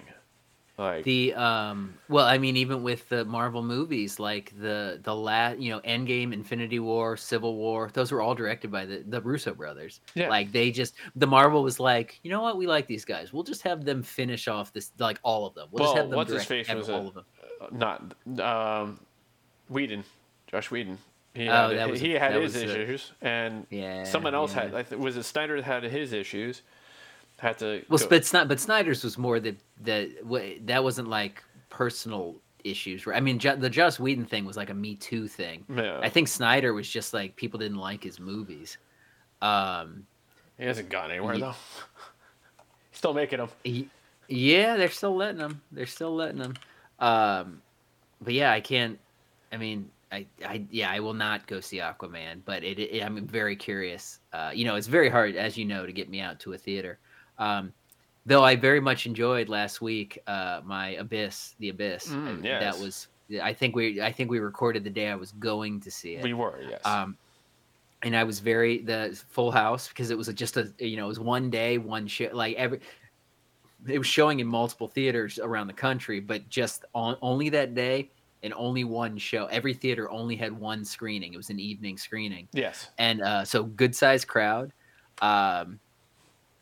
Like 0.77 1.05
the 1.05 1.33
um 1.35 1.93
well, 2.09 2.25
I 2.25 2.37
mean, 2.37 2.57
even 2.57 2.83
with 2.83 3.07
the 3.07 3.23
Marvel 3.23 3.63
movies, 3.63 4.19
like 4.19 4.51
the 4.59 4.99
the 5.03 5.15
last 5.15 5.57
you 5.59 5.71
know, 5.71 5.79
Endgame, 5.81 6.33
Infinity 6.33 6.79
War, 6.79 7.15
Civil 7.15 7.55
War, 7.55 7.89
those 7.93 8.11
were 8.11 8.21
all 8.21 8.35
directed 8.35 8.71
by 8.71 8.85
the, 8.85 9.01
the 9.07 9.21
Russo 9.21 9.53
brothers. 9.53 10.01
Yeah. 10.15 10.27
Like 10.27 10.51
they 10.51 10.71
just 10.71 10.95
the 11.15 11.27
Marvel 11.27 11.63
was 11.63 11.79
like, 11.79 12.19
you 12.23 12.29
know 12.29 12.41
what, 12.41 12.57
we 12.57 12.67
like 12.67 12.87
these 12.87 13.05
guys. 13.05 13.31
We'll 13.31 13.43
just 13.43 13.61
have 13.61 13.85
them 13.85 14.03
finish 14.03 14.49
off 14.49 14.73
this 14.73 14.91
like 14.99 15.17
all 15.23 15.45
of 15.45 15.53
them. 15.55 15.69
We'll, 15.71 15.83
well 15.83 15.93
just 15.93 15.97
have 16.01 16.09
them 16.09 16.17
what's 16.17 16.29
direct, 16.31 16.49
his 16.49 16.67
face 16.67 16.75
was 16.75 16.89
all 16.89 17.03
a, 17.03 17.07
of 17.07 17.13
them. 17.13 17.25
Uh, 17.61 17.67
not 17.71 18.81
um 18.83 18.99
Whedon. 19.69 20.03
Joss 20.47 20.69
Whedon. 20.71 20.97
He 21.33 21.49
Oh, 21.49 21.75
had, 21.77 21.89
was- 21.91 21.99
he 22.01 22.11
had 22.11 22.33
that 22.33 22.41
his 22.41 22.53
was 22.53 22.63
a- 22.63 22.81
issues, 22.81 23.11
and 23.21 23.65
Yeah. 23.69 24.03
someone 24.03 24.35
else 24.35 24.53
yeah. 24.55 24.63
had. 24.63 24.75
I 24.75 24.83
th- 24.83 24.99
was 25.01 25.15
it 25.17 25.23
Snyder 25.23 25.55
that 25.57 25.63
had 25.65 25.83
his 25.83 26.13
issues? 26.13 26.61
Had 27.37 27.57
to. 27.59 27.83
Well, 27.89 27.99
go- 27.99 28.07
but 28.07 28.21
Sni- 28.23 28.47
but 28.47 28.59
Snyder's 28.59 29.03
was 29.03 29.17
more 29.17 29.39
the 29.39 29.55
the 29.83 30.11
that 30.65 30.83
wasn't 30.83 31.09
like 31.09 31.43
personal 31.69 32.35
issues. 32.63 33.05
Right? 33.05 33.17
I 33.17 33.19
mean, 33.19 33.37
the 33.37 33.69
Joss 33.69 33.99
Whedon 33.99 34.25
thing 34.25 34.45
was 34.45 34.57
like 34.57 34.69
a 34.69 34.73
Me 34.73 34.95
Too 34.95 35.27
thing. 35.27 35.65
Yeah. 35.73 35.99
I 36.01 36.09
think 36.09 36.27
Snyder 36.27 36.73
was 36.73 36.89
just 36.89 37.13
like 37.13 37.35
people 37.35 37.59
didn't 37.59 37.77
like 37.77 38.03
his 38.03 38.19
movies. 38.19 38.77
Um, 39.41 40.05
he 40.57 40.65
hasn't 40.65 40.89
gone 40.89 41.11
anywhere 41.11 41.35
Ye- 41.35 41.41
though. 41.41 41.55
He's 42.91 42.97
still 42.99 43.13
making 43.13 43.39
them. 43.39 43.49
he, 43.63 43.89
yeah, 44.27 44.77
they're 44.77 44.89
still 44.89 45.15
letting 45.15 45.37
them. 45.37 45.61
They're 45.71 45.85
still 45.85 46.15
letting 46.15 46.39
him. 46.39 46.55
Um, 46.99 47.61
but 48.21 48.33
yeah, 48.33 48.51
I 48.51 48.61
can't. 48.61 48.97
I 49.51 49.57
mean, 49.57 49.89
I, 50.11 50.25
I, 50.45 50.63
yeah, 50.71 50.89
I 50.89 50.99
will 51.01 51.13
not 51.13 51.45
go 51.45 51.59
see 51.59 51.77
Aquaman. 51.77 52.39
But 52.45 52.63
it, 52.63 52.79
it 52.79 53.03
I'm 53.03 53.27
very 53.27 53.55
curious. 53.55 54.19
Uh, 54.33 54.51
you 54.53 54.65
know, 54.65 54.75
it's 54.75 54.87
very 54.87 55.09
hard, 55.09 55.35
as 55.35 55.57
you 55.57 55.65
know, 55.65 55.85
to 55.85 55.91
get 55.91 56.09
me 56.09 56.21
out 56.21 56.39
to 56.39 56.53
a 56.53 56.57
theater. 56.57 56.97
Um, 57.37 57.73
though 58.25 58.43
I 58.43 58.55
very 58.55 58.79
much 58.79 59.05
enjoyed 59.05 59.49
last 59.49 59.81
week 59.81 60.19
uh, 60.27 60.61
my 60.63 60.89
Abyss, 60.89 61.55
The 61.59 61.69
Abyss. 61.69 62.07
Mm, 62.07 62.43
yes. 62.43 62.61
That 62.61 62.81
was. 62.81 63.07
I 63.41 63.53
think 63.53 63.75
we. 63.75 64.01
I 64.01 64.11
think 64.11 64.29
we 64.29 64.39
recorded 64.39 64.83
the 64.83 64.89
day 64.89 65.09
I 65.09 65.15
was 65.15 65.31
going 65.33 65.79
to 65.81 65.91
see 65.91 66.15
it. 66.15 66.23
We 66.23 66.33
were, 66.33 66.59
yes. 66.69 66.81
Um, 66.85 67.17
and 68.05 68.15
I 68.15 68.23
was 68.23 68.39
very 68.39 68.79
the 68.79 69.19
full 69.29 69.51
house 69.51 69.89
because 69.89 70.11
it 70.11 70.17
was 70.17 70.27
just 70.27 70.57
a 70.57 70.71
you 70.79 70.95
know 70.95 71.05
it 71.05 71.09
was 71.09 71.19
one 71.19 71.49
day 71.49 71.77
one 71.77 72.07
show 72.07 72.29
like 72.31 72.55
every 72.55 72.79
it 73.87 73.97
was 73.97 74.07
showing 74.07 74.39
in 74.39 74.47
multiple 74.47 74.87
theaters 74.87 75.39
around 75.39 75.67
the 75.67 75.73
country 75.73 76.19
but 76.19 76.47
just 76.49 76.85
on 76.93 77.17
only 77.21 77.49
that 77.49 77.73
day 77.73 78.09
and 78.43 78.53
only 78.55 78.83
one 78.83 79.17
show 79.17 79.45
every 79.47 79.73
theater 79.73 80.09
only 80.11 80.35
had 80.35 80.51
one 80.51 80.85
screening 80.85 81.33
it 81.33 81.37
was 81.37 81.49
an 81.49 81.59
evening 81.59 81.97
screening 81.97 82.47
yes. 82.53 82.89
and 82.99 83.21
uh, 83.21 83.43
so 83.43 83.63
good 83.63 83.95
sized 83.95 84.27
crowd 84.27 84.71
um 85.21 85.79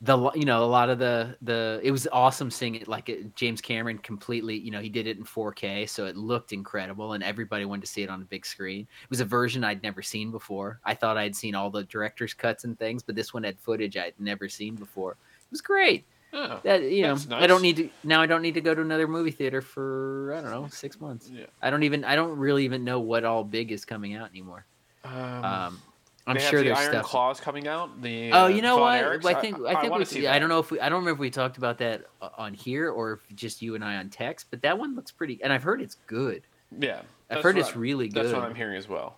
the 0.04 0.32
you 0.34 0.44
know 0.44 0.64
a 0.64 0.68
lot 0.68 0.90
of 0.90 1.00
the 1.00 1.36
the 1.42 1.80
it 1.82 1.90
was 1.90 2.10
awesome 2.12 2.52
seeing 2.52 2.76
it 2.76 2.90
like 2.90 3.08
it, 3.08 3.34
James 3.38 3.62
Cameron 3.62 3.98
completely 3.98 4.58
you 4.58 4.70
know 4.70 4.82
he 4.82 4.90
did 4.90 5.08
it 5.08 5.18
in 5.18 5.24
4K 5.24 5.88
so 5.88 6.06
it 6.06 6.18
looked 6.18 6.52
incredible 6.52 7.14
and 7.14 7.24
everybody 7.24 7.64
wanted 7.64 7.82
to 7.82 7.88
see 7.88 8.04
it 8.04 8.10
on 8.10 8.22
a 8.22 8.26
big 8.26 8.46
screen. 8.46 8.82
It 8.82 9.10
was 9.10 9.22
a 9.22 9.26
version 9.26 9.64
I'd 9.64 9.82
never 9.82 10.02
seen 10.02 10.30
before. 10.30 10.82
I 10.84 10.94
thought 10.94 11.18
I'd 11.18 11.36
seen 11.36 11.56
all 11.56 11.70
the 11.70 11.86
director's 11.86 12.34
cuts 12.34 12.66
and 12.66 12.78
things 12.78 13.02
but 13.02 13.16
this 13.16 13.34
one 13.34 13.44
had 13.44 13.58
footage 13.58 13.96
I'd 13.96 14.14
never 14.20 14.50
seen 14.50 14.76
before. 14.76 15.12
It 15.12 15.52
was 15.52 15.62
great. 15.62 16.06
Oh, 16.34 16.60
that 16.64 16.84
you 16.84 17.04
know 17.04 17.16
That's 17.16 17.42
I 17.42 17.48
don't 17.48 17.62
need 17.62 17.78
to 17.78 17.90
now 18.04 18.22
I 18.22 18.26
don't 18.26 18.42
need 18.42 18.56
to 18.56 18.62
go 18.62 18.76
to 18.76 18.82
another 18.82 19.08
movie 19.08 19.32
theater 19.32 19.62
for 19.62 20.34
I 20.38 20.42
don't 20.42 20.52
know 20.52 20.68
6 20.68 21.00
months. 21.00 21.30
Yeah. 21.34 21.46
I 21.62 21.70
don't 21.70 21.84
even 21.84 22.04
I 22.04 22.16
don't 22.16 22.38
really 22.38 22.66
even 22.66 22.84
know 22.84 23.00
what 23.00 23.24
all 23.24 23.46
big 23.46 23.72
is 23.72 23.86
coming 23.86 24.16
out 24.16 24.32
anymore. 24.32 24.66
Um, 25.06 25.46
um 25.46 25.82
I'm 26.26 26.36
they 26.36 26.42
have 26.42 26.50
sure 26.50 26.60
the 26.62 26.68
there's 26.68 26.78
Iron 26.80 26.92
stuff 26.92 27.06
Claws 27.06 27.40
coming 27.42 27.68
out. 27.68 28.02
The 28.02 28.32
Oh, 28.32 28.46
uh, 28.46 28.48
you 28.48 28.62
know 28.62 28.78
Von 28.78 28.82
what? 28.82 29.04
Erichs. 29.04 29.26
I 29.26 29.34
think 29.42 29.60
I 29.66 29.76
think 29.82 29.92
wanna 29.92 30.00
we, 30.02 30.06
see 30.06 30.28
I 30.28 30.40
don't 30.40 30.50
know 30.50 30.60
if 30.60 30.72
we 30.72 30.80
I 30.80 30.88
don't 30.90 31.00
remember 31.00 31.18
if 31.18 31.20
we 31.20 31.30
talked 31.30 31.58
about 31.58 31.78
that 31.80 32.04
on 32.38 32.54
here 32.54 32.90
or 32.92 33.14
if 33.14 33.36
just 33.36 33.62
you 33.62 33.76
and 33.76 33.84
I 33.84 33.96
on 33.98 34.10
text, 34.10 34.48
but 34.50 34.62
that 34.62 34.78
one 34.78 34.96
looks 34.96 35.12
pretty 35.12 35.40
and 35.44 35.52
I've 35.52 35.64
heard 35.64 35.82
it's 35.82 35.96
good. 36.08 36.44
Yeah, 36.80 37.02
I've 37.30 37.44
heard 37.44 37.58
it's 37.58 37.72
I- 37.76 37.80
really 37.80 38.08
That's 38.10 38.32
what 38.32 38.44
I'm 38.44 38.56
hearing 38.56 38.78
as 38.78 38.88
well. 38.88 39.18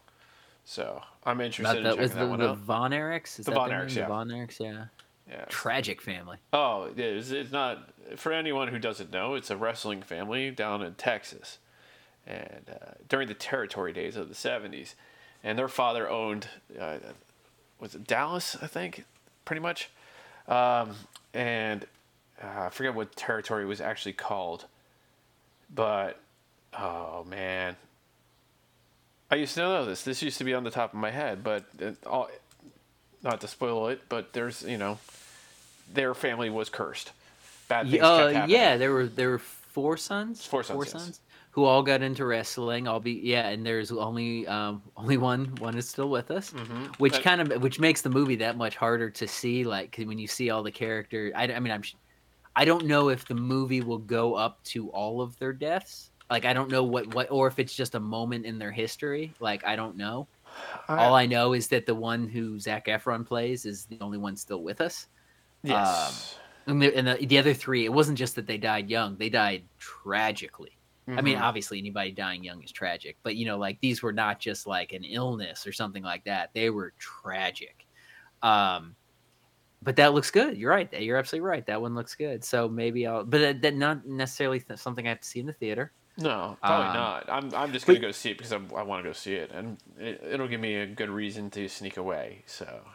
So 0.63 1.01
I'm 1.23 1.41
interested 1.41 1.69
About 1.69 1.77
in 1.77 1.83
that 1.83 1.89
checking 1.91 2.01
was 2.01 2.11
that 2.13 2.19
the, 2.21 2.27
one 2.27 2.39
the 2.39 2.49
out. 2.49 2.57
Von 2.57 2.91
Erichs? 2.91 3.39
Is 3.39 3.45
The 3.45 3.51
that 3.51 3.55
Von 3.55 3.69
their 3.69 3.81
Erichs, 3.85 3.95
yeah. 3.95 4.01
The 4.03 4.07
Von 4.09 4.27
Erichs, 4.29 4.59
yeah. 4.59 4.85
Yeah. 5.29 5.45
Tragic 5.47 6.01
family. 6.01 6.37
Oh, 6.53 6.83
it 6.85 6.99
is. 6.99 7.31
It's 7.31 7.51
not 7.51 7.89
for 8.15 8.31
anyone 8.31 8.67
who 8.67 8.77
doesn't 8.79 9.11
know. 9.11 9.35
It's 9.35 9.49
a 9.51 9.57
wrestling 9.57 10.01
family 10.03 10.49
down 10.51 10.81
in 10.83 10.93
Texas, 10.95 11.57
and 12.27 12.63
uh, 12.69 12.91
during 13.09 13.27
the 13.27 13.33
territory 13.33 13.91
days 13.93 14.17
of 14.17 14.27
the 14.29 14.35
'70s, 14.35 14.93
and 15.45 15.57
their 15.57 15.69
father 15.69 16.09
owned, 16.09 16.47
uh, 16.77 16.97
was 17.79 17.95
it 17.95 18.05
Dallas? 18.05 18.57
I 18.61 18.67
think, 18.67 19.05
pretty 19.45 19.61
much, 19.61 19.89
um, 20.49 20.95
and 21.33 21.85
uh, 22.43 22.63
I 22.63 22.69
forget 22.69 22.93
what 22.93 23.15
territory 23.15 23.65
was 23.65 23.79
actually 23.79 24.13
called, 24.13 24.65
but 25.73 26.19
oh 26.77 27.23
man, 27.29 27.77
I 29.31 29.35
used 29.35 29.53
to 29.55 29.61
know 29.61 29.85
this. 29.85 30.03
This 30.03 30.21
used 30.21 30.37
to 30.39 30.43
be 30.43 30.53
on 30.53 30.63
the 30.65 30.71
top 30.71 30.93
of 30.93 30.99
my 30.99 31.11
head, 31.11 31.43
but 31.43 31.63
it, 31.79 31.95
all, 32.05 32.29
not 33.23 33.39
to 33.41 33.47
spoil 33.47 33.87
it, 33.87 34.01
but 34.09 34.33
there's 34.33 34.63
you 34.63 34.77
know, 34.77 34.99
their 35.93 36.13
family 36.13 36.49
was 36.49 36.69
cursed. 36.69 37.11
Bad 37.67 37.89
things 37.89 38.03
Uh, 38.03 38.17
kept 38.25 38.33
happening. 38.35 38.55
yeah, 38.55 38.77
there 38.77 38.91
were 38.91 39.05
there 39.07 39.29
were 39.31 39.39
four 39.39 39.97
sons. 39.97 40.45
Four 40.45 40.63
sons, 40.63 40.77
yes. 40.93 41.19
Who 41.55 41.63
all 41.63 41.81
got 41.83 42.01
into 42.01 42.25
wrestling. 42.25 42.85
I'll 42.85 42.99
be 42.99 43.13
yeah, 43.13 43.47
and 43.47 43.65
there's 43.65 43.89
only 43.89 44.45
um 44.45 44.83
only 44.97 45.15
one 45.15 45.55
one 45.59 45.77
is 45.77 45.87
still 45.87 46.09
with 46.09 46.29
us, 46.29 46.53
which 46.97 47.13
That- 47.13 47.23
kind 47.23 47.39
of 47.41 47.63
which 47.63 47.79
makes 47.79 48.01
the 48.01 48.09
movie 48.09 48.35
that 48.35 48.57
much 48.57 48.75
harder 48.75 49.09
to 49.11 49.25
see. 49.25 49.63
Like 49.63 49.95
when 50.03 50.19
you 50.19 50.27
see 50.27 50.49
all 50.49 50.63
the 50.63 50.71
characters, 50.71 51.31
I, 51.33 51.43
I 51.45 51.59
mean 51.61 51.71
I'm 51.71 51.83
I 52.57 52.65
don't 52.65 52.85
know 52.85 53.07
if 53.07 53.25
the 53.25 53.35
movie 53.35 53.79
will 53.79 53.99
go 53.99 54.33
up 54.35 54.61
to 54.65 54.89
all 54.89 55.21
of 55.21 55.39
their 55.39 55.53
deaths. 55.53 56.11
Like 56.29 56.43
I 56.43 56.51
don't 56.51 56.69
know 56.69 56.83
what 56.83 57.15
what 57.15 57.31
or 57.31 57.47
if 57.47 57.57
it's 57.57 57.73
just 57.73 57.95
a 57.95 58.01
moment 58.01 58.45
in 58.45 58.59
their 58.59 58.71
history. 58.71 59.33
Like 59.39 59.65
I 59.65 59.77
don't 59.77 59.95
know. 59.95 60.27
I- 60.89 61.05
all 61.05 61.15
I 61.15 61.25
know 61.25 61.53
is 61.53 61.69
that 61.69 61.85
the 61.85 61.95
one 61.95 62.27
who 62.27 62.59
Zac 62.59 62.87
Efron 62.87 63.25
plays 63.25 63.65
is 63.65 63.85
the 63.85 63.97
only 64.01 64.17
one 64.17 64.35
still 64.35 64.61
with 64.61 64.81
us. 64.81 65.07
yes. 65.63 66.37
And 66.67 66.81
the, 66.81 66.93
and 66.97 67.07
the, 67.07 67.25
the 67.27 67.37
other 67.37 67.53
three, 67.53 67.85
it 67.85 67.93
wasn't 67.93 68.17
just 68.17 68.35
that 68.35 68.47
they 68.47 68.57
died 68.57 68.89
young; 68.89 69.15
they 69.17 69.29
died 69.29 69.63
tragically. 69.77 70.75
I 71.17 71.21
mean, 71.21 71.37
Mhm. 71.37 71.39
obviously, 71.39 71.79
anybody 71.79 72.11
dying 72.11 72.43
young 72.43 72.63
is 72.63 72.71
tragic, 72.71 73.17
but 73.23 73.35
you 73.35 73.45
know, 73.45 73.57
like 73.57 73.79
these 73.81 74.03
were 74.03 74.13
not 74.13 74.39
just 74.39 74.67
like 74.67 74.93
an 74.93 75.03
illness 75.03 75.65
or 75.67 75.73
something 75.73 76.03
like 76.03 76.25
that. 76.25 76.51
They 76.53 76.69
were 76.69 76.93
tragic. 76.99 77.87
Um, 78.41 78.97
but 79.81 79.97
that 79.97 80.13
looks 80.13 80.31
good. 80.31 80.57
You're 80.57 80.71
right. 80.71 80.91
You're 80.93 81.17
absolutely 81.17 81.47
right. 81.47 81.65
That 81.67 81.81
one 81.81 81.95
looks 81.95 82.15
good. 82.15 82.43
So 82.43 82.69
maybe 82.69 83.07
I'll, 83.07 83.25
but 83.25 83.39
that, 83.39 83.61
that 83.63 83.75
not 83.75 84.05
necessarily 84.05 84.59
th- 84.61 84.79
something 84.79 85.05
I 85.05 85.09
have 85.09 85.21
to 85.21 85.27
see 85.27 85.39
in 85.41 85.45
the 85.47 85.53
theater. 85.53 85.93
no, 86.17 86.57
probably 86.63 86.89
um, 86.89 86.89
not. 86.89 87.29
I'm 87.29 87.53
I'm 87.53 87.73
just 87.73 87.85
gonna 87.85 87.99
go 87.99 88.11
see 88.11 88.31
it 88.31 88.37
because 88.37 88.53
I'm, 88.53 88.73
I 88.73 88.83
want 88.83 89.03
to 89.03 89.09
go 89.09 89.13
see 89.13 89.35
it, 89.35 89.51
and 89.51 89.77
it, 89.97 90.21
it'll 90.23 90.47
give 90.47 90.61
me 90.61 90.75
a 90.75 90.87
good 90.87 91.09
reason 91.09 91.49
to 91.51 91.67
sneak 91.67 91.97
away. 91.97 92.43
So 92.47 92.85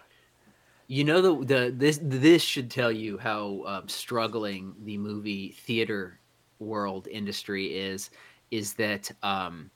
You 0.87 1.05
know 1.05 1.23
the 1.23 1.44
the 1.44 1.70
this 1.75 2.01
this 2.03 2.42
should 2.42 2.70
tell 2.70 2.90
you 2.90 3.16
how 3.18 3.62
um, 3.64 3.88
struggling 3.88 4.75
the 4.85 4.99
movie 4.99 5.53
theater 5.53 6.19
world 6.61 7.09
industry 7.09 7.66
is. 7.77 8.11
Is 8.51 8.75
that 8.75 9.11
um, 9.23 9.70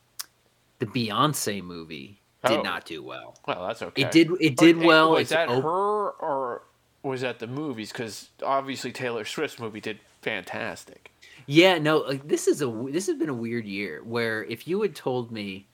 the 0.79 0.87
Beyonce 0.87 1.63
movie 1.63 2.21
did 2.47 2.59
Oh. 2.59 2.63
not 2.63 2.85
do 2.85 3.03
well. 3.03 3.37
well, 3.47 3.67
that's 3.67 3.83
okay. 3.83 4.03
It 4.03 4.11
did. 4.11 4.31
It 4.41 4.57
did 4.57 4.77
well. 4.79 5.13
Was 5.13 5.29
that 5.31 5.49
op- 5.49 5.63
her 5.63 6.11
or 6.11 6.63
was 7.03 7.21
that 7.23 7.39
the 7.39 7.47
movies? 7.47 7.91
Because 7.93 8.31
obviously 8.43 8.93
Taylor 8.93 9.25
Swift's 9.25 9.59
movie 9.59 9.81
did 9.81 9.99
fantastic. 10.23 11.11
Yeah, 11.47 11.79
no, 11.79 11.99
like 11.99 12.27
this 12.27 12.49
is 12.49 12.63
a 12.63 12.67
this 12.91 13.07
has 13.07 13.17
been 13.17 13.29
a 13.29 13.35
weird 13.35 13.65
year 13.67 14.03
where 14.05 14.45
if 14.45 14.67
you 14.67 14.81
had 14.83 14.95
told 14.97 15.31
me 15.31 15.67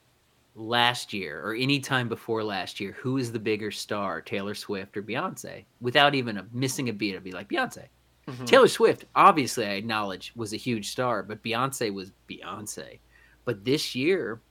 last 0.56 1.12
year 1.12 1.40
or 1.44 1.54
any 1.54 1.78
time 1.80 2.08
before 2.08 2.42
last 2.42 2.80
year 2.80 2.92
who 2.98 3.16
is 3.18 3.30
the 3.32 3.38
bigger 3.38 3.70
star, 3.70 4.20
Taylor 4.20 4.54
Swift 4.54 4.96
or 4.96 5.02
Beyonce, 5.02 5.64
without 5.80 6.14
even 6.14 6.38
a, 6.38 6.46
missing 6.52 6.88
a 6.88 6.92
beat, 6.92 7.14
I'd 7.16 7.24
be 7.24 7.30
like 7.32 7.48
Beyonce. 7.48 7.84
Mhm. 8.30 8.46
Taylor 8.46 8.68
Swift, 8.68 9.04
obviously, 9.14 9.66
I 9.66 9.72
acknowledge 9.72 10.32
was 10.36 10.52
a 10.52 10.56
huge 10.56 10.90
star, 10.90 11.22
but 11.22 11.42
Beyonce 11.42 11.92
was 11.92 12.12
Beyonce. 12.28 13.00
But 13.44 13.64
this 13.64 13.94
year, 13.94 14.42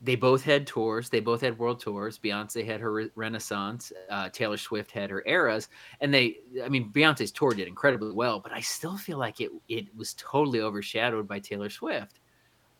they 0.00 0.16
both 0.16 0.42
had 0.42 0.66
tours. 0.66 1.10
They 1.10 1.20
both 1.20 1.40
had 1.40 1.58
world 1.58 1.80
tours. 1.80 2.18
Beyonce 2.18 2.64
had 2.66 2.80
her 2.80 2.92
re- 2.92 3.10
Renaissance. 3.14 3.92
Uh, 4.10 4.28
Taylor 4.30 4.56
Swift 4.56 4.90
had 4.90 5.10
her 5.10 5.22
eras, 5.26 5.68
and 6.00 6.12
they. 6.12 6.38
I 6.64 6.68
mean, 6.68 6.92
Beyonce's 6.92 7.30
tour 7.32 7.54
did 7.54 7.68
incredibly 7.68 8.12
well, 8.12 8.40
but 8.40 8.52
I 8.52 8.60
still 8.60 8.96
feel 8.98 9.18
like 9.18 9.40
it 9.40 9.52
it 9.68 9.94
was 9.96 10.14
totally 10.14 10.60
overshadowed 10.60 11.28
by 11.28 11.38
Taylor 11.40 11.70
Swift. 11.70 12.20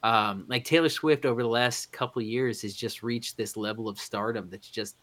Um, 0.03 0.47
like 0.49 0.65
Taylor 0.65 0.89
Swift 0.89 1.25
over 1.27 1.43
the 1.43 1.49
last 1.49 1.93
couple 1.93 2.23
years 2.23 2.63
has 2.63 2.75
just 2.75 3.03
reached 3.05 3.37
this 3.37 3.57
level 3.57 3.89
of 3.89 3.99
stardom 4.01 4.51
that's 4.51 4.69
just 4.71 4.97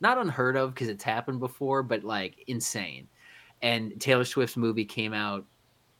not 0.00 0.18
unheard 0.18 0.56
of 0.56 0.74
because 0.74 0.88
it's 0.88 1.04
happened 1.04 1.40
before, 1.40 1.82
but 1.82 2.04
like 2.04 2.42
insane. 2.48 3.08
And 3.62 4.00
Taylor 4.00 4.24
Swift's 4.24 4.56
movie 4.56 4.84
came 4.84 5.14
out 5.14 5.46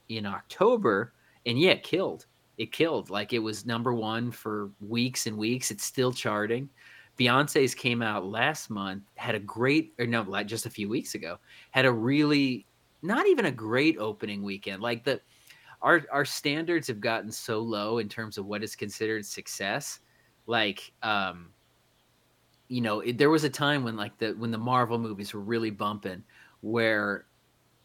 in 0.08 0.26
October, 0.26 1.14
and 1.46 1.58
yeah, 1.58 1.70
it 1.70 1.82
killed. 1.82 2.26
It 2.58 2.72
killed. 2.72 3.08
Like 3.08 3.32
it 3.32 3.38
was 3.38 3.64
number 3.64 3.94
one 3.94 4.30
for 4.30 4.70
weeks 4.80 5.26
and 5.26 5.36
weeks. 5.36 5.70
It's 5.70 5.84
still 5.84 6.12
charting. 6.12 6.68
Beyonce's 7.18 7.74
came 7.74 8.02
out 8.02 8.26
last 8.26 8.70
month, 8.70 9.04
had 9.14 9.34
a 9.34 9.40
great, 9.40 9.94
or 9.98 10.06
no, 10.06 10.22
like 10.22 10.46
just 10.46 10.66
a 10.66 10.70
few 10.70 10.88
weeks 10.88 11.14
ago, 11.14 11.38
had 11.70 11.84
a 11.84 11.92
really, 11.92 12.66
not 13.02 13.26
even 13.26 13.46
a 13.46 13.52
great 13.52 13.98
opening 13.98 14.42
weekend. 14.42 14.82
Like 14.82 15.04
the, 15.04 15.20
our 15.82 16.02
our 16.10 16.24
standards 16.24 16.88
have 16.88 17.00
gotten 17.00 17.30
so 17.30 17.58
low 17.58 17.98
in 17.98 18.08
terms 18.08 18.38
of 18.38 18.46
what 18.46 18.62
is 18.62 18.74
considered 18.74 19.26
success. 19.26 20.00
Like, 20.46 20.92
um, 21.02 21.50
you 22.68 22.80
know, 22.80 23.00
it, 23.00 23.18
there 23.18 23.30
was 23.30 23.44
a 23.44 23.50
time 23.50 23.84
when 23.84 23.96
like 23.96 24.16
the 24.18 24.32
when 24.32 24.50
the 24.50 24.58
Marvel 24.58 24.98
movies 24.98 25.34
were 25.34 25.40
really 25.40 25.70
bumping, 25.70 26.22
where 26.60 27.26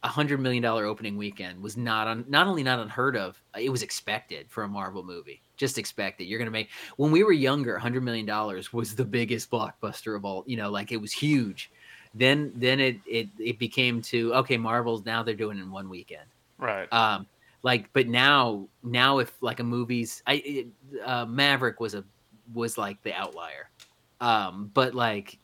a 0.04 0.08
hundred 0.08 0.40
million 0.40 0.62
dollar 0.62 0.86
opening 0.86 1.18
weekend 1.18 1.62
was 1.62 1.76
not 1.76 2.08
on 2.08 2.26
not 2.28 2.48
only 2.48 2.64
not 2.64 2.80
unheard 2.80 3.16
of, 3.16 3.42
it 3.60 3.70
was 3.70 3.84
expected 3.84 4.46
for 4.50 4.64
a 4.64 4.68
Marvel 4.68 5.04
movie. 5.04 5.42
Just 5.58 5.78
expect 5.78 6.22
it. 6.22 6.26
You're 6.26 6.40
gonna 6.40 6.52
make. 6.52 6.70
When 6.98 7.12
we 7.12 7.24
were 7.24 7.32
younger, 7.32 7.78
hundred 7.78 8.04
million 8.04 8.26
dollars 8.26 8.72
was 8.72 8.96
the 8.96 9.06
biggest 9.06 9.50
blockbuster 9.50 10.16
of 10.16 10.24
all. 10.26 10.44
You 10.46 10.58
know, 10.58 10.70
like 10.70 10.92
it 10.92 10.98
was 10.98 11.12
huge. 11.12 11.72
Then 12.14 12.52
then 12.56 12.80
it 12.80 12.98
it 13.08 13.30
it 13.40 13.60
became 13.60 14.02
to 14.04 14.34
okay, 14.36 14.58
Marvel's 14.58 15.06
now 15.06 15.24
they're 15.24 15.36
doing 15.36 15.58
it 15.58 15.62
in 15.62 15.72
one 15.72 15.90
weekend. 15.90 16.28
Right. 16.58 16.92
Um, 16.94 17.28
like, 17.64 17.92
but 17.94 18.08
now 18.08 18.68
now 18.84 19.18
if 19.20 19.34
like 19.42 19.60
a 19.60 19.64
movie's 19.64 20.22
I 20.28 20.34
it, 20.46 20.68
uh, 21.04 21.26
Maverick 21.26 21.80
was 21.80 21.96
a 21.96 22.04
was 22.54 22.78
like 22.78 23.02
the 23.04 23.14
outlier. 23.14 23.70
Um, 24.22 24.72
but 24.74 24.96
like 24.96 25.38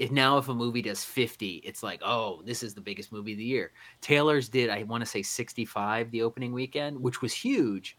if 0.00 0.10
now 0.10 0.38
if 0.38 0.48
a 0.48 0.54
movie 0.54 0.80
does 0.80 1.04
50 1.04 1.56
it's 1.56 1.82
like 1.82 2.00
oh 2.02 2.42
this 2.46 2.62
is 2.62 2.74
the 2.74 2.80
biggest 2.80 3.12
movie 3.12 3.32
of 3.32 3.38
the 3.38 3.44
year. 3.44 3.70
Taylor's 4.00 4.48
did 4.48 4.70
i 4.70 4.82
want 4.82 5.02
to 5.02 5.06
say 5.06 5.22
65 5.22 6.10
the 6.10 6.22
opening 6.22 6.52
weekend 6.52 7.00
which 7.00 7.22
was 7.22 7.32
huge. 7.32 7.96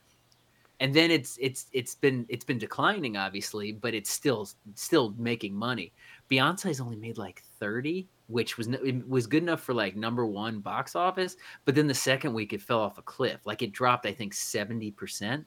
And 0.80 0.96
then 0.96 1.12
it's 1.12 1.38
it's 1.40 1.68
it's 1.72 1.94
been 1.94 2.26
it's 2.28 2.44
been 2.44 2.58
declining 2.58 3.16
obviously 3.18 3.72
but 3.72 3.94
it's 3.94 4.10
still 4.10 4.50
still 4.74 5.14
making 5.18 5.54
money. 5.54 5.94
Beyonce's 6.30 6.82
only 6.82 6.98
made 6.98 7.20
like 7.20 7.44
30 7.60 8.10
which 8.28 8.58
was 8.58 8.68
was 9.08 9.28
good 9.28 9.44
enough 9.44 9.62
for 9.62 9.76
like 9.76 9.96
number 9.96 10.26
one 10.26 10.60
box 10.60 10.96
office 10.96 11.36
but 11.66 11.76
then 11.76 11.86
the 11.86 11.94
second 11.94 12.34
week 12.34 12.52
it 12.52 12.64
fell 12.64 12.80
off 12.80 12.98
a 12.98 13.04
cliff. 13.04 13.42
Like 13.46 13.62
it 13.62 13.74
dropped 13.74 14.08
i 14.08 14.12
think 14.12 14.34
70% 14.34 15.46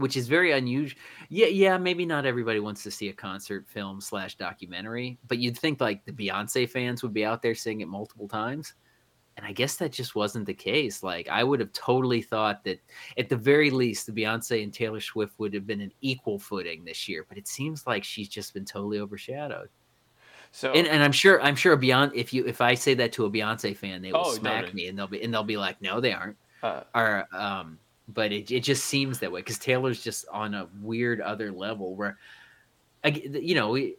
which 0.00 0.16
is 0.16 0.26
very 0.28 0.52
unusual. 0.52 0.98
Yeah, 1.28 1.46
yeah, 1.46 1.78
maybe 1.78 2.04
not 2.04 2.26
everybody 2.26 2.60
wants 2.60 2.82
to 2.82 2.90
see 2.90 3.08
a 3.08 3.12
concert 3.12 3.68
film 3.68 4.00
slash 4.00 4.34
documentary, 4.36 5.18
but 5.28 5.38
you'd 5.38 5.56
think 5.58 5.80
like 5.80 6.04
the 6.04 6.12
Beyonce 6.12 6.68
fans 6.68 7.02
would 7.02 7.12
be 7.14 7.24
out 7.24 7.42
there 7.42 7.54
seeing 7.54 7.80
it 7.80 7.88
multiple 7.88 8.28
times. 8.28 8.74
And 9.36 9.46
I 9.46 9.52
guess 9.52 9.76
that 9.76 9.92
just 9.92 10.14
wasn't 10.14 10.44
the 10.46 10.52
case. 10.54 11.02
Like 11.02 11.28
I 11.28 11.44
would 11.44 11.60
have 11.60 11.72
totally 11.72 12.20
thought 12.20 12.62
that 12.64 12.80
at 13.16 13.28
the 13.30 13.36
very 13.36 13.70
least 13.70 14.06
the 14.06 14.12
Beyonce 14.12 14.62
and 14.62 14.74
Taylor 14.74 15.00
Swift 15.00 15.38
would 15.38 15.54
have 15.54 15.66
been 15.66 15.80
an 15.80 15.92
equal 16.02 16.38
footing 16.38 16.84
this 16.84 17.08
year, 17.08 17.24
but 17.28 17.38
it 17.38 17.48
seems 17.48 17.86
like 17.86 18.04
she's 18.04 18.28
just 18.28 18.52
been 18.52 18.64
totally 18.66 18.98
overshadowed. 18.98 19.70
So 20.52 20.72
And, 20.72 20.86
and 20.88 21.02
I'm 21.02 21.12
sure 21.12 21.40
I'm 21.40 21.56
sure 21.56 21.76
Beyonce 21.76 22.12
if 22.14 22.32
you 22.34 22.44
if 22.44 22.60
I 22.60 22.74
say 22.74 22.92
that 22.94 23.12
to 23.12 23.24
a 23.24 23.30
Beyonce 23.30 23.74
fan, 23.76 24.02
they 24.02 24.12
will 24.12 24.26
Oh, 24.26 24.30
no, 24.32 24.34
smack 24.34 24.66
no. 24.66 24.72
me 24.72 24.88
and 24.88 24.98
they'll 24.98 25.06
be 25.06 25.22
and 25.22 25.32
they'll 25.32 25.44
be 25.44 25.56
like, 25.56 25.80
no, 25.80 26.00
they 26.00 26.12
aren't 26.12 26.36
uh, 26.62 26.82
or 26.94 27.26
um 27.32 27.78
but 28.14 28.32
it, 28.32 28.50
it 28.50 28.60
just 28.60 28.84
seems 28.84 29.18
that 29.18 29.32
way 29.32 29.40
because 29.40 29.58
taylor's 29.58 30.02
just 30.02 30.26
on 30.32 30.54
a 30.54 30.68
weird 30.80 31.20
other 31.20 31.50
level 31.52 31.94
where 31.94 32.18
I, 33.04 33.08
you 33.08 33.54
know 33.54 33.70
we, 33.70 33.96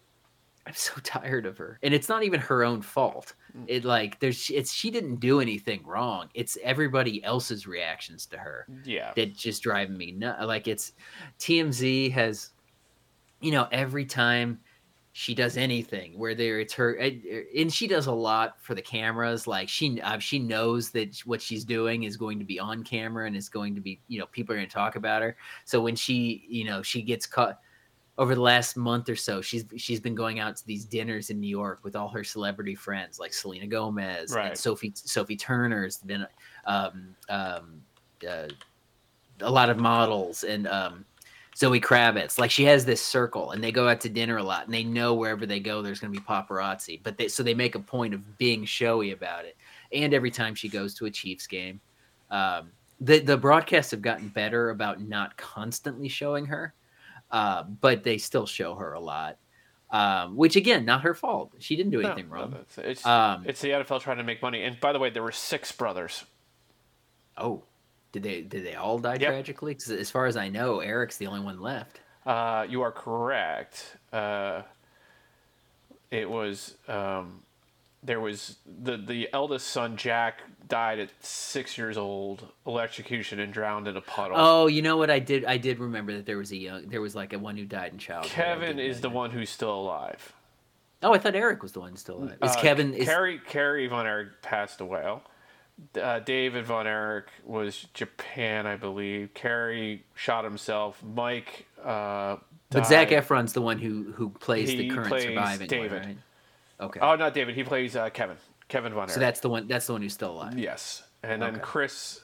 i'm 0.65 0.73
so 0.73 0.93
tired 1.03 1.45
of 1.45 1.57
her 1.57 1.79
and 1.83 1.93
it's 1.93 2.09
not 2.09 2.23
even 2.23 2.39
her 2.39 2.63
own 2.63 2.81
fault 2.81 3.33
Mm. 3.57 3.65
it 3.67 3.83
like 3.83 4.17
there's 4.21 4.49
it's 4.49 4.71
she 4.71 4.89
didn't 4.89 5.17
do 5.17 5.41
anything 5.41 5.83
wrong 5.85 6.29
it's 6.33 6.57
everybody 6.63 7.21
else's 7.21 7.67
reactions 7.67 8.25
to 8.27 8.37
her 8.37 8.65
yeah. 8.85 9.11
that 9.15 9.35
just 9.35 9.61
driving 9.63 9.97
me 9.97 10.11
nuts. 10.13 10.45
Like 10.45 10.69
it's 10.69 10.93
TMZ 11.39 12.11
has, 12.13 12.51
you 13.41 13.51
know, 13.51 13.67
every 13.71 14.05
time 14.05 14.59
she 15.13 15.35
does 15.35 15.57
anything, 15.57 16.17
where 16.17 16.33
there 16.33 16.59
it's 16.61 16.73
her, 16.73 16.93
and 16.93 17.71
she 17.71 17.85
does 17.87 18.07
a 18.07 18.11
lot 18.11 18.55
for 18.61 18.75
the 18.75 18.81
cameras. 18.81 19.45
Like 19.45 19.67
she, 19.67 19.99
uh, 20.01 20.19
she 20.19 20.39
knows 20.39 20.89
that 20.91 21.19
what 21.25 21.41
she's 21.41 21.65
doing 21.65 22.03
is 22.03 22.15
going 22.15 22.39
to 22.39 22.45
be 22.45 22.59
on 22.59 22.83
camera 22.83 23.27
and 23.27 23.35
is 23.35 23.49
going 23.49 23.75
to 23.75 23.81
be, 23.81 23.99
you 24.07 24.19
know, 24.19 24.25
people 24.27 24.53
are 24.53 24.57
going 24.57 24.69
to 24.69 24.73
talk 24.73 24.95
about 24.95 25.21
her. 25.21 25.35
So 25.65 25.81
when 25.81 25.95
she, 25.97 26.45
you 26.47 26.63
know, 26.63 26.81
she 26.81 27.01
gets 27.01 27.25
caught 27.25 27.59
over 28.17 28.35
the 28.35 28.41
last 28.41 28.77
month 28.77 29.09
or 29.09 29.15
so, 29.17 29.41
she's 29.41 29.65
she's 29.75 29.99
been 29.99 30.15
going 30.15 30.39
out 30.39 30.55
to 30.55 30.65
these 30.65 30.85
dinners 30.85 31.29
in 31.29 31.41
New 31.41 31.49
York 31.49 31.79
with 31.83 31.95
all 31.95 32.07
her 32.07 32.23
celebrity 32.23 32.75
friends, 32.75 33.19
like 33.19 33.33
Selena 33.33 33.67
Gomez 33.67 34.33
Right. 34.33 34.47
and 34.49 34.57
Sophie 34.57 34.93
Sophie 34.95 35.35
Turner's 35.35 35.97
been, 35.97 36.25
um, 36.65 37.15
um, 37.27 37.81
uh, 38.29 38.47
a 39.41 39.51
lot 39.51 39.69
of 39.69 39.77
models 39.77 40.43
and 40.43 40.67
um, 40.67 41.03
Zoe 41.55 41.81
Kravitz. 41.81 42.39
Like 42.39 42.51
she 42.51 42.63
has 42.65 42.85
this 42.85 43.01
circle, 43.01 43.51
and 43.51 43.63
they 43.63 43.71
go 43.71 43.87
out 43.87 44.01
to 44.01 44.09
dinner 44.09 44.37
a 44.37 44.43
lot, 44.43 44.65
and 44.65 44.73
they 44.73 44.83
know 44.83 45.13
wherever 45.13 45.45
they 45.45 45.59
go, 45.59 45.81
there's 45.81 45.99
going 45.99 46.13
to 46.13 46.19
be 46.19 46.25
paparazzi. 46.25 46.99
But 47.03 47.17
they 47.17 47.27
so 47.27 47.43
they 47.43 47.53
make 47.53 47.75
a 47.75 47.79
point 47.79 48.13
of 48.13 48.37
being 48.37 48.65
showy 48.65 49.11
about 49.11 49.45
it. 49.45 49.57
And 49.91 50.13
every 50.13 50.31
time 50.31 50.55
she 50.55 50.69
goes 50.69 50.93
to 50.95 51.05
a 51.05 51.11
Chiefs 51.11 51.47
game, 51.47 51.81
um, 52.29 52.71
the 52.99 53.19
the 53.19 53.37
broadcasts 53.37 53.91
have 53.91 54.01
gotten 54.01 54.29
better 54.29 54.69
about 54.69 55.01
not 55.01 55.35
constantly 55.37 56.07
showing 56.07 56.45
her, 56.45 56.73
uh, 57.31 57.63
but 57.63 58.03
they 58.03 58.17
still 58.17 58.45
show 58.45 58.75
her 58.75 58.93
a 58.93 58.99
lot. 58.99 59.37
Um, 59.89 60.37
which 60.37 60.55
again, 60.55 60.85
not 60.85 61.01
her 61.01 61.13
fault. 61.13 61.51
She 61.59 61.75
didn't 61.75 61.91
do 61.91 61.99
anything 61.99 62.29
no, 62.29 62.33
wrong. 62.33 62.51
that's- 62.51 62.77
it's, 62.77 63.05
Um, 63.05 63.43
it's 63.45 63.59
the 63.59 63.71
NFL 63.71 63.99
trying 63.99 64.17
to 64.17 64.23
make 64.23 64.41
money. 64.41 64.63
And 64.63 64.79
by 64.79 64.93
the 64.93 64.99
way, 64.99 65.09
there 65.09 65.21
were 65.21 65.33
six 65.33 65.69
brothers. 65.73 66.23
oh, 67.37 67.63
did 68.11 68.23
they 68.23 68.41
did 68.41 68.65
they 68.65 68.75
all 68.75 68.99
die 68.99 69.13
Yep. 69.19 69.29
tragically? 69.29 69.77
as 69.89 70.09
far 70.11 70.25
as 70.25 70.35
I 70.37 70.49
know, 70.49 70.79
Eric's 70.79 71.17
the 71.17 71.27
only 71.27 71.39
one 71.41 71.61
left. 71.61 71.99
Uh, 72.25 72.65
you 72.69 72.81
are 72.81 72.91
correct. 72.91 73.97
Uh, 74.13 74.61
it 76.11 76.29
was 76.29 76.75
um, 76.87 77.41
there 78.03 78.19
was 78.19 78.57
the 78.83 78.97
the 78.97 79.29
eldest 79.33 79.67
son 79.67 79.95
Jack 79.97 80.41
died 80.67 80.99
at 80.99 81.09
six 81.23 81.77
years 81.77 81.97
old, 81.97 82.47
electrocution 82.65 83.39
and 83.39 83.53
drowned 83.53 83.87
in 83.87 83.95
a 83.97 84.01
puddle. 84.01 84.37
Oh, 84.39 84.67
you 84.67 84.81
know 84.81 84.97
what? 84.97 85.09
I 85.09 85.19
did. 85.19 85.45
I 85.45 85.57
did 85.57 85.79
remember 85.79 86.13
that 86.13 86.25
there 86.25 86.37
was 86.37 86.51
a 86.51 86.57
young. 86.57 86.87
There 86.89 87.01
was 87.01 87.15
like 87.15 87.33
a 87.33 87.39
one 87.39 87.57
who 87.57 87.65
died 87.65 87.93
in 87.93 87.97
childhood. 87.99 88.31
Kevin 88.31 88.79
is 88.79 89.01
the 89.01 89.09
one 89.09 89.31
who's 89.31 89.49
still 89.49 89.73
alive. 89.73 90.33
Oh, 91.03 91.13
I 91.13 91.17
thought 91.17 91.33
Eric 91.35 91.63
was 91.63 91.71
the 91.71 91.79
one 91.79 91.95
still 91.95 92.17
alive. 92.17 92.37
Is 92.43 92.51
Uh, 92.55 92.61
Kevin? 92.61 92.93
Is, 92.93 93.07
Kerry 93.07 93.39
Kerry 93.47 93.87
Von 93.87 94.05
Erich 94.05 94.41
passed 94.43 94.81
away. 94.81 95.15
Uh, 95.99 96.19
David 96.19 96.65
Von 96.65 96.85
Erich 96.87 97.27
was 97.43 97.87
Japan, 97.93 98.67
I 98.67 98.75
believe. 98.75 99.33
Kerry 99.33 100.03
shot 100.15 100.43
himself. 100.43 101.01
Mike. 101.03 101.65
Uh, 101.83 102.37
but 102.69 102.85
Zac. 102.87 103.09
Efron's 103.09 103.53
the 103.53 103.61
one 103.61 103.79
who 103.79 104.11
who 104.13 104.29
plays 104.29 104.69
the 104.69 104.89
current 104.89 105.07
plays 105.09 105.23
surviving 105.23 105.67
David. 105.67 105.91
one, 105.91 106.01
right? 106.07 106.17
Okay. 106.79 106.99
Oh, 107.01 107.15
not 107.15 107.33
David. 107.33 107.55
He 107.55 107.63
plays 107.63 107.95
uh, 107.95 108.09
Kevin. 108.09 108.37
Kevin 108.69 108.93
Von 108.93 109.01
Erich. 109.03 109.11
so 109.13 109.19
that's 109.19 109.39
the 109.41 109.49
one. 109.49 109.67
That's 109.67 109.87
the 109.87 109.93
one 109.93 110.01
who's 110.01 110.13
still 110.13 110.31
alive. 110.31 110.57
Yes, 110.57 111.03
and 111.23 111.41
then 111.41 111.55
Okay. 111.55 111.61
Chris. 111.61 112.21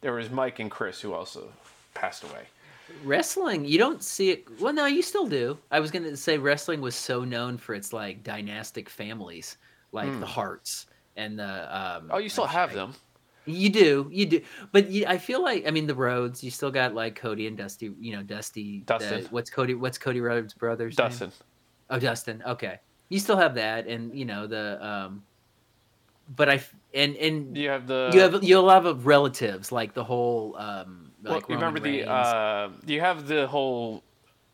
There 0.00 0.12
was 0.12 0.30
Mike 0.30 0.58
and 0.58 0.70
Chris 0.70 1.00
who 1.00 1.12
also 1.14 1.48
passed 1.94 2.22
away. 2.24 2.42
Wrestling, 3.04 3.64
you 3.64 3.78
don't 3.78 4.02
see 4.02 4.30
it. 4.30 4.44
Well, 4.60 4.72
no, 4.72 4.86
you 4.86 5.02
still 5.02 5.26
do. 5.26 5.58
I 5.70 5.80
was 5.80 5.90
gonna 5.90 6.16
say 6.16 6.38
wrestling 6.38 6.80
was 6.80 6.94
so 6.94 7.24
known 7.24 7.58
for 7.58 7.74
its 7.74 7.92
like 7.92 8.22
dynastic 8.22 8.88
families, 8.88 9.56
like 9.92 10.20
the 10.20 10.26
Hearts 10.26 10.86
and 11.16 11.38
the. 11.38 11.76
Um. 11.78 12.10
Oh, 12.12 12.18
you 12.18 12.28
still 12.28 12.44
I- 12.44 12.48
have 12.52 12.70
I- 12.72 12.74
them. 12.74 12.94
You 13.48 13.70
do, 13.70 14.08
you 14.12 14.26
do, 14.26 14.40
but 14.72 14.90
you, 14.90 15.06
I 15.06 15.18
feel 15.18 15.40
like 15.40 15.68
I 15.68 15.70
mean 15.70 15.86
the 15.86 15.94
Rhodes. 15.94 16.42
You 16.42 16.50
still 16.50 16.72
got 16.72 16.94
like 16.96 17.14
Cody 17.14 17.46
and 17.46 17.56
Dusty. 17.56 17.92
You 18.00 18.16
know, 18.16 18.22
Dusty. 18.24 18.80
Dustin. 18.86 19.24
what's 19.30 19.50
Cody? 19.50 19.74
What's 19.74 19.98
Cody 19.98 20.20
Rhodes' 20.20 20.52
brother's 20.52 20.98
name? 20.98 21.08
Dustin. 21.08 21.32
Oh, 21.88 22.00
Dustin. 22.00 22.42
Okay, 22.44 22.80
you 23.08 23.20
still 23.20 23.36
have 23.36 23.54
that, 23.54 23.86
and 23.86 24.12
you 24.18 24.24
know 24.24 24.48
the. 24.48 24.84
um 24.84 25.22
But 26.34 26.48
I 26.48 26.60
and 26.92 27.14
and 27.16 27.56
You 27.56 27.68
have 27.68 27.86
the. 27.86 28.10
you 28.12 28.18
have 28.20 28.42
you'll 28.42 28.68
have 28.68 28.84
of 28.84 29.06
relatives 29.06 29.70
like 29.70 29.94
the 29.94 30.02
whole. 30.02 30.56
um 30.58 31.12
Well, 31.22 31.34
like 31.34 31.48
you 31.48 31.54
remember 31.54 31.78
Roman 31.78 31.92
the. 32.00 32.10
Uh, 32.10 32.70
you 32.84 33.00
have 33.00 33.28
the 33.28 33.46
whole 33.46 34.02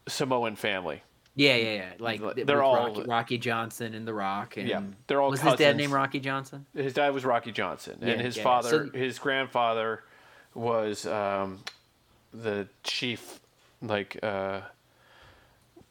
Samoan 0.07 0.55
family. 0.55 1.03
Yeah, 1.35 1.57
yeah, 1.57 1.73
yeah. 1.75 1.93
Like 1.99 2.21
they're 2.47 2.63
all- 2.63 2.89
Rocky, 2.89 3.03
Rocky 3.09 3.39
Johnson 3.39 3.95
and 3.95 4.07
The 4.07 4.13
Rock. 4.15 4.57
And 4.59 4.69
Yeah, 4.69 4.83
they're 5.07 5.21
all 5.21 5.31
was 5.31 5.41
his 5.41 5.53
dad 5.53 5.59
cousins. 5.59 5.79
named 5.79 5.93
Rocky 5.93 6.21
Johnson? 6.21 6.67
His 6.75 6.93
dad 6.93 7.15
was 7.15 7.25
Rocky 7.25 7.53
Johnson, 7.53 7.99
Yeah, 8.03 8.09
and 8.13 8.21
his 8.21 8.37
yeah, 8.37 8.43
father, 8.43 8.91
so- 8.93 8.99
his 8.99 9.19
grandfather, 9.19 10.03
was 10.55 11.07
um, 11.07 11.61
the 12.35 12.69
chief, 12.85 13.41
like 13.81 14.19
uh, 14.23 14.61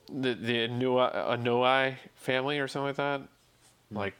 the 0.08 0.34
the 0.36 0.68
Anoa'i, 0.68 1.12
Anoa'i 1.39 1.96
family 2.16 2.60
or 2.60 2.68
something 2.68 2.88
like 2.88 2.96
that, 2.98 3.22
like. 3.92 4.14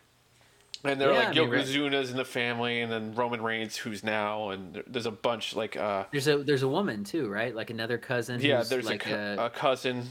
And 0.84 1.00
they're 1.00 1.10
Hmm. 1.10 1.14
Yeah, 1.14 1.20
like 1.20 1.38
I 1.38 1.40
mean, 1.42 1.50
right. 1.52 1.64
Yokozuna's 1.64 2.10
in 2.10 2.18
the 2.18 2.26
family, 2.26 2.82
and 2.82 2.92
then 2.92 3.14
Roman 3.14 3.44
Reigns, 3.44 3.78
who's 3.78 4.04
now, 4.04 4.50
and 4.50 4.82
there's 4.88 5.06
a 5.06 5.12
bunch 5.12 5.56
like 5.56 5.78
uh, 5.78 6.06
There's 6.12 6.28
a 6.28 6.40
there's 6.40 6.64
a 6.64 6.68
woman 6.68 7.04
too, 7.04 7.30
right? 7.30 7.56
Like 7.56 7.70
another 7.70 8.00
cousin. 8.00 8.42
yeah, 8.42 8.64
there's 8.64 8.86
like 8.88 9.06
a, 9.06 9.36
cou- 9.38 9.44
a 9.44 9.50
cousin, 9.52 10.08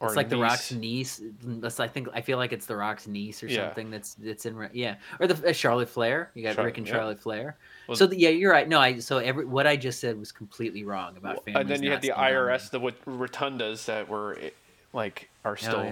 or 0.00 0.08
It's 0.08 0.16
like 0.16 0.28
the. 0.30 0.38
Rock's 0.38 0.72
niece. 0.72 1.20
That's 1.44 1.78
I 1.78 1.86
think 1.86 2.08
I 2.14 2.22
feel 2.22 2.38
like 2.38 2.52
it's 2.52 2.66
the 2.66 2.74
Rock's 2.76 3.06
niece 3.06 3.42
or 3.42 3.46
Yeah. 3.48 3.66
something. 3.66 3.90
That's 3.90 4.14
that's 4.14 4.46
in 4.46 4.68
yeah, 4.72 4.96
or 5.20 5.26
the 5.26 5.50
uh, 5.50 5.52
Charlotte 5.52 5.88
Flair. 5.90 6.30
You 6.34 6.42
got 6.42 6.56
Char- 6.56 6.64
Rick 6.64 6.78
and 6.78 6.86
yeah. 6.86 6.94
Charlotte 6.94 7.20
Flair. 7.20 7.56
Well- 7.86 7.96
so 7.96 8.06
the, 8.06 8.18
yeah, 8.18 8.30
you're 8.30 8.50
right. 8.50 8.66
No, 8.68 8.80
I 8.80 8.98
so 8.98 9.18
every 9.18 9.44
what 9.44 9.66
I 9.66 9.76
just 9.76 10.00
said 10.00 10.18
was 10.18 10.32
completely 10.32 10.84
wrong 10.84 11.16
about 11.18 11.44
families. 11.44 11.60
and 11.60 11.68
then 11.68 11.82
you 11.82 11.90
had 11.90 12.00
the 12.00 12.12
IRS, 12.16 12.70
the 12.70 12.80
what- 12.80 13.04
rotundas 13.04 13.84
that 13.84 14.08
were 14.08 14.38
eh, 14.40 14.50
like 14.94 15.28
are 15.44 15.56
still. 15.56 15.76
Oh, 15.80 15.82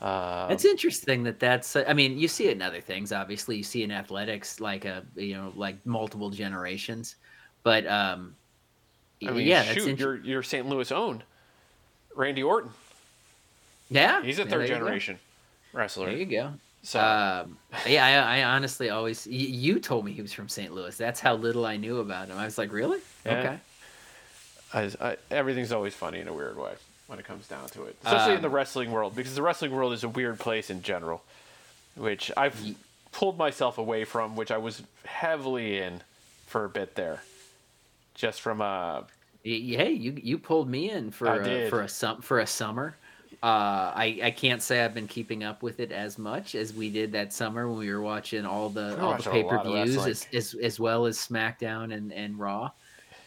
yeah. 0.00 0.06
uh, 0.06 0.48
It's 0.50 0.64
interesting 0.64 1.22
that 1.24 1.38
that's. 1.38 1.76
I 1.76 1.92
mean, 1.92 2.18
you 2.18 2.28
see 2.28 2.48
it 2.48 2.52
in 2.52 2.62
other 2.62 2.80
things. 2.80 3.12
Obviously, 3.12 3.56
you 3.58 3.62
see 3.62 3.82
in 3.82 3.90
athletics, 3.90 4.60
like 4.60 4.86
a 4.86 5.04
you 5.14 5.34
know, 5.34 5.52
like 5.56 5.84
multiple 5.84 6.30
generations. 6.30 7.16
But 7.62 7.86
um, 7.86 8.34
I 9.26 9.30
mean, 9.30 9.46
yeah, 9.46 9.62
that's 9.64 9.84
shoot, 9.84 9.98
you're 9.98 10.16
you're 10.16 10.42
St. 10.42 10.66
Louis 10.66 10.90
own. 10.90 11.22
Randy 12.14 12.42
Orton, 12.42 12.70
yeah, 13.88 14.22
he's 14.22 14.38
a 14.38 14.44
third 14.44 14.62
you 14.62 14.68
go. 14.68 14.74
generation 14.80 15.18
wrestler. 15.72 16.06
There 16.06 16.16
you 16.16 16.26
go. 16.26 16.52
So 16.82 17.00
Um, 17.00 17.58
yeah, 17.86 18.06
I, 18.28 18.38
I 18.40 18.44
honestly 18.44 18.90
always. 18.90 19.26
y- 19.26 19.32
You 19.32 19.80
told 19.80 20.04
me 20.04 20.12
he 20.12 20.22
was 20.22 20.32
from 20.32 20.48
St. 20.48 20.72
Louis. 20.72 20.96
That's 20.96 21.18
how 21.20 21.34
little 21.34 21.66
I 21.66 21.76
knew 21.76 21.98
about 21.98 22.28
him. 22.28 22.38
I 22.38 22.44
was 22.44 22.58
like, 22.58 22.72
really? 22.72 23.00
Yeah. 23.24 23.38
Okay. 23.38 23.58
I, 25.00 25.08
I, 25.10 25.16
everything's 25.30 25.72
always 25.72 25.94
funny 25.94 26.20
in 26.20 26.28
a 26.28 26.32
weird 26.32 26.56
way 26.56 26.72
when 27.08 27.18
it 27.18 27.24
comes 27.24 27.46
down 27.48 27.68
to 27.70 27.84
it, 27.84 27.96
especially 28.04 28.32
in 28.32 28.36
Um, 28.38 28.42
the 28.42 28.48
wrestling 28.50 28.90
world, 28.90 29.14
because 29.16 29.34
the 29.34 29.42
wrestling 29.42 29.70
world 29.72 29.92
is 29.92 30.04
a 30.04 30.08
weird 30.08 30.38
place 30.38 30.70
in 30.70 30.82
general, 30.82 31.22
which 31.94 32.30
I've 32.36 32.56
pulled 33.12 33.38
myself 33.38 33.78
away 33.78 34.04
from, 34.04 34.36
which 34.36 34.50
I 34.50 34.58
was 34.58 34.82
heavily 35.04 35.78
in 35.78 36.02
for 36.46 36.64
a 36.64 36.68
bit 36.68 36.94
there, 36.96 37.22
just 38.14 38.40
from 38.40 38.60
uh, 38.60 39.00
Y- 39.44 39.74
Hey, 39.76 39.92
you 39.92 40.18
you 40.22 40.36
pulled 40.38 40.68
me 40.68 40.90
in 40.90 41.10
for 41.12 41.26
a, 41.40 41.70
for 41.70 41.82
a 41.82 41.88
sum 41.88 42.20
for 42.22 42.40
a 42.40 42.46
summer. 42.46 42.96
Uh, 43.42 43.92
I 43.94 44.18
I 44.24 44.30
can't 44.30 44.62
say 44.62 44.84
I've 44.84 44.94
been 44.94 45.06
keeping 45.06 45.44
up 45.44 45.62
with 45.62 45.78
it 45.80 45.92
as 45.92 46.18
much 46.18 46.54
as 46.54 46.72
we 46.72 46.90
did 46.90 47.12
that 47.12 47.32
summer 47.32 47.68
when 47.68 47.78
we 47.78 47.90
were 47.92 48.00
watching 48.00 48.44
all 48.46 48.68
the 48.68 49.00
all 49.00 49.16
the 49.16 49.22
pay 49.30 49.44
per 49.44 49.62
views 49.62 49.96
as, 50.06 50.26
as 50.32 50.54
as 50.62 50.80
well 50.80 51.06
as 51.06 51.18
SmackDown 51.18 51.94
and 51.94 52.12
and 52.12 52.38
Raw. 52.38 52.70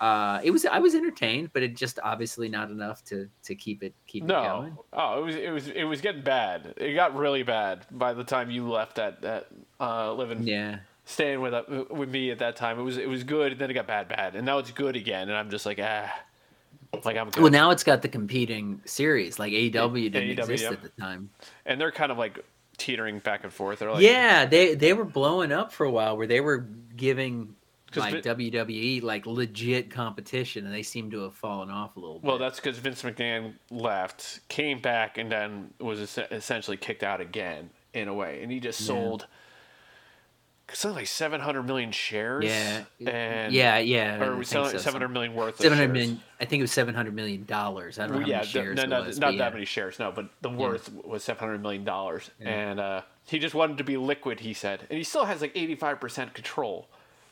Uh, 0.02 0.40
it 0.44 0.52
was 0.52 0.66
I 0.66 0.80
was 0.80 0.96
entertained, 0.96 1.52
but 1.54 1.62
it 1.62 1.76
just 1.76 2.00
obviously 2.04 2.48
not 2.50 2.72
enough 2.72 3.04
to 3.06 3.30
to 3.44 3.54
keep 3.56 3.84
it 3.84 3.94
keep 4.08 4.24
it 4.24 4.28
going. 4.44 4.78
oh, 4.94 5.20
it 5.20 5.26
was 5.26 5.36
it 5.36 5.50
was 5.52 5.68
it 5.68 5.84
was 5.84 6.02
getting 6.02 6.22
bad. 6.24 6.74
It 6.78 6.94
got 6.94 7.16
really 7.16 7.44
bad 7.44 7.86
by 7.92 8.14
the 8.14 8.24
time 8.24 8.50
you 8.50 8.68
left 8.70 8.96
that 8.96 9.22
that 9.22 9.48
uh, 9.80 10.14
living 10.14 10.44
Yeah. 10.44 10.80
staying 11.06 11.42
with 11.42 11.54
uh, 11.54 11.64
with 11.90 12.10
me 12.10 12.32
at 12.32 12.40
that 12.40 12.56
time. 12.56 12.80
It 12.80 12.84
was 12.84 12.98
it 12.98 13.10
was 13.10 13.24
good, 13.24 13.52
and 13.52 13.62
then 13.62 13.70
it 13.70 13.74
got 13.74 13.88
bad, 13.88 14.08
bad, 14.08 14.36
and 14.36 14.46
now 14.46 14.58
it's 14.60 14.72
good 14.72 14.96
again. 14.96 15.28
And 15.30 15.38
I'm 15.38 15.50
just 15.50 15.66
like, 15.66 15.80
ah, 15.82 16.10
like 17.04 17.18
I'm 17.18 17.30
good. 17.30 17.42
Well, 17.44 17.52
now 17.52 17.72
it's 17.72 17.84
got 17.84 18.02
the 18.02 18.08
competing 18.10 18.82
series 18.86 19.40
like 19.40 19.54
AEW 19.54 20.12
didn't 20.12 20.38
AEW, 20.38 20.40
exist 20.40 20.64
yep. 20.64 20.74
at 20.74 20.82
the 20.82 20.90
time. 21.02 21.30
and 21.66 21.80
they're 21.80 21.92
kind 21.92 22.12
of 22.12 22.18
like 22.18 22.44
teetering 22.78 23.20
back 23.20 23.44
and 23.44 23.54
forth. 23.54 23.80
They're 23.80 23.92
like, 23.92 24.02
yeah, 24.02 24.46
they 24.46 24.76
they 24.76 24.94
were 24.94 25.06
blowing 25.06 25.52
up 25.52 25.72
for 25.72 25.86
a 25.86 25.92
while 25.92 26.18
where 26.18 26.28
they 26.28 26.42
were 26.42 26.66
giving 26.96 27.56
like 27.96 28.24
Vin- 28.24 28.38
WWE 28.38 29.02
like 29.04 29.26
legit 29.26 29.90
competition, 29.90 30.66
and 30.66 30.74
they 30.74 30.84
seem 30.84 31.10
to 31.12 31.22
have 31.24 31.36
fallen 31.36 31.70
off 31.70 31.96
a 31.96 32.00
little 32.00 32.20
bit. 32.20 32.28
Well, 32.28 32.38
that's 32.38 32.60
because 32.60 32.78
Vince 32.78 33.02
McMahon 33.04 33.54
left, 33.72 34.48
came 34.48 34.80
back, 34.80 35.18
and 35.18 35.32
then 35.32 35.74
was 35.80 36.00
es- 36.00 36.28
essentially 36.32 36.78
kicked 36.78 37.04
out 37.04 37.20
again 37.22 37.70
in 37.94 38.08
a 38.08 38.14
way, 38.14 38.42
and 38.44 38.52
he 38.52 38.60
just 38.60 38.80
Yeah. 38.82 38.88
sold 38.88 39.28
something 40.74 40.96
like 40.98 41.08
700 41.08 41.64
million 41.64 41.92
shares. 41.92 42.46
yeah, 42.46 42.84
and 43.06 43.54
yeah, 43.54 43.78
yeah. 43.80 44.24
Or 44.24 44.32
we 44.32 44.38
think 44.38 44.46
selling 44.46 44.72
so, 44.72 44.78
700 44.78 45.06
some- 45.06 45.14
million 45.14 45.34
worth 45.36 45.60
of 45.60 45.66
shares. 45.66 45.92
million. 45.92 46.22
I 46.40 46.46
think 46.46 46.60
it 46.60 46.64
was 46.64 46.72
seven 46.72 46.96
hundred 46.96 47.16
million 47.16 47.46
dollars. 47.46 48.00
I 48.00 48.04
don't 48.04 48.12
know 48.12 48.18
Well, 48.20 48.26
how 48.28 48.44
yeah, 48.44 48.62
many 48.64 48.76
no, 48.76 48.86
not, 48.86 49.08
was, 49.08 49.20
not 49.20 49.34
yeah. 49.34 49.40
that 49.40 49.54
many 49.54 49.66
shares, 49.66 50.00
no, 50.00 50.12
but 50.12 50.30
the 50.42 50.50
worth 50.50 50.92
was 51.04 51.24
700 51.24 51.62
million 51.62 51.84
dollars, 51.84 52.32
and 52.40 52.80
uh, 52.80 53.02
he 53.26 53.40
just 53.40 53.56
wanted 53.56 53.78
to 53.80 53.84
be 53.84 53.98
liquid. 53.98 54.40
He 54.40 54.54
said, 54.54 54.82
and 54.90 54.98
he 54.98 55.04
still 55.04 55.26
has 55.26 55.42
like 55.42 55.52
85 55.56 56.00
percent 56.00 56.34
control. 56.34 56.88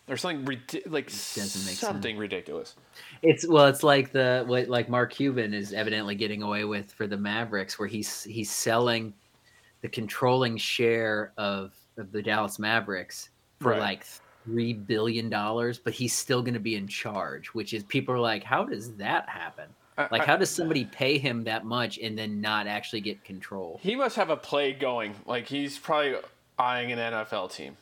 There's 0.08 0.22
something 0.22 0.46
like 0.90 1.10
something 1.10 2.18
ridiculous. 2.18 2.76
It's 3.22 3.48
well, 3.48 3.68
it's 3.68 3.84
like 3.84 4.12
the 4.14 4.44
what 4.48 4.68
like 4.70 4.90
Mark 4.90 5.14
Cuban 5.14 5.54
is 5.54 5.74
evidently 5.74 6.16
getting 6.16 6.44
away 6.44 6.64
with 6.64 6.92
for 6.94 7.08
the 7.08 7.18
Mavericks, 7.18 7.78
where 7.78 7.88
he's 7.90 8.24
he's 8.24 8.50
selling 8.52 9.14
the 9.82 9.90
controlling 9.90 10.58
share 10.58 11.34
of 11.38 11.74
of 11.98 12.12
the 12.12 12.22
Dallas 12.22 12.60
Mavericks 12.60 13.30
for 13.60 13.72
Right. 13.72 13.80
like 13.80 14.06
three 14.46 14.74
billion 14.74 15.30
dollars, 15.30 15.78
but 15.80 15.94
he's 15.94 16.14
still 16.18 16.42
going 16.42 16.54
to 16.54 16.60
be 16.60 16.76
in 16.76 16.88
charge. 16.88 17.54
Which 17.54 17.74
is 17.74 17.84
people 17.84 18.14
are 18.16 18.20
like, 18.20 18.44
how 18.44 18.64
does 18.64 18.94
that 18.96 19.28
happen? 19.28 19.66
Like, 20.12 20.26
how 20.26 20.38
does 20.38 20.52
somebody 20.52 20.86
pay 20.86 21.18
him 21.18 21.44
that 21.46 21.66
much 21.66 21.98
and 21.98 22.16
then 22.16 22.40
not 22.40 22.68
actually 22.68 23.02
get 23.02 23.24
control? 23.24 23.80
He 23.82 23.96
must 23.96 24.16
have 24.16 24.30
a 24.30 24.38
play 24.38 24.72
going. 24.74 25.16
Like 25.26 25.48
he's 25.48 25.78
probably 25.80 26.16
eyeing 26.60 26.92
an 26.92 27.00
NFL 27.00 27.52
team. 27.52 27.76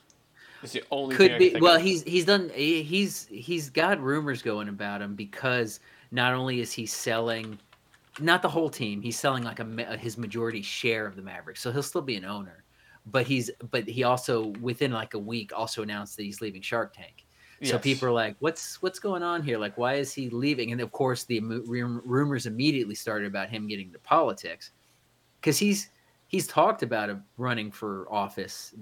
It's 0.64 0.72
the 0.72 0.84
only 0.92 1.18
thing 1.18 1.30
Could 1.30 1.38
be. 1.40 1.56
Well, 1.60 1.76
of. 1.76 1.82
he's 1.82 2.04
he's 2.04 2.24
done. 2.26 2.50
he- 2.56 2.84
He's 2.84 3.26
he's 3.28 3.70
got 3.70 4.00
rumors 4.02 4.42
going 4.42 4.70
about 4.70 5.02
him 5.02 5.14
because 5.16 5.82
not 6.12 6.34
only 6.34 6.62
is 6.62 6.72
he 6.72 6.86
selling, 6.86 7.60
not 8.22 8.42
the 8.42 8.50
whole 8.50 8.70
team, 8.70 9.02
he's 9.02 9.20
selling 9.20 9.44
like 9.44 9.60
a 9.60 9.98
his 9.98 10.18
majority 10.18 10.62
share 10.62 11.06
of 11.06 11.18
the 11.18 11.22
Mavericks, 11.22 11.60
so 11.62 11.70
he'll 11.72 11.84
still 11.84 12.02
be 12.02 12.16
an 12.16 12.24
owner. 12.26 12.64
But 13.06 13.28
he's 13.28 13.52
but 13.72 13.88
he 13.88 14.04
also 14.04 14.48
within 14.62 14.92
like 14.92 15.14
a 15.14 15.20
week 15.20 15.54
also 15.54 15.84
announced 15.84 16.18
that 16.18 16.24
he's 16.24 16.42
leaving 16.42 16.62
Shark 16.62 16.94
Tank. 16.94 17.26
So 17.62 17.78
Yes. 17.78 17.80
people 17.80 18.08
are 18.08 18.12
like, 18.12 18.36
"What's 18.40 18.82
what's 18.82 19.00
going 19.00 19.24
on 19.24 19.44
here? 19.44 19.58
Like, 19.60 19.78
why 19.78 19.96
is 19.96 20.14
he 20.14 20.30
leaving?" 20.30 20.72
And 20.72 20.82
of 20.82 20.92
course, 20.92 21.24
the 21.26 21.40
rumors 21.42 22.46
immediately 22.48 22.96
started 22.96 23.28
about 23.28 23.50
him 23.50 23.68
getting 23.68 23.88
into 23.88 24.00
politics 24.00 24.72
because 25.42 25.58
he's 25.60 25.90
he's 26.28 26.48
talked 26.48 26.84
about 26.84 27.10
him 27.10 27.26
running 27.38 27.72
for 27.72 28.12
office, 28.12 28.74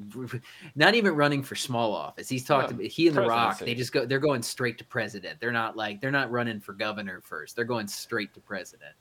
not 0.76 0.96
even 0.96 1.14
running 1.16 1.44
for 1.44 1.56
small 1.56 1.94
office. 1.94 2.30
He's 2.30 2.46
talked 2.46 2.72
Yeah, 2.72 2.76
about 2.76 2.86
he 2.86 3.08
and 3.08 3.16
the 3.16 3.22
Rock. 3.22 3.64
They 3.66 3.76
just 3.76 3.92
go. 3.92 4.06
They're 4.06 4.20
going 4.20 4.44
straight 4.44 4.78
to 4.80 4.86
president. 4.86 5.40
They're 5.40 5.52
not 5.52 5.76
like 5.76 6.02
they're 6.02 6.12
not 6.12 6.32
running 6.32 6.60
for 6.62 6.74
governor 6.74 7.22
first. 7.22 7.56
They're 7.56 7.66
going 7.66 7.88
straight 7.88 8.34
to 8.36 8.42
president. 8.42 8.96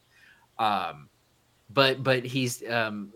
Um, 0.58 1.10
but 1.70 2.02
but 2.02 2.24
he's 2.24 2.68
um, 2.68 3.12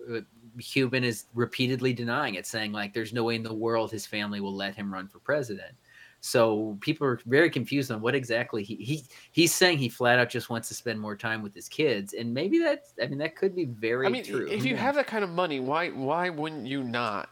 Cuban 0.59 1.05
is 1.05 1.25
repeatedly 1.35 1.93
denying 1.93 2.35
it, 2.35 2.47
saying 2.47 2.73
like 2.73 2.95
there's 2.95 3.13
no 3.13 3.25
way 3.25 3.37
in 3.37 3.43
the 3.43 3.55
world 3.55 3.91
his 3.91 4.07
family 4.07 4.41
will 4.41 4.55
let 4.55 4.75
him 4.75 4.93
run 4.93 5.09
for 5.09 5.19
president. 5.19 5.75
So 6.21 6.77
people 6.81 7.07
are 7.07 7.21
very 7.27 7.51
confused 7.51 7.91
on 7.91 8.01
what 8.01 8.15
exactly 8.15 8.63
he, 8.63 8.77
he 8.77 9.05
he's 9.33 9.55
saying 9.55 9.79
he 9.79 9.89
flat 9.89 10.19
out 10.19 10.29
just 10.29 10.51
wants 10.51 10.69
to 10.69 10.75
spend 10.75 10.99
more 10.99 11.15
time 11.15 11.43
with 11.43 11.55
his 11.55 11.69
kids, 11.69 12.15
and 12.15 12.33
maybe 12.33 12.59
that's 12.59 12.95
I 13.01 13.07
mean 13.07 13.19
that 13.19 13.37
could 13.37 13.55
be 13.55 13.67
very 13.67 14.07
I 14.07 14.11
mean, 14.11 14.25
true. 14.25 14.47
if 14.47 14.65
you 14.65 14.73
knows? 14.73 14.81
have 14.81 14.95
that 14.97 15.07
kind 15.07 15.23
of 15.23 15.31
money, 15.31 15.61
why 15.61 15.91
why 15.91 16.31
wouldn't 16.31 16.67
you 16.67 16.83
not? 16.83 17.29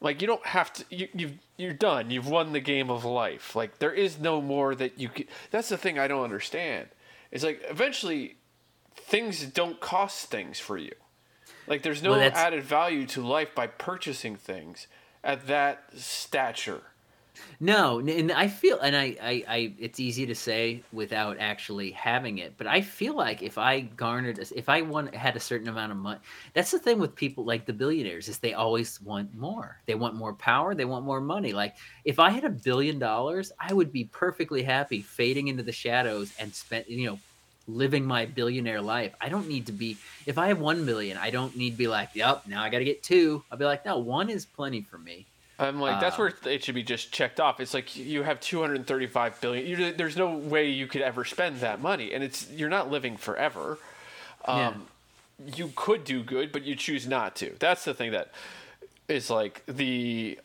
Like 0.00 0.22
you 0.22 0.26
don't 0.26 0.44
have 0.46 0.72
to. 0.74 0.84
You 0.90 1.08
you've, 1.12 1.38
you're 1.56 1.72
done. 1.74 2.10
You've 2.10 2.28
won 2.28 2.52
the 2.52 2.60
game 2.60 2.90
of 2.90 3.04
life. 3.04 3.54
Like 3.54 3.78
there 3.78 3.92
is 3.92 4.18
no 4.18 4.40
more 4.40 4.74
that 4.74 4.98
you. 4.98 5.08
Can, 5.08 5.26
that's 5.50 5.68
the 5.68 5.76
thing 5.76 5.98
I 5.98 6.08
don't 6.08 6.24
understand. 6.24 6.88
It's 7.30 7.44
like 7.44 7.62
eventually, 7.68 8.36
things 8.96 9.44
don't 9.44 9.78
cost 9.80 10.30
things 10.30 10.58
for 10.58 10.78
you. 10.78 10.92
Like 11.70 11.82
there's 11.82 12.02
no 12.02 12.10
Well, 12.10 12.32
added 12.34 12.64
value 12.64 13.06
to 13.06 13.22
life 13.22 13.54
by 13.54 13.68
purchasing 13.68 14.34
things 14.34 14.88
at 15.22 15.46
that 15.46 15.84
stature. 15.96 16.82
No, 17.60 18.00
and 18.00 18.32
I 18.32 18.48
feel, 18.48 18.80
and 18.80 18.96
I, 18.96 19.16
I, 19.22 19.44
I, 19.48 19.72
it's 19.78 20.00
easy 20.00 20.26
to 20.26 20.34
say 20.34 20.82
without 20.92 21.38
actually 21.38 21.92
having 21.92 22.38
it, 22.38 22.54
but 22.58 22.66
I 22.66 22.80
feel 22.80 23.14
like 23.14 23.40
if 23.42 23.56
I 23.56 23.80
garnered, 23.80 24.38
if 24.38 24.68
I 24.68 24.82
want 24.82 25.14
had 25.14 25.36
a 25.36 25.40
certain 25.40 25.68
amount 25.68 25.92
of 25.92 25.98
money, 25.98 26.18
that's 26.54 26.72
the 26.72 26.78
thing 26.78 26.98
with 26.98 27.14
people 27.14 27.44
like 27.44 27.66
the 27.66 27.72
billionaires 27.72 28.28
is 28.28 28.38
they 28.38 28.54
always 28.54 29.00
want 29.00 29.34
more. 29.34 29.80
They 29.86 29.94
want 29.94 30.16
more 30.16 30.34
power. 30.34 30.74
They 30.74 30.84
want 30.84 31.04
more 31.04 31.20
money. 31.20 31.52
Like 31.52 31.76
if 32.04 32.18
I 32.18 32.30
had 32.30 32.44
a 32.44 32.50
billion 32.50 32.98
dollars, 32.98 33.52
I 33.60 33.72
would 33.72 33.92
be 33.92 34.04
perfectly 34.06 34.62
happy 34.64 35.00
fading 35.00 35.48
into 35.48 35.62
the 35.62 35.72
shadows 35.72 36.32
and 36.38 36.52
spend, 36.52 36.86
you 36.88 37.06
know, 37.06 37.18
living 37.68 38.04
my 38.04 38.26
billionaire 38.26 38.80
life. 38.80 39.14
I 39.20 39.28
don't 39.28 39.48
need 39.48 39.66
to 39.66 39.72
be. 39.72 39.96
If 40.26 40.38
I 40.38 40.48
have 40.48 40.58
one 40.58 40.84
million, 40.84 41.16
I 41.16 41.30
don't 41.30 41.56
need 41.56 41.70
to 41.72 41.76
be 41.76 41.86
like, 41.88 42.10
yep, 42.14 42.42
now 42.46 42.62
I 42.62 42.68
got 42.68 42.78
to 42.78 42.84
get 42.84 43.02
two. 43.02 43.42
I'll 43.50 43.58
be 43.58 43.64
like, 43.64 43.84
no, 43.84 43.98
one 43.98 44.30
is 44.30 44.44
plenty 44.44 44.80
for 44.82 44.98
me. 44.98 45.26
I'm 45.58 45.78
like, 45.78 46.00
that's 46.00 46.18
Uh, 46.18 46.30
where 46.42 46.52
it 46.54 46.64
should 46.64 46.74
be 46.74 46.82
just 46.82 47.12
checked 47.12 47.38
off. 47.38 47.60
It's 47.60 47.74
like 47.74 47.94
you 47.94 48.22
have 48.22 48.40
235 48.40 49.40
billion. 49.42 49.66
You, 49.66 49.92
there's 49.92 50.16
no 50.16 50.34
way 50.34 50.70
you 50.70 50.86
could 50.86 51.02
ever 51.02 51.24
spend 51.24 51.60
that 51.60 51.80
money, 51.82 52.12
and 52.14 52.24
it's 52.24 52.50
you're 52.50 52.70
not 52.70 52.90
living 52.90 53.16
forever. 53.18 53.78
Yeah. 54.48 54.68
Um, 54.68 54.86
You 55.54 55.72
could 55.76 56.04
do 56.04 56.22
good, 56.22 56.50
but 56.52 56.62
you 56.64 56.74
choose 56.76 57.06
not 57.06 57.36
to. 57.36 57.54
That's 57.58 57.84
the 57.84 57.94
thing 57.94 58.12
that 58.12 58.30
is 59.08 59.28
like 59.30 59.62
the, 59.66 60.38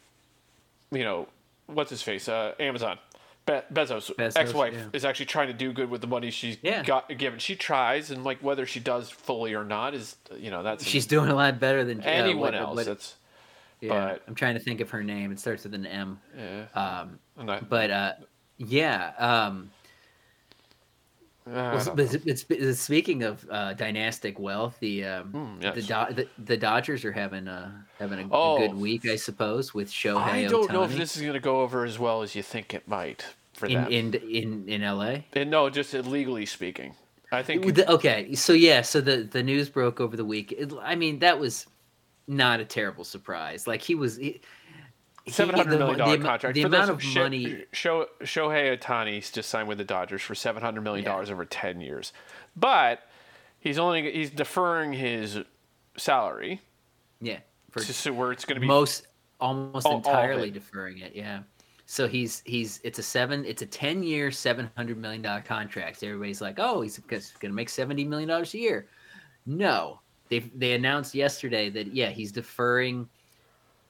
you 0.92 1.04
know, 1.04 1.28
what's 1.68 1.90
his 1.90 2.02
face? 2.02 2.28
Uh, 2.30 2.54
Amazon. 2.60 2.98
Be- 3.46 3.62
Bezos, 3.74 4.14
Bezos, 4.16 4.38
ex-wife, 4.38 4.74
yeah. 4.74 4.86
is 4.94 5.06
actually 5.06 5.28
trying 5.28 5.48
to 5.48 5.54
do 5.54 5.72
good 5.72 5.90
with 5.90 6.02
the 6.02 6.08
money 6.08 6.32
she's 6.32 6.58
Yeah. 6.64 6.82
got 6.84 7.08
given. 7.18 7.38
She 7.40 7.56
tries, 7.56 8.10
and 8.10 8.24
like 8.24 8.40
whether 8.40 8.66
she 8.66 8.80
does 8.80 9.10
fully 9.10 9.54
or 9.54 9.64
not 9.64 9.94
is, 9.94 10.16
you 10.36 10.50
know, 10.50 10.64
that's 10.64 10.84
She's 10.84 11.06
doing 11.06 11.30
a 11.30 11.36
lot 11.36 11.60
better 11.60 11.84
than 11.84 12.00
uh, 12.02 12.06
anyone 12.06 12.40
what- 12.40 12.56
else. 12.56 12.76
what- 12.76 12.86
That's 12.86 13.16
Yeah, 13.82 13.90
But- 13.90 14.24
I'm 14.28 14.36
trying 14.36 14.54
to 14.56 14.60
think 14.62 14.80
of 14.82 14.90
her 14.92 15.04
name. 15.04 15.32
It 15.32 15.40
starts 15.40 15.64
with 15.66 15.76
an 15.76 15.86
M. 15.86 16.20
yeah. 16.36 16.66
Um, 16.74 17.20
I'm 17.38 17.66
but 17.70 17.92
uh, 17.92 18.14
yeah. 18.58 19.12
Um, 19.20 19.70
I 19.84 19.85
well, 21.46 21.84
don't 21.86 22.00
it's, 22.00 22.46
it's- 22.50 22.80
speaking 22.80 23.24
of 23.24 23.46
uh, 23.50 23.74
dynastic 23.74 24.40
wealth, 24.40 24.78
the 24.80 25.04
um, 25.06 25.32
Mm, 25.62 25.74
the. 25.76 25.82
Do- 25.82 26.16
the 26.16 26.28
the 26.44 26.58
Dodgers 26.58 27.06
are 27.06 27.12
having 27.12 27.48
a 27.48 27.86
having 28.00 28.20
a, 28.20 28.24
a 28.24 28.30
Oh. 28.32 28.58
good 28.58 28.74
week, 28.76 29.08
I 29.08 29.16
suppose, 29.16 29.74
with 29.74 29.90
Shohei 29.92 30.18
I 30.18 30.46
don't 30.48 30.72
know 30.72 30.84
if 30.84 30.96
this 30.96 31.16
is 31.16 31.22
going 31.22 31.34
to 31.34 31.40
go 31.40 31.62
over 31.62 31.86
as 31.86 32.00
well 32.00 32.22
as 32.22 32.36
you 32.36 32.42
think 32.44 32.74
it 32.74 32.88
might 32.88 33.26
for 33.54 33.68
in, 33.68 33.74
them. 33.76 33.92
in 33.92 34.14
in 34.16 34.70
in 34.70 34.82
LA. 34.82 35.18
And 35.34 35.50
no, 35.52 35.70
just 35.70 35.94
legally 35.94 36.46
speaking, 36.46 36.96
I 37.32 37.44
think 37.44 37.78
okay, 37.90 38.34
so 38.36 38.54
yeah, 38.54 38.82
so 38.82 39.00
the 39.02 39.18
the 39.18 39.44
news 39.44 39.70
broke 39.70 40.00
over 40.02 40.18
the 40.18 40.26
week. 40.26 40.52
It, 40.52 40.74
I 40.82 40.96
mean, 40.96 41.20
that 41.20 41.40
was 41.40 41.68
not 42.28 42.60
a 42.60 42.66
terrible 42.66 43.04
surprise. 43.04 43.68
Like 43.68 43.82
he 43.82 43.94
was. 43.96 44.18
He- 44.18 44.42
seven 45.28 45.56
hundred 45.56 45.80
million 45.80 45.98
the 45.98 46.18
contract. 46.28 46.54
The 46.56 46.62
For 46.62 46.68
amount 46.68 46.88
those- 47.00 47.06
of 47.06 47.16
money. 47.16 47.66
Sho- 47.72 48.08
Shohei 48.22 48.78
Ohtani's 48.78 49.32
just 49.32 49.50
signed 49.50 49.68
with 49.68 49.78
the 49.78 49.84
Dodgers 49.84 50.22
for 50.22 50.36
seven 50.36 50.62
hundred 50.62 50.82
million 50.82 51.06
dollars 51.06 51.30
Yeah. 51.30 51.34
over 51.36 51.46
ten 51.46 51.82
years, 51.82 52.14
but 52.56 53.02
he's 53.60 53.78
only 53.80 54.12
he's 54.12 54.30
deferring 54.30 54.94
his 54.94 55.40
salary 55.98 56.62
Yeah, 57.22 57.40
for 57.72 57.80
to 57.80 57.94
so 57.94 58.14
where 58.14 58.32
it's 58.32 58.46
going 58.46 58.56
to 58.56 58.62
be 58.62 58.68
most 58.68 59.08
almost 59.40 59.86
all- 59.86 59.94
all 59.94 59.98
entirely 60.00 60.50
it. 60.50 60.54
deferring 60.54 61.00
it. 61.00 61.16
Yeah. 61.16 61.40
So 61.88 62.08
he's 62.08 62.42
he's 62.46 62.80
it's 62.84 62.98
a 63.00 63.04
seven 63.04 63.46
it's 63.46 63.62
a 63.62 63.66
ten 63.68 64.02
year 64.04 64.32
seven 64.32 64.70
hundred 64.76 64.98
million 64.98 65.22
dollar 65.22 65.42
contract. 65.42 66.00
So 66.00 66.08
everybody's 66.08 66.42
like, 66.42 66.56
oh, 66.60 66.82
he's 66.82 66.98
going 67.00 67.22
to 67.22 67.50
make 67.50 67.70
seventy 67.70 68.04
million 68.04 68.28
dollars 68.30 68.54
a 68.54 68.58
year. 68.58 68.88
No, 69.46 70.00
they 70.30 70.40
they 70.40 70.74
announced 70.74 71.14
yesterday 71.14 71.70
that 71.70 71.94
yeah 71.94 72.10
he's 72.10 72.32
deferring 72.32 73.08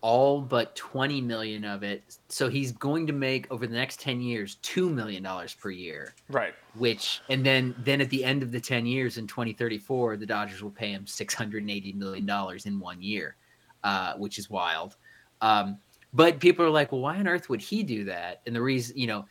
all 0.05 0.39
but 0.39 0.75
20 0.75 1.19
million 1.19 1.65
of 1.65 1.81
it. 1.81 2.03
So 2.29 2.47
he's 2.47 2.71
going 2.71 3.07
to 3.07 3.13
make 3.13 3.51
over 3.51 3.65
the 3.65 3.73
next 3.73 3.99
10 3.99 4.21
years 4.21 4.57
2 4.61 4.87
million 4.87 5.23
dollars 5.23 5.55
per 5.55 5.71
year. 5.71 6.13
Right. 6.29 6.53
Which 6.75 7.21
and 7.29 7.43
then 7.43 7.73
then 7.79 8.01
at 8.01 8.11
the 8.11 8.23
end 8.23 8.43
of 8.43 8.51
the 8.51 8.61
10 8.61 8.85
years 8.85 9.17
in 9.17 9.25
2034 9.25 10.17
the 10.17 10.25
dodgers 10.27 10.61
will 10.61 10.69
pay 10.69 10.91
him 10.91 11.07
680 11.07 11.93
million 11.93 12.23
dollars 12.23 12.67
in 12.67 12.79
one 12.79 13.01
year 13.01 13.35
uh, 13.83 14.13
which 14.17 14.37
is 14.37 14.47
wild. 14.47 14.95
Um, 15.41 15.79
but 16.13 16.39
people 16.39 16.63
are 16.63 16.69
like 16.69 16.91
well 16.91 17.01
why 17.01 17.17
on 17.17 17.27
earth 17.27 17.49
would 17.49 17.61
he 17.61 17.81
do 17.81 18.03
that? 18.03 18.41
And 18.45 18.55
the 18.55 18.61
reason 18.61 18.95
you 18.95 19.07
know 19.07 19.25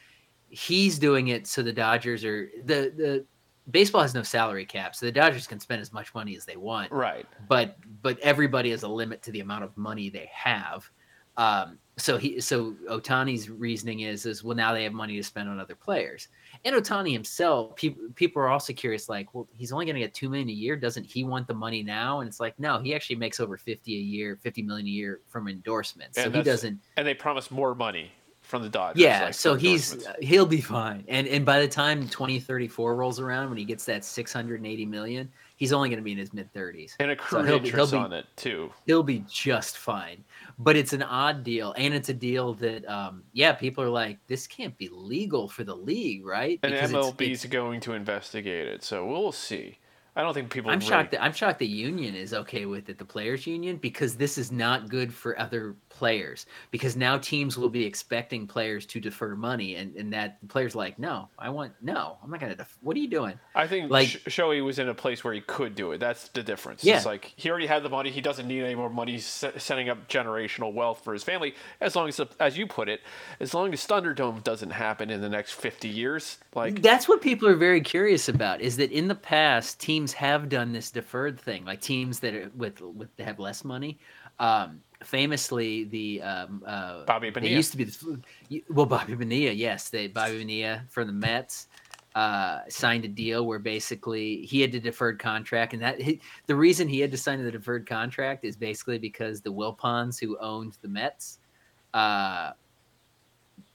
he's 0.48 0.98
doing 0.98 1.28
it 1.28 1.46
so 1.46 1.62
the 1.62 1.72
dodgers 1.72 2.24
are 2.24 2.50
the 2.64 2.92
the 2.96 3.24
baseball 3.70 4.02
has 4.02 4.14
no 4.14 4.22
salary 4.22 4.66
cap, 4.66 4.94
so 4.94 5.06
the 5.06 5.12
Dodgers 5.12 5.46
can 5.46 5.60
spend 5.60 5.80
as 5.80 5.92
much 5.92 6.14
money 6.14 6.36
as 6.36 6.44
they 6.44 6.56
want. 6.56 6.92
Right. 6.92 7.26
But 7.48 7.76
but 8.02 8.18
everybody 8.20 8.70
has 8.70 8.82
a 8.82 8.88
limit 8.88 9.22
to 9.22 9.30
the 9.30 9.40
amount 9.40 9.64
of 9.64 9.76
money 9.76 10.10
they 10.10 10.30
have. 10.32 10.88
Um, 11.36 11.78
so 11.96 12.16
he 12.16 12.40
so 12.40 12.72
Ohtani's 12.88 13.48
reasoning 13.50 14.00
is 14.00 14.26
is 14.26 14.44
well 14.44 14.56
now 14.56 14.72
they 14.72 14.84
have 14.84 14.92
money 14.92 15.16
to 15.16 15.22
spend 15.22 15.48
on 15.48 15.58
other 15.58 15.74
players. 15.74 16.28
And 16.64 16.74
Otani 16.74 17.12
himself, 17.12 17.74
people 17.76 18.04
people 18.14 18.42
are 18.42 18.48
also 18.48 18.72
curious 18.72 19.08
like, 19.08 19.32
well, 19.34 19.48
he's 19.52 19.72
only 19.72 19.84
going 19.84 19.94
to 19.94 20.00
get 20.00 20.14
two 20.14 20.28
million 20.28 20.48
a 20.48 20.52
year. 20.52 20.76
Doesn't 20.76 21.04
he 21.04 21.24
want 21.24 21.46
the 21.46 21.54
money 21.54 21.82
now? 21.82 22.20
And 22.20 22.28
it's 22.28 22.40
like, 22.40 22.58
no, 22.58 22.80
he 22.80 22.94
actually 22.94 23.16
makes 23.16 23.40
over 23.40 23.56
fifty 23.56 23.96
a 23.96 24.00
year, 24.00 24.38
fifty 24.42 24.62
million 24.62 24.86
a 24.86 24.90
year 24.90 25.20
from 25.28 25.48
endorsements. 25.48 26.18
And 26.18 26.32
so 26.32 26.38
he 26.38 26.44
doesn't. 26.44 26.80
And 26.96 27.06
they 27.06 27.14
promise 27.14 27.50
more 27.50 27.74
money 27.74 28.12
from 28.54 28.62
the 28.62 28.68
Dodgers. 28.68 29.02
Yeah, 29.02 29.24
like 29.24 29.34
so 29.34 29.56
he's 29.56 30.06
he'll 30.20 30.46
be 30.46 30.60
fine. 30.60 31.04
And 31.08 31.26
and 31.26 31.44
by 31.44 31.60
the 31.60 31.66
time 31.66 32.08
2034 32.08 32.94
rolls 32.94 33.18
around, 33.18 33.48
when 33.48 33.58
he 33.58 33.64
gets 33.64 33.84
that 33.86 34.04
680 34.04 34.86
million, 34.86 35.28
he's 35.56 35.72
only 35.72 35.88
going 35.88 35.98
to 35.98 36.04
be 36.04 36.12
in 36.12 36.18
his 36.18 36.32
mid 36.32 36.52
30s. 36.52 36.94
And 37.00 37.10
accrued 37.10 37.48
so 37.48 37.56
interest 37.56 37.92
be, 37.92 37.98
on 37.98 38.12
it 38.12 38.26
too. 38.36 38.70
He'll 38.86 39.02
be 39.02 39.24
just 39.28 39.78
fine. 39.78 40.22
But 40.56 40.76
it's 40.76 40.92
an 40.92 41.02
odd 41.02 41.42
deal, 41.42 41.74
and 41.76 41.92
it's 41.92 42.10
a 42.10 42.14
deal 42.14 42.54
that, 42.54 42.88
um, 42.88 43.24
yeah, 43.32 43.52
people 43.52 43.82
are 43.82 43.90
like, 43.90 44.18
this 44.28 44.46
can't 44.46 44.78
be 44.78 44.88
legal 44.92 45.48
for 45.48 45.64
the 45.64 45.74
league, 45.74 46.24
right? 46.24 46.60
And 46.62 46.72
MLB 46.72 47.32
is 47.32 47.44
going 47.46 47.80
to 47.80 47.94
investigate 47.94 48.68
it, 48.68 48.84
so 48.84 49.04
we'll 49.04 49.32
see. 49.32 49.78
I 50.16 50.22
don't 50.22 50.32
think 50.32 50.48
people. 50.48 50.70
I'm 50.70 50.78
really... 50.78 50.88
shocked 50.88 51.10
that 51.10 51.22
I'm 51.22 51.32
shocked 51.32 51.58
the 51.58 51.66
union 51.66 52.14
is 52.14 52.34
okay 52.34 52.66
with 52.66 52.88
it, 52.88 52.98
the 52.98 53.04
players' 53.04 53.48
union, 53.48 53.78
because 53.78 54.14
this 54.14 54.38
is 54.38 54.52
not 54.52 54.88
good 54.88 55.12
for 55.12 55.36
other 55.40 55.74
players. 55.96 56.46
Because 56.70 56.96
now 56.96 57.18
teams 57.18 57.58
will 57.58 57.68
be 57.68 57.84
expecting 57.84 58.46
players 58.46 58.86
to 58.86 59.00
defer 59.00 59.34
money, 59.34 59.76
and, 59.76 59.96
and 59.96 60.12
that 60.12 60.46
players 60.48 60.74
like, 60.74 60.98
no, 60.98 61.28
I 61.38 61.48
want 61.48 61.72
no, 61.82 62.18
I'm 62.22 62.30
not 62.30 62.40
gonna. 62.40 62.54
Def- 62.54 62.78
what 62.82 62.96
are 62.96 63.00
you 63.00 63.08
doing? 63.08 63.38
I 63.54 63.66
think 63.66 63.90
like 63.90 64.08
Shohei 64.08 64.64
was 64.64 64.78
in 64.78 64.88
a 64.88 64.94
place 64.94 65.24
where 65.24 65.34
he 65.34 65.40
could 65.40 65.74
do 65.74 65.92
it. 65.92 65.98
That's 65.98 66.28
the 66.28 66.42
difference. 66.42 66.84
Yeah. 66.84 66.96
It's 66.96 67.06
like 67.06 67.32
he 67.36 67.50
already 67.50 67.66
had 67.66 67.82
the 67.82 67.88
money. 67.88 68.10
He 68.10 68.20
doesn't 68.20 68.46
need 68.46 68.62
any 68.62 68.74
more 68.74 68.90
money. 68.90 69.12
He's 69.12 69.26
setting 69.26 69.88
up 69.88 70.08
generational 70.08 70.72
wealth 70.72 71.02
for 71.02 71.12
his 71.12 71.24
family. 71.24 71.54
As 71.80 71.96
long 71.96 72.08
as, 72.08 72.20
as 72.38 72.56
you 72.56 72.66
put 72.66 72.88
it, 72.88 73.00
as 73.40 73.52
long 73.52 73.72
as 73.72 73.86
Thunderdome 73.86 74.44
doesn't 74.44 74.70
happen 74.70 75.10
in 75.10 75.20
the 75.20 75.28
next 75.28 75.52
50 75.52 75.88
years, 75.88 76.38
like 76.54 76.82
that's 76.82 77.08
what 77.08 77.20
people 77.20 77.48
are 77.48 77.56
very 77.56 77.80
curious 77.80 78.28
about. 78.28 78.60
Is 78.60 78.76
that 78.76 78.92
in 78.92 79.08
the 79.08 79.14
past 79.14 79.80
teams 79.80 80.04
teams 80.04 80.12
have 80.12 80.48
done 80.48 80.72
this 80.72 80.90
deferred 80.90 81.38
thing, 81.40 81.64
like 81.64 81.80
teams 81.80 82.20
that 82.20 82.34
are 82.34 82.50
with 82.56 82.80
with 82.80 83.08
have 83.18 83.38
less 83.38 83.64
money. 83.64 83.98
Um, 84.38 84.80
famously, 85.04 85.84
the 85.84 86.22
um, 86.22 86.62
uh, 86.66 87.04
Bobby 87.04 87.30
Bonilla. 87.30 87.54
used 87.54 87.70
to 87.72 87.76
be 87.76 87.84
the 87.84 88.62
well, 88.70 88.86
Bobby 88.86 89.14
Bonilla, 89.14 89.52
yes, 89.52 89.88
they 89.90 90.08
Bobby 90.08 90.38
Bonilla 90.38 90.84
from 90.88 91.06
the 91.06 91.12
Mets 91.12 91.68
uh, 92.14 92.60
signed 92.68 93.04
a 93.04 93.08
deal 93.08 93.46
where 93.46 93.58
basically 93.58 94.42
he 94.46 94.60
had 94.60 94.74
a 94.74 94.80
deferred 94.80 95.18
contract, 95.18 95.72
and 95.72 95.82
that 95.82 96.00
he, 96.00 96.20
the 96.46 96.54
reason 96.54 96.86
he 96.86 97.00
had 97.00 97.10
to 97.10 97.16
sign 97.16 97.42
the 97.42 97.50
deferred 97.50 97.88
contract 97.88 98.44
is 98.44 98.56
basically 98.56 98.98
because 98.98 99.40
the 99.40 99.52
Wilpons 99.52 100.18
who 100.20 100.38
owned 100.38 100.78
the 100.80 100.88
Mets, 100.88 101.38
uh, 101.92 102.52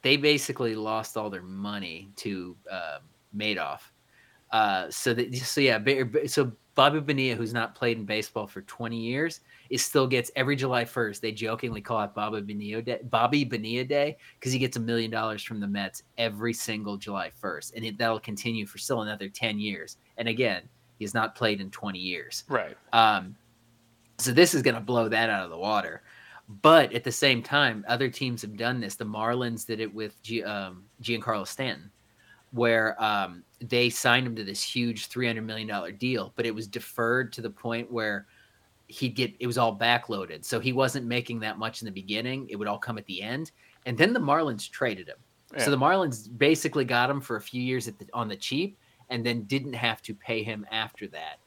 they 0.01 0.15
basically 0.15 0.73
lost 0.73 1.17
all 1.17 1.29
their 1.29 1.41
money 1.41 2.09
to 2.17 2.55
uh, 2.71 2.99
Madoff. 3.35 3.81
Uh, 4.51 4.89
so 4.89 5.13
that 5.13 5.35
so 5.35 5.59
yeah, 5.59 5.79
so 6.25 6.51
Bobby 6.75 7.01
Bonilla, 7.01 7.35
who's 7.35 7.53
not 7.53 7.75
played 7.75 7.97
in 7.97 8.05
baseball 8.05 8.47
for 8.47 8.61
20 8.61 8.97
years, 8.97 9.41
is 9.69 9.83
still 9.83 10.07
gets 10.07 10.31
every 10.35 10.55
July 10.55 10.83
1st. 10.83 11.19
They 11.19 11.31
jokingly 11.31 11.81
call 11.81 12.01
it 12.03 12.13
Bobby 12.13 12.41
Bonilla 12.41 12.81
Day, 12.81 12.99
Bobby 13.03 13.43
Bonilla 13.43 13.83
Day, 13.83 14.17
because 14.39 14.51
he 14.51 14.59
gets 14.59 14.77
a 14.77 14.79
million 14.79 15.11
dollars 15.11 15.43
from 15.43 15.59
the 15.59 15.67
Mets 15.67 16.03
every 16.17 16.53
single 16.53 16.97
July 16.97 17.31
1st, 17.41 17.75
and 17.75 17.85
it, 17.85 17.97
that'll 17.97 18.19
continue 18.19 18.65
for 18.65 18.77
still 18.77 19.01
another 19.01 19.29
10 19.29 19.59
years. 19.59 19.97
And 20.17 20.27
again, 20.27 20.63
he's 20.97 21.13
not 21.13 21.35
played 21.35 21.61
in 21.61 21.69
20 21.71 21.99
years. 21.99 22.43
Right. 22.47 22.77
Um, 22.93 23.35
so 24.17 24.31
this 24.31 24.53
is 24.53 24.61
going 24.61 24.75
to 24.75 24.81
blow 24.81 25.07
that 25.09 25.29
out 25.29 25.43
of 25.43 25.49
the 25.49 25.57
water. 25.57 26.03
But 26.61 26.93
at 26.93 27.03
the 27.03 27.11
same 27.11 27.43
time, 27.43 27.85
other 27.87 28.09
teams 28.09 28.41
have 28.41 28.57
done 28.57 28.79
this. 28.79 28.95
The 28.95 29.05
Marlins 29.05 29.67
did 29.67 29.79
it 29.79 29.93
with 29.93 30.21
G, 30.23 30.43
um, 30.43 30.85
Giancarlo 31.01 31.47
Stanton 31.47 31.91
where 32.51 33.01
um, 33.01 33.43
they 33.61 33.89
signed 33.89 34.25
him 34.25 34.35
to 34.35 34.43
this 34.43 34.61
huge 34.61 35.09
$300 35.09 35.43
million 35.43 35.95
deal, 35.97 36.33
but 36.35 36.45
it 36.45 36.55
was 36.55 36.67
deferred 36.67 37.31
to 37.33 37.41
the 37.41 37.49
point 37.49 37.91
where 37.91 38.25
he'd 38.89 39.15
get 39.15 39.33
it 39.39 39.47
was 39.47 39.57
all 39.57 39.77
backloaded. 39.77 40.43
So 40.43 40.59
he 40.59 40.73
wasn't 40.73 41.05
making 41.05 41.39
that 41.41 41.57
much 41.57 41.81
in 41.81 41.85
the 41.85 41.91
beginning. 41.91 42.47
It 42.49 42.57
would 42.57 42.67
all 42.67 42.79
come 42.79 42.97
at 42.97 43.05
the 43.05 43.21
end. 43.21 43.51
And 43.85 43.97
then 43.97 44.13
the 44.13 44.19
Marlins 44.19 44.69
traded 44.69 45.07
him. 45.07 45.17
Yeah. 45.55 45.63
So 45.63 45.71
the 45.71 45.77
Marlins 45.77 46.27
basically 46.37 46.85
got 46.85 47.09
him 47.09 47.21
for 47.21 47.37
a 47.37 47.41
few 47.41 47.61
years 47.61 47.85
the, 47.85 47.93
on 48.13 48.27
the 48.27 48.35
cheap 48.35 48.77
and 49.09 49.25
then 49.25 49.43
didn't 49.43 49.73
have 49.73 50.01
to 50.03 50.13
pay 50.13 50.43
him 50.43 50.65
after 50.71 51.07
that. 51.07 51.37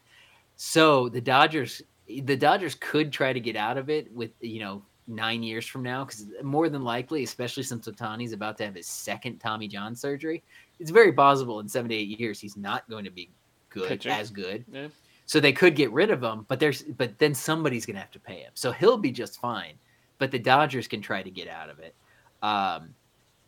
So 0.56 1.08
the 1.08 1.20
Dodgers 1.20 1.82
the 2.08 2.36
Dodgers 2.36 2.76
could 2.76 3.12
try 3.12 3.32
to 3.32 3.40
get 3.40 3.56
out 3.56 3.76
of 3.76 3.90
it 3.90 4.12
with 4.14 4.30
you 4.40 4.60
know 4.60 4.82
nine 5.08 5.42
years 5.42 5.66
from 5.66 5.82
now 5.82 6.04
because 6.04 6.26
more 6.42 6.68
than 6.68 6.82
likely, 6.82 7.24
especially 7.24 7.64
since 7.64 7.88
Ohtani's 7.88 8.32
about 8.32 8.56
to 8.58 8.64
have 8.64 8.76
his 8.76 8.86
second 8.86 9.38
Tommy 9.38 9.66
John 9.66 9.96
surgery, 9.96 10.42
it's 10.78 10.90
very 10.90 11.12
possible 11.12 11.58
in 11.60 11.68
seven 11.68 11.88
to 11.88 11.94
eight 11.94 12.20
years 12.20 12.40
he's 12.40 12.56
not 12.56 12.88
going 12.88 13.04
to 13.04 13.10
be 13.10 13.30
good 13.68 13.88
Pitching. 13.88 14.12
as 14.12 14.30
good. 14.30 14.64
Yeah. 14.72 14.88
So 15.26 15.40
they 15.40 15.52
could 15.52 15.76
get 15.76 15.90
rid 15.92 16.10
of 16.10 16.22
him, 16.22 16.44
but 16.48 16.60
there's 16.60 16.82
but 16.82 17.18
then 17.18 17.34
somebody's 17.34 17.86
going 17.86 17.94
to 17.94 18.00
have 18.00 18.10
to 18.12 18.20
pay 18.20 18.40
him, 18.40 18.52
so 18.54 18.72
he'll 18.72 18.98
be 18.98 19.12
just 19.12 19.40
fine. 19.40 19.74
But 20.18 20.30
the 20.30 20.38
Dodgers 20.38 20.88
can 20.88 21.00
try 21.00 21.22
to 21.22 21.30
get 21.30 21.48
out 21.48 21.70
of 21.70 21.78
it. 21.78 21.94
Um, 22.42 22.94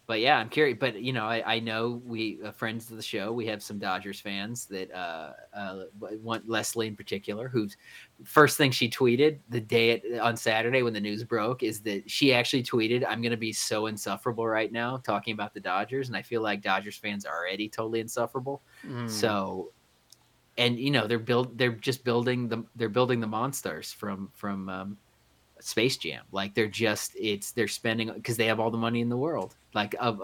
but 0.06 0.20
yeah, 0.20 0.38
I'm 0.38 0.48
curious. 0.50 0.76
But 0.78 1.00
you 1.00 1.12
know, 1.12 1.24
I, 1.24 1.54
I 1.54 1.60
know 1.60 2.02
we 2.04 2.38
uh, 2.44 2.50
friends 2.52 2.90
of 2.90 2.96
the 2.96 3.02
show. 3.02 3.32
We 3.32 3.46
have 3.46 3.62
some 3.62 3.78
Dodgers 3.78 4.20
fans 4.20 4.66
that 4.66 4.92
uh, 4.92 5.32
uh, 5.56 5.84
want 6.22 6.48
Leslie 6.48 6.86
in 6.86 6.96
particular, 6.96 7.48
whose 7.48 7.76
first 8.22 8.58
thing 8.58 8.70
she 8.70 8.88
tweeted 8.88 9.38
the 9.48 9.60
day 9.60 9.90
it, 9.90 10.18
on 10.18 10.36
Saturday 10.36 10.82
when 10.82 10.92
the 10.92 11.00
news 11.00 11.24
broke 11.24 11.62
is 11.62 11.80
that 11.82 12.08
she 12.10 12.34
actually 12.34 12.62
tweeted, 12.62 13.04
"I'm 13.08 13.22
going 13.22 13.30
to 13.30 13.38
be 13.38 13.52
so 13.52 13.86
insufferable 13.86 14.46
right 14.46 14.70
now 14.70 14.98
talking 14.98 15.32
about 15.32 15.54
the 15.54 15.60
Dodgers," 15.60 16.08
and 16.08 16.16
I 16.16 16.22
feel 16.22 16.42
like 16.42 16.60
Dodgers 16.60 16.96
fans 16.96 17.24
are 17.24 17.34
already 17.34 17.68
totally 17.68 18.00
insufferable. 18.00 18.62
Mm. 18.86 19.08
So, 19.08 19.72
and 20.56 20.78
you 20.78 20.90
know, 20.90 21.06
they're 21.06 21.18
build 21.18 21.56
they're 21.58 21.72
just 21.72 22.04
building 22.04 22.48
the 22.48 22.64
they're 22.76 22.88
building 22.88 23.20
the 23.20 23.26
monsters 23.26 23.92
from 23.92 24.30
from 24.34 24.68
um, 24.68 24.96
Space 25.60 25.96
Jam. 25.96 26.22
Like 26.32 26.54
they're 26.54 26.66
just 26.66 27.12
it's 27.18 27.52
they're 27.52 27.68
spending 27.68 28.12
because 28.12 28.36
they 28.36 28.46
have 28.46 28.60
all 28.60 28.70
the 28.70 28.78
money 28.78 29.00
in 29.00 29.08
the 29.08 29.16
world. 29.16 29.54
Like 29.74 29.94
uh, 29.98 30.14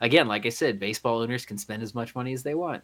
again, 0.00 0.28
like 0.28 0.46
I 0.46 0.50
said, 0.50 0.80
baseball 0.80 1.20
owners 1.20 1.44
can 1.44 1.58
spend 1.58 1.82
as 1.82 1.94
much 1.94 2.14
money 2.14 2.32
as 2.32 2.42
they 2.42 2.54
want. 2.54 2.82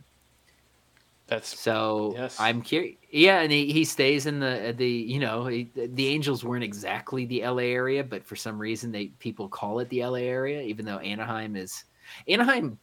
That's 1.28 1.58
so. 1.58 2.12
Yes. 2.14 2.38
I'm 2.38 2.60
curious. 2.60 2.96
Yeah, 3.10 3.40
and 3.40 3.50
he, 3.50 3.72
he 3.72 3.84
stays 3.84 4.26
in 4.26 4.38
the 4.38 4.74
the 4.76 4.86
you 4.86 5.18
know 5.18 5.46
he, 5.46 5.70
the 5.74 6.08
Angels 6.08 6.44
weren't 6.44 6.64
exactly 6.64 7.24
the 7.24 7.46
LA 7.46 7.62
area, 7.62 8.04
but 8.04 8.24
for 8.24 8.36
some 8.36 8.58
reason 8.58 8.92
they 8.92 9.06
people 9.18 9.48
call 9.48 9.78
it 9.78 9.88
the 9.88 10.04
LA 10.04 10.18
area, 10.18 10.60
even 10.60 10.84
though 10.84 10.98
Anaheim 10.98 11.56
is 11.56 11.84
Anaheim 12.28 12.78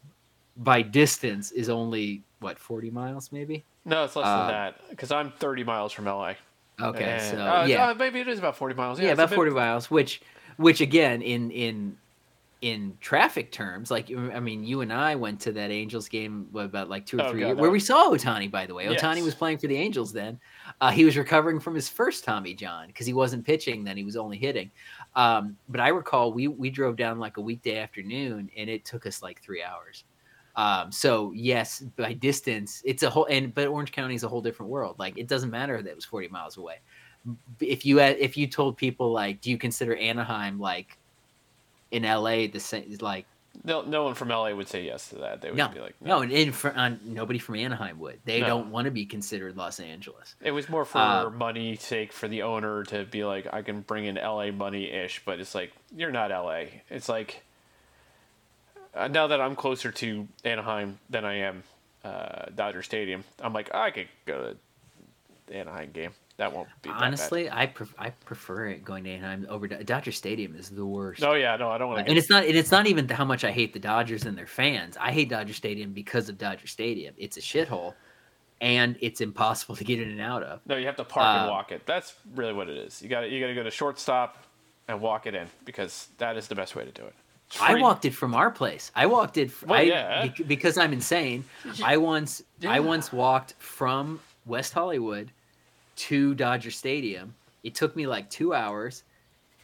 by 0.60 0.82
distance 0.82 1.52
is 1.52 1.70
only 1.70 2.24
what 2.40 2.60
40 2.60 2.92
miles 2.92 3.32
maybe. 3.32 3.66
No, 3.86 4.04
it's 4.04 4.16
less 4.16 4.28
uh, 4.28 4.38
than 4.40 4.48
that 4.48 4.90
because 4.90 5.12
I'm 5.12 5.32
30 5.32 5.64
miles 5.64 5.92
from 5.92 6.06
LA. 6.06 6.34
Okay, 6.82 7.04
and, 7.04 7.22
so 7.22 7.38
uh, 7.38 7.66
yeah, 7.68 7.90
uh, 7.90 7.94
maybe 7.94 8.20
it 8.20 8.28
is 8.28 8.40
about 8.40 8.56
forty 8.56 8.76
miles. 8.76 9.00
Yeah, 9.00 9.08
yeah 9.08 9.14
about 9.14 9.34
forty 9.34 9.52
miles. 9.52 9.92
Which, 9.92 10.22
which 10.58 10.82
again, 10.82 11.22
in 11.22 11.52
in 11.52 11.98
in 12.62 12.98
traffic 13.02 13.52
terms, 13.52 13.92
like 13.92 14.10
I 14.12 14.40
mean, 14.40 14.64
you 14.64 14.82
and 14.82 14.92
I 14.92 15.16
went 15.16 15.42
to 15.42 15.52
that 15.54 15.72
Angels 15.72 16.08
game 16.08 16.48
about 16.56 16.90
like 16.90 17.06
two 17.06 17.18
or 17.18 17.24
oh, 17.24 17.32
three 17.32 17.42
God, 17.42 17.48
years, 17.48 17.58
where 17.58 17.72
we 17.72 17.80
saw 17.80 18.10
Ohtani 18.10 18.50
By 18.50 18.66
the 18.66 18.74
way, 18.74 18.90
yes. 18.90 19.22
was 19.22 19.36
playing 19.36 19.58
for 19.58 19.68
the 19.68 19.76
Angels 19.76 20.14
then. 20.14 20.40
Uh, 20.80 20.92
he 20.92 21.04
was 21.04 21.18
recovering 21.18 21.60
from 21.60 21.76
his 21.76 21.90
first 21.90 22.24
Tommy 22.24 22.54
John 22.54 22.88
because 22.88 23.06
he 23.06 23.14
wasn't 23.14 23.46
pitching 23.46 23.84
then; 23.84 23.98
he 23.98 24.04
was 24.04 24.16
only 24.16 24.38
hitting. 24.38 24.72
Um, 25.16 25.58
but 25.68 25.82
I 25.82 25.90
recall 25.90 26.32
we 26.32 26.48
we 26.48 26.70
drove 26.70 26.96
down 26.96 27.20
like 27.20 27.38
a 27.38 27.42
weekday 27.42 27.78
afternoon, 27.78 28.50
and 28.56 28.70
it 28.70 28.86
took 28.86 29.06
us 29.06 29.22
like 29.22 29.42
three 29.42 29.64
hours. 29.64 30.06
Um, 30.60 30.92
so 30.92 31.32
yes, 31.34 31.80
by 31.96 32.12
distance, 32.12 32.82
it's 32.84 33.02
a 33.04 33.10
whole 33.10 33.26
and 33.30 33.54
but 33.54 33.68
Orange 33.68 33.94
County 33.94 34.14
is 34.14 34.24
a 34.24 34.28
whole 34.28 34.42
different 34.42 34.70
world. 34.70 34.98
Like 35.00 35.18
it 35.18 35.28
doesn't 35.30 35.52
matter 35.52 35.82
that 35.82 35.90
it 35.90 35.96
was 35.96 36.04
40 36.04 36.28
miles 36.28 36.58
away. 36.58 36.76
If 37.62 37.86
you 37.86 37.98
had, 38.00 38.18
if 38.18 38.36
you 38.36 38.46
told 38.46 38.76
people 38.76 39.14
like, 39.14 39.40
do 39.40 39.50
you 39.52 39.58
consider 39.58 39.96
Anaheim 39.96 40.60
like 40.60 40.98
in 41.92 42.04
LA 42.04 42.48
the 42.48 42.60
same 42.60 42.98
like 43.00 43.26
No, 43.64 43.84
no 43.84 44.04
one 44.04 44.16
from 44.16 44.28
LA 44.28 44.52
would 44.52 44.68
say 44.68 44.84
yes 44.84 45.08
to 45.10 45.16
that. 45.20 45.42
They 45.42 45.50
would 45.50 45.58
No, 45.58 45.70
be 45.70 45.80
like, 45.80 45.96
no, 46.02 46.20
and, 46.24 46.32
and 46.34 46.54
for, 46.54 46.78
uh, 46.78 46.92
nobody 47.06 47.40
from 47.40 47.56
Anaheim 47.56 47.98
would. 48.00 48.20
They 48.26 48.42
No. 48.42 48.48
don't 48.48 48.70
want 48.70 48.84
to 48.84 48.92
be 48.92 49.06
considered 49.06 49.56
Los 49.56 49.80
Angeles. 49.80 50.36
It 50.42 50.52
was 50.52 50.68
more 50.68 50.84
for 50.84 51.00
Uh, 51.00 51.30
money 51.30 51.78
sake 51.78 52.12
for 52.12 52.28
the 52.28 52.42
owner 52.42 52.84
to 52.84 53.06
be 53.06 53.24
like, 53.24 53.48
I 53.54 53.62
can 53.62 53.80
bring 53.80 54.06
in 54.06 54.16
LA 54.16 54.52
money 54.52 54.92
ish, 54.92 55.22
but 55.24 55.40
it's 55.40 55.56
like 55.56 55.72
you're 55.96 56.12
not 56.12 56.32
LA. 56.32 56.66
It's 56.90 57.08
like 57.08 57.44
now 58.96 59.28
that 59.28 59.40
I'm 59.42 59.56
closer 59.56 59.92
to 59.92 60.28
Anaheim 60.44 61.00
than 61.10 61.26
I 61.26 61.36
am 61.40 61.64
uh, 62.04 62.46
Dodger 62.56 62.84
Stadium, 62.84 63.24
I'm 63.42 63.54
like 63.54 63.74
I 63.74 63.92
could 63.92 64.08
go 64.26 64.52
to 64.52 64.58
the 65.48 65.56
Anaheim 65.56 65.92
game. 65.92 66.12
That 66.38 66.54
won't 66.54 66.70
be 66.82 66.90
that 66.90 66.98
bad. 67.00 67.06
Honestly, 67.06 67.50
I 67.52 67.66
pref- 67.66 67.94
I 68.00 68.12
prefer 68.12 68.68
it 68.68 68.86
going 68.86 69.04
to 69.04 69.10
Anaheim 69.10 69.46
over 69.50 69.68
to 69.68 69.84
Dodger 69.84 70.14
Stadium 70.14 70.56
is 70.56 70.70
the 70.70 70.86
worst. 70.86 71.22
Oh 71.22 71.34
yeah, 71.34 71.58
no, 71.58 71.70
I 71.70 71.78
don't 71.78 71.90
want 71.90 72.06
to. 72.06 72.10
and 72.10 72.18
it's 72.18 72.30
not 72.30 72.46
and 72.46 72.56
it's 72.56 72.72
not 72.72 72.88
even 72.88 73.10
how 73.10 73.26
much 73.26 73.44
I 73.44 73.52
hate 73.52 73.74
the 73.74 73.80
Dodgers 73.80 74.26
and 74.26 74.38
their 74.38 74.48
fans. 74.48 74.96
I 74.98 75.12
hate 75.12 75.28
Dodger 75.30 75.54
Stadium 75.54 75.92
because 75.92 76.30
of 76.30 76.38
Dodger 76.38 76.68
Stadium. 76.68 77.14
It's 77.18 77.36
a 77.36 77.42
shithole, 77.42 77.94
and 78.62 78.96
it's 79.02 79.20
impossible 79.20 79.76
to 79.76 79.84
get 79.84 80.00
in 80.00 80.10
and 80.10 80.22
out 80.22 80.44
of. 80.44 80.62
No, 80.66 80.78
you 80.78 80.86
have 80.86 80.96
to 80.96 81.04
park 81.04 81.26
and 81.42 81.50
Uh, 81.50 81.52
walk 81.52 81.74
it. 81.74 81.86
That's 81.86 82.16
really 82.36 82.54
what 82.54 82.70
it 82.70 82.78
is. 82.78 83.02
You 83.02 83.10
got 83.10 83.30
you 83.30 83.42
got 83.42 83.48
to 83.48 83.56
go 83.56 83.64
to 83.64 83.72
shortstop 83.72 84.38
and 84.88 85.02
walk 85.02 85.28
it 85.28 85.36
in 85.36 85.48
because 85.66 86.08
that 86.20 86.38
is 86.38 86.48
the 86.48 86.56
best 86.56 86.74
way 86.74 86.86
to 86.86 86.92
do 86.92 87.04
it. 87.04 87.14
I 87.60 87.82
walked 87.82 88.06
it 88.06 88.14
from 88.14 88.36
our 88.36 88.52
place. 88.52 88.92
I 88.96 89.06
walked 89.06 89.38
it. 89.38 89.52
Well, 89.66 89.80
I, 89.80 89.84
yeah. 89.84 90.28
bec- 90.28 90.48
because 90.48 90.78
I'm 90.78 90.94
insane. 90.94 91.44
I 91.84 91.98
once 91.98 92.44
Yeah. 92.60 92.72
I 92.72 92.80
once 92.80 93.12
walked 93.12 93.54
from 93.60 94.20
West 94.46 94.74
Hollywood 94.74 95.32
to 95.98 96.36
Dodger 96.36 96.72
Stadium. 96.72 97.34
It 97.64 97.76
took 97.76 97.96
me 97.96 98.08
like 98.08 98.30
two 98.30 98.54
hours, 98.54 99.04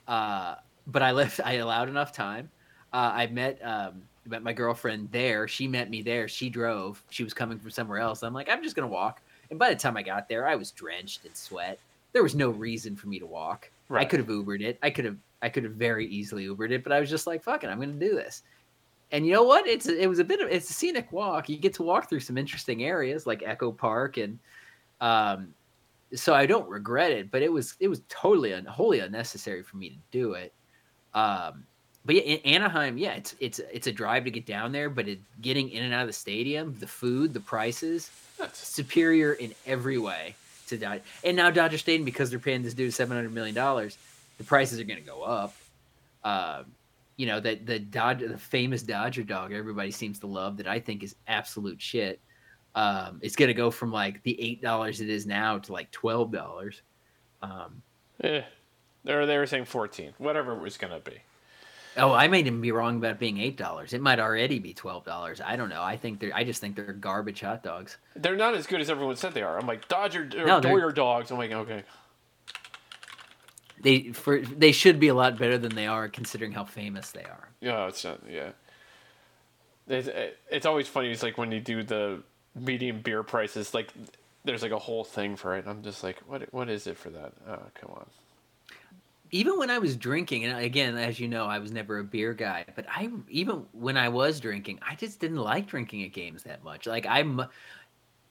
uh, 0.07 0.55
but 0.87 1.01
I 1.01 1.11
left. 1.11 1.39
I 1.43 1.53
allowed 1.53 1.89
enough 1.89 2.11
time. 2.11 2.49
Uh, 2.91 3.11
I 3.13 3.27
met 3.27 3.59
um, 3.63 4.01
met 4.25 4.43
my 4.43 4.53
girlfriend 4.53 5.09
there. 5.11 5.47
She 5.47 5.67
met 5.67 5.89
me 5.89 6.01
there. 6.01 6.27
She 6.27 6.49
drove. 6.49 7.01
She 7.09 7.23
was 7.23 7.33
coming 7.33 7.59
from 7.59 7.71
somewhere 7.71 7.99
else. 7.99 8.23
I'm 8.23 8.33
like, 8.33 8.49
I'm 8.49 8.63
just 8.63 8.75
gonna 8.75 8.87
walk. 8.87 9.21
And 9.49 9.59
by 9.59 9.69
the 9.69 9.75
time 9.75 9.95
I 9.95 10.01
got 10.01 10.27
there, 10.27 10.47
I 10.47 10.55
was 10.55 10.71
drenched 10.71 11.25
in 11.25 11.33
sweat. 11.35 11.79
There 12.13 12.23
was 12.23 12.35
no 12.35 12.49
reason 12.49 12.95
for 12.95 13.07
me 13.07 13.19
to 13.19 13.25
walk. 13.25 13.69
I 13.91 14.05
could 14.05 14.19
have 14.19 14.27
Ubered 14.27 14.61
it. 14.61 14.79
I 14.81 14.89
could 14.89 15.05
have 15.05 15.17
I 15.45 15.49
could 15.49 15.63
have 15.63 15.73
very 15.73 16.07
easily 16.07 16.47
Ubered 16.47 16.71
it, 16.71 16.83
but 16.83 16.91
I 16.91 16.99
was 16.99 17.07
just 17.07 17.27
like, 17.27 17.43
fuck 17.43 17.63
it, 17.63 17.67
I'm 17.67 17.79
gonna 17.79 17.93
do 17.93 18.15
this. 18.15 18.41
And 19.11 19.27
you 19.27 19.33
know 19.33 19.43
what? 19.43 19.67
It's 19.67 19.87
it 19.87 20.09
was 20.09 20.17
a 20.17 20.23
bit 20.23 20.41
of 20.41 20.49
it's 20.49 20.69
a 20.71 20.73
scenic 20.73 21.11
walk. 21.11 21.47
You 21.47 21.57
get 21.57 21.75
to 21.75 21.83
walk 21.83 22.09
through 22.09 22.21
some 22.21 22.37
interesting 22.37 22.83
areas 22.83 23.27
like 23.27 23.43
Echo 23.45 23.71
Park 23.71 24.17
and 24.17 24.39
um 25.01 25.53
so 26.15 26.33
I 26.33 26.47
don't 26.47 26.67
regret 26.67 27.11
it, 27.11 27.29
but 27.29 27.43
it 27.43 27.51
was 27.51 27.75
it 27.79 27.87
was 27.87 28.01
totally 28.09 28.53
un, 28.53 28.65
wholly 28.65 28.99
unnecessary 28.99 29.61
for 29.61 29.77
me 29.77 29.89
to 29.89 29.97
do 30.11 30.33
it. 30.33 30.51
Um 31.13 31.65
but 32.05 32.15
yeah, 32.15 32.21
in 32.21 32.39
Anaheim, 32.55 32.97
yeah, 32.97 33.13
it's 33.13 33.35
it's 33.39 33.59
it's 33.71 33.85
a 33.85 33.91
drive 33.91 34.23
to 34.23 34.31
get 34.31 34.47
down 34.47 34.71
there, 34.71 34.89
but 34.89 35.07
it, 35.07 35.19
getting 35.41 35.69
in 35.69 35.83
and 35.83 35.93
out 35.93 36.01
of 36.01 36.07
the 36.07 36.13
stadium, 36.13 36.75
the 36.79 36.87
food, 36.87 37.33
the 37.35 37.39
prices, 37.39 38.09
superior 38.53 39.33
in 39.33 39.53
every 39.67 39.99
way 39.99 40.33
to 40.67 40.77
Dodger. 40.77 41.03
And 41.23 41.37
now 41.37 41.51
Dodger 41.51 41.77
Stadium, 41.77 42.05
because 42.05 42.31
they're 42.31 42.39
paying 42.39 42.63
this 42.63 42.73
dude 42.73 42.93
seven 42.93 43.15
hundred 43.15 43.33
million 43.33 43.55
dollars, 43.55 43.97
the 44.37 44.43
prices 44.43 44.79
are 44.79 44.83
going 44.83 44.99
to 44.99 45.05
go 45.05 45.21
up. 45.23 45.53
Um, 46.23 46.65
you 47.17 47.27
know 47.27 47.39
that 47.39 47.65
the 47.65 47.79
Dodger, 47.79 48.27
the 48.27 48.37
famous 48.37 48.83
Dodger 48.83 49.23
dog, 49.23 49.53
everybody 49.53 49.91
seems 49.91 50.19
to 50.19 50.27
love 50.27 50.57
that. 50.57 50.67
I 50.67 50.79
think 50.79 51.03
is 51.03 51.15
absolute 51.27 51.81
shit. 51.81 52.19
Um, 52.73 53.19
it's 53.21 53.37
going 53.37 53.47
to 53.47 53.53
go 53.53 53.71
from 53.71 53.91
like 53.91 54.21
the 54.23 54.39
eight 54.41 54.61
dollars 54.61 54.99
it 54.99 55.09
is 55.09 55.25
now 55.25 55.57
to 55.59 55.71
like 55.71 55.91
twelve 55.91 56.31
dollars. 56.31 56.81
Um, 57.41 57.81
Eh, 58.23 58.41
they 59.03 59.13
were 59.15 59.25
they 59.25 59.37
were 59.37 59.45
saying 59.45 59.65
fourteen, 59.65 60.13
whatever 60.17 60.53
it 60.53 60.59
was 60.61 60.77
gonna 60.77 60.99
be. 60.99 61.17
oh, 61.97 62.11
I 62.13 62.27
may 62.27 62.39
even 62.39 62.59
be 62.61 62.71
wrong 62.71 62.97
about 62.97 63.11
it 63.11 63.19
being 63.19 63.37
eight 63.39 63.55
dollars. 63.57 63.93
It 63.93 64.01
might 64.01 64.19
already 64.19 64.57
be 64.59 64.73
twelve 64.73 65.05
dollars. 65.05 65.39
I 65.41 65.55
don't 65.55 65.69
know. 65.69 65.83
I 65.83 65.95
think 65.97 66.19
they're. 66.19 66.33
I 66.35 66.43
just 66.43 66.59
think 66.59 66.75
they're 66.75 66.91
garbage 66.93 67.41
hot 67.41 67.61
dogs. 67.63 67.97
They're 68.15 68.35
not 68.35 68.55
as 68.55 68.67
good 68.67 68.81
as 68.81 68.89
everyone 68.89 69.15
said 69.15 69.33
they 69.33 69.41
are. 69.41 69.57
I'm 69.59 69.67
like 69.67 69.87
Dodger 69.87 70.29
or 70.37 70.45
No, 70.45 70.59
Doyer 70.59 70.91
dogs. 70.91 71.29
I'm 71.31 71.37
like 71.37 71.51
okay. 71.51 71.83
They 73.81 74.11
for 74.13 74.39
they 74.41 74.71
should 74.71 74.99
be 74.99 75.09
a 75.09 75.15
lot 75.15 75.37
better 75.37 75.57
than 75.57 75.75
they 75.75 75.87
are, 75.87 76.09
considering 76.09 76.53
how 76.53 76.65
famous 76.65 77.11
they 77.11 77.23
are. 77.23 77.49
Yeah, 77.61 77.87
it's 77.87 78.03
not. 78.05 78.21
Yeah. 78.29 78.51
It's, 79.87 80.09
it's 80.51 80.65
always 80.65 80.87
funny. 80.87 81.11
It's 81.11 81.23
like 81.23 81.37
when 81.37 81.51
you 81.51 81.59
do 81.61 81.83
the 81.83 82.23
medium 82.55 83.01
beer 83.01 83.23
prices. 83.23 83.73
Like 83.73 83.93
there's 84.45 84.61
like 84.63 84.71
a 84.71 84.79
whole 84.79 85.03
thing 85.03 85.35
for 85.35 85.55
it. 85.57 85.65
I'm 85.67 85.83
just 85.83 86.03
like, 86.03 86.19
what? 86.27 86.53
What 86.53 86.69
is 86.69 86.87
it 86.87 86.97
for 86.97 87.09
that? 87.11 87.33
Oh, 87.47 87.59
come 87.75 87.91
on. 87.91 88.05
even 89.31 89.57
when 89.59 89.69
I 89.69 89.79
was 89.79 89.97
drinking, 89.97 90.45
and 90.45 90.57
again, 90.63 90.97
as 90.97 91.19
you 91.19 91.27
know, 91.27 91.45
I 91.45 91.59
was 91.59 91.71
never 91.71 91.99
a 91.99 92.03
beer 92.03 92.33
guy, 92.33 92.65
but 92.75 92.85
I 92.89 93.09
even 93.29 93.65
when 93.73 93.97
I 93.97 94.09
was 94.09 94.39
drinking, 94.39 94.79
I 94.87 94.95
just 94.95 95.19
didn't 95.19 95.37
like 95.37 95.67
drinking 95.67 96.03
at 96.03 96.13
games 96.13 96.43
that 96.43 96.63
much. 96.63 96.87
Like 96.87 97.05
I'm 97.07 97.41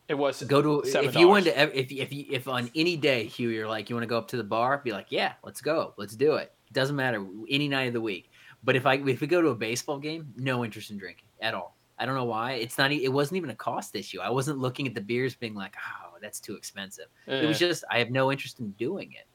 It 0.08 0.14
was 0.14 0.42
go 0.42 0.60
to 0.60 0.82
$7. 0.86 1.04
if 1.04 1.16
you 1.16 1.28
wanted 1.28 1.54
to 1.54 1.78
if 1.80 1.90
if 1.90 2.12
you, 2.12 2.26
if 2.30 2.46
on 2.46 2.70
any 2.74 2.96
day, 2.96 3.26
Huw, 3.26 3.52
you're 3.52 3.68
like 3.68 3.88
you 3.88 3.96
want 3.96 4.02
to 4.02 4.08
go 4.08 4.18
up 4.18 4.28
to 4.28 4.36
the 4.36 4.44
bar, 4.44 4.78
be 4.84 4.92
like, 4.92 5.06
yeah, 5.08 5.32
let's 5.42 5.60
go, 5.60 5.94
let's 5.96 6.14
do 6.14 6.34
it. 6.34 6.52
It 6.66 6.72
doesn't 6.72 6.96
matter 6.96 7.24
any 7.48 7.68
night 7.68 7.84
of 7.84 7.94
the 7.94 8.00
week. 8.00 8.30
But 8.62 8.76
if 8.76 8.86
I 8.86 8.94
if 8.94 9.20
we 9.20 9.26
go 9.26 9.40
to 9.40 9.48
a 9.48 9.54
baseball 9.54 9.98
game, 9.98 10.32
no 10.36 10.64
interest 10.64 10.90
in 10.90 10.98
drinking 10.98 11.28
at 11.40 11.54
all. 11.54 11.76
I 11.98 12.06
don't 12.06 12.16
know 12.16 12.24
why. 12.24 12.52
It's 12.52 12.76
not. 12.76 12.92
It 12.92 13.12
wasn't 13.12 13.36
even 13.36 13.50
a 13.50 13.54
cost 13.54 13.94
issue. 13.94 14.20
I 14.20 14.30
wasn't 14.30 14.58
looking 14.58 14.86
at 14.86 14.94
the 14.94 15.00
beers 15.00 15.34
being 15.34 15.54
like, 15.54 15.74
oh, 15.76 16.16
that's 16.20 16.40
too 16.40 16.54
expensive. 16.54 17.06
It 17.26 17.46
was 17.46 17.58
just 17.58 17.84
I 17.90 17.98
have 17.98 18.10
no 18.10 18.32
interest 18.32 18.60
in 18.60 18.72
doing 18.72 19.12
it. 19.12 19.26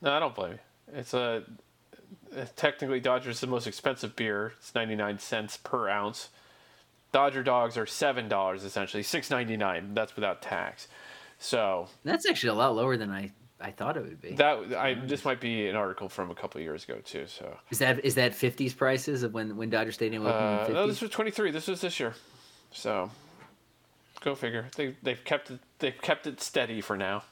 No, 0.00 0.12
I 0.12 0.18
don't 0.18 0.34
blame 0.34 0.52
you. 0.52 0.58
It's 0.98 1.14
a 1.14 1.44
technically 2.56 3.00
Dodger's 3.00 3.40
the 3.40 3.46
most 3.46 3.66
expensive 3.66 4.16
beer. 4.16 4.54
It's 4.58 4.74
ninety 4.74 4.96
nine 4.96 5.18
cents 5.18 5.56
per 5.56 5.88
ounce. 5.88 6.30
Dodger 7.12 7.42
dogs 7.42 7.76
are 7.76 7.86
seven 7.86 8.28
dollars 8.28 8.64
essentially, 8.64 9.02
six 9.02 9.30
ninety 9.30 9.56
nine. 9.56 9.94
That's 9.94 10.14
without 10.14 10.42
tax. 10.42 10.88
So 11.38 11.88
That's 12.04 12.28
actually 12.28 12.50
a 12.50 12.54
lot 12.54 12.74
lower 12.74 12.96
than 12.96 13.10
I 13.10 13.32
I 13.60 13.70
thought 13.70 13.96
it 13.96 14.02
would 14.04 14.20
be. 14.20 14.34
that 14.34 14.74
I 14.76 14.94
this 14.94 15.24
might 15.24 15.40
be 15.40 15.68
an 15.68 15.76
article 15.76 16.08
from 16.08 16.30
a 16.30 16.34
couple 16.34 16.58
of 16.58 16.64
years 16.64 16.84
ago 16.84 16.98
too. 17.04 17.26
So 17.26 17.56
Is 17.70 17.78
that 17.78 18.04
is 18.04 18.14
that 18.16 18.34
fifties 18.34 18.74
prices 18.74 19.22
of 19.22 19.32
when 19.34 19.56
when 19.56 19.70
Dodger 19.70 19.92
Stadium 19.92 20.26
opened 20.26 20.76
uh, 20.76 20.80
no, 20.80 20.86
this 20.86 21.00
was 21.00 21.10
twenty 21.10 21.30
three. 21.30 21.50
This 21.50 21.66
was 21.66 21.80
this 21.80 21.98
year. 21.98 22.14
So 22.72 23.10
go 24.20 24.34
figure. 24.34 24.68
They 24.76 24.94
they've 25.02 25.22
kept 25.24 25.50
it 25.50 25.60
they've 25.78 26.00
kept 26.00 26.26
it 26.26 26.40
steady 26.40 26.80
for 26.80 26.96
now. 26.96 27.22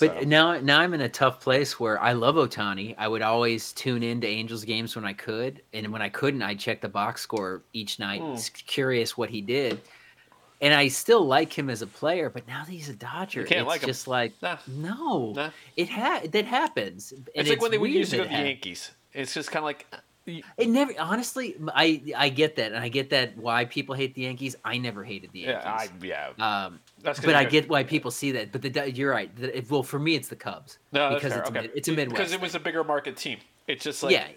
But 0.00 0.20
So, 0.20 0.20
now 0.26 0.58
now 0.60 0.80
I'm 0.80 0.92
in 0.94 1.00
a 1.00 1.08
tough 1.08 1.40
place 1.40 1.80
where 1.80 2.00
I 2.00 2.12
love 2.12 2.34
Ohtani. 2.36 2.94
I 2.98 3.08
would 3.08 3.22
always 3.22 3.72
tune 3.72 4.02
in 4.02 4.20
to 4.20 4.26
Angels 4.26 4.64
games 4.64 4.94
when 4.94 5.04
I 5.04 5.12
could, 5.14 5.62
and 5.72 5.90
when 5.92 6.02
I 6.02 6.08
couldn't, 6.08 6.42
I'd 6.42 6.58
check 6.58 6.80
the 6.80 6.88
box 6.88 7.22
score 7.22 7.62
each 7.72 7.98
night, 7.98 8.20
hmm. 8.20 8.32
s- 8.32 8.50
curious 8.50 9.16
what 9.16 9.30
he 9.30 9.40
did. 9.40 9.80
And 10.60 10.74
I 10.74 10.88
still 10.88 11.24
like 11.24 11.56
him 11.56 11.70
as 11.70 11.82
a 11.82 11.86
player, 11.86 12.28
but 12.30 12.46
now 12.48 12.64
that 12.64 12.70
he's 12.70 12.88
a 12.88 12.94
Dodger, 12.94 13.42
it's 13.42 13.50
like 13.66 13.80
him. 13.82 13.86
just 13.86 14.08
like 14.08 14.32
Nah. 14.42 14.58
no, 14.66 15.32
Nah. 15.34 15.50
it 15.76 15.88
ha- 15.88 16.22
that 16.32 16.44
happens. 16.44 17.12
And 17.12 17.28
it's 17.34 17.48
like 17.48 17.62
when 17.62 17.70
they 17.70 17.78
used 17.78 18.10
to 18.10 18.18
go 18.18 18.22
to 18.24 18.28
the 18.28 18.34
Yankees. 18.34 18.90
It's 19.14 19.32
just 19.34 19.50
kind 19.50 19.58
of 19.62 19.64
like 19.64 19.86
It 20.56 20.68
never 20.68 20.92
honestly. 20.98 21.56
I 21.74 22.02
I 22.16 22.28
get 22.28 22.56
that, 22.56 22.72
and 22.72 22.82
I 22.82 22.88
get 22.88 23.10
that 23.10 23.36
why 23.36 23.64
people 23.64 23.94
hate 23.94 24.14
the 24.14 24.22
Yankees. 24.22 24.56
I 24.64 24.78
never 24.78 25.02
hated 25.04 25.32
the 25.32 25.40
Yankees. 25.40 25.64
yeah, 26.02 26.28
I 26.30 26.32
yeah. 26.38 26.64
Um, 26.66 26.80
but 27.02 27.34
I 27.34 27.44
get 27.44 27.68
why 27.68 27.84
people 27.84 28.10
see 28.10 28.32
that. 28.32 28.52
But 28.52 28.62
the 28.62 28.90
you're 28.92 29.10
right. 29.10 29.34
The, 29.36 29.64
well, 29.68 29.82
for 29.82 29.98
me, 29.98 30.14
it's 30.14 30.28
the 30.28 30.36
Cubs 30.36 30.78
No, 30.92 31.14
because 31.14 31.32
fair. 31.32 31.40
it's, 31.42 31.50
okay. 31.50 31.66
a 31.66 31.70
it's 31.74 31.88
a 31.88 31.92
Midwest. 31.92 32.16
Because 32.18 32.32
it 32.32 32.40
was 32.40 32.54
a 32.54 32.60
bigger 32.60 32.84
market 32.84 33.16
team. 33.16 33.38
It's 33.66 33.84
just 33.84 34.02
like 34.02 34.12
yeah, 34.12 34.28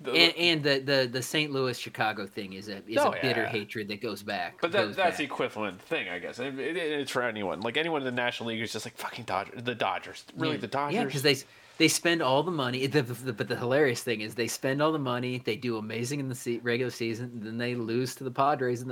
the- 0.00 0.12
and, 0.12 0.34
and 0.36 0.62
the, 0.62 0.78
the 0.80 1.08
the 1.10 1.22
St. 1.22 1.50
Louis 1.52 1.78
Chicago 1.78 2.26
thing 2.26 2.52
is 2.54 2.68
a 2.68 2.82
is 2.88 2.98
Oh, 2.98 3.10
a 3.12 3.18
bitter 3.20 3.42
yeah. 3.42 3.48
hatred 3.48 3.88
that 3.88 4.00
goes 4.00 4.22
back. 4.22 4.58
but 4.60 4.72
that, 4.72 4.86
goes 4.86 4.96
that's 4.96 5.18
the 5.18 5.24
equivalent 5.24 5.80
thing, 5.82 6.08
I 6.08 6.18
guess. 6.18 6.38
It, 6.38 6.58
it- 6.58 6.76
it's 6.76 7.10
for 7.10 7.22
anyone. 7.22 7.60
Like 7.60 7.76
anyone 7.76 8.00
in 8.00 8.04
the 8.06 8.12
National 8.12 8.48
League 8.50 8.60
is 8.60 8.72
just 8.72 8.86
like 8.86 8.96
fucking 8.96 9.24
Dodgers. 9.24 9.62
The 9.62 9.74
Dodgers, 9.74 10.24
really, 10.36 10.54
Yeah. 10.54 10.60
the 10.60 10.66
Dodgers. 10.68 10.94
Yeah, 10.94 11.04
because 11.04 11.22
they 11.22 11.36
they 11.78 11.88
spend 11.88 12.20
all 12.22 12.42
the 12.42 12.50
money. 12.50 12.86
The, 12.86 13.02
the, 13.02 13.32
but 13.32 13.48
the 13.48 13.56
hilarious 13.56 14.02
thing 14.02 14.20
is 14.20 14.34
they 14.34 14.48
spend 14.48 14.82
all 14.82 14.90
the 14.92 14.98
money. 14.98 15.40
They 15.44 15.56
do 15.56 15.76
amazing 15.76 16.18
in 16.20 16.28
the 16.28 16.34
se- 16.34 16.60
regular 16.62 16.90
season, 16.90 17.30
then 17.34 17.56
they 17.56 17.74
lose 17.76 18.14
to 18.16 18.24
the 18.24 18.30
Padres. 18.30 18.82
And 18.82 18.90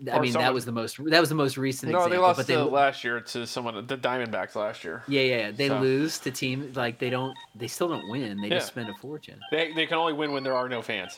the, 0.00 0.12
I 0.14 0.20
mean, 0.20 0.32
someone- 0.32 0.46
that 0.46 0.54
was 0.54 0.64
the 0.64 0.72
most 0.72 1.04
that 1.04 1.20
was 1.20 1.28
the 1.28 1.34
most 1.34 1.58
recent. 1.58 1.90
no, 1.92 1.98
example, 1.98 2.16
they 2.16 2.22
lost 2.22 2.36
but 2.38 2.46
they 2.46 2.54
to 2.54 2.64
last 2.64 3.02
year 3.04 3.20
to 3.20 3.46
someone, 3.46 3.74
the 3.86 3.96
Diamondbacks 3.98 4.54
last 4.54 4.84
year. 4.84 5.02
Yeah, 5.08 5.22
yeah, 5.22 5.36
yeah. 5.36 5.50
They 5.50 5.68
So- 5.68 5.80
lose 5.80 6.18
to 6.20 6.30
teams 6.30 6.76
like 6.76 6.98
they 6.98 7.10
don't. 7.10 7.36
They 7.56 7.66
still 7.66 7.88
don't 7.88 8.08
win. 8.08 8.40
They 8.40 8.48
just 8.50 8.68
spend 8.68 8.88
a 8.88 8.94
fortune. 8.94 9.40
They, 9.50 9.72
they 9.72 9.86
can 9.86 9.98
only 9.98 10.12
win 10.12 10.32
when 10.32 10.44
there 10.44 10.54
are 10.56 10.68
no 10.68 10.80
fans. 10.80 11.16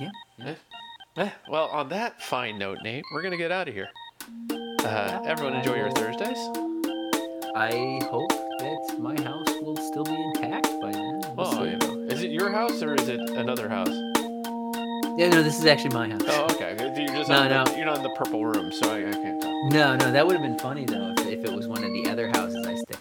Yeah. 0.00 0.10
Eh, 0.46 0.54
eh, 1.18 1.30
well, 1.48 1.66
on 1.68 1.90
that 1.90 2.22
fine 2.22 2.58
note, 2.58 2.78
Nate, 2.82 3.04
we're 3.12 3.22
gonna 3.22 3.36
get 3.36 3.52
out 3.52 3.68
of 3.68 3.74
here. 3.74 3.88
Uh, 4.82 5.22
everyone, 5.26 5.54
enjoy 5.54 5.76
your 5.76 5.90
Thursdays. 5.90 6.38
I 7.54 8.00
hope 8.10 8.30
that 8.30 8.96
my 8.98 9.20
house 9.22 9.51
your 12.42 12.50
house 12.50 12.82
or 12.82 12.94
is 12.94 13.08
it 13.08 13.20
another 13.30 13.68
house? 13.68 13.88
Yeah, 15.16 15.28
no, 15.28 15.42
this 15.44 15.58
is 15.58 15.64
actually 15.66 15.94
my 15.94 16.08
house. 16.08 16.22
Oh, 16.26 16.44
okay. 16.50 16.74
You're 16.80 17.14
just 17.14 17.28
No, 17.30 17.36
on 17.36 17.48
the, 17.48 17.64
no. 17.64 17.76
you're 17.76 17.86
not 17.86 17.98
in 17.98 18.02
the 18.02 18.10
purple 18.16 18.44
room, 18.44 18.72
so 18.72 18.90
I, 18.90 19.08
I 19.08 19.12
can't 19.12 19.40
tell. 19.40 19.68
No, 19.70 19.94
no, 19.96 20.10
that 20.10 20.26
would 20.26 20.34
have 20.34 20.42
been 20.42 20.58
funny 20.58 20.84
though 20.84 21.14
if, 21.18 21.26
if 21.26 21.44
it 21.44 21.52
was 21.52 21.68
one 21.68 21.84
of 21.84 21.92
the 21.92 22.08
other 22.10 22.28
houses 22.28 22.66
I 22.66 22.74
stay 22.74 22.98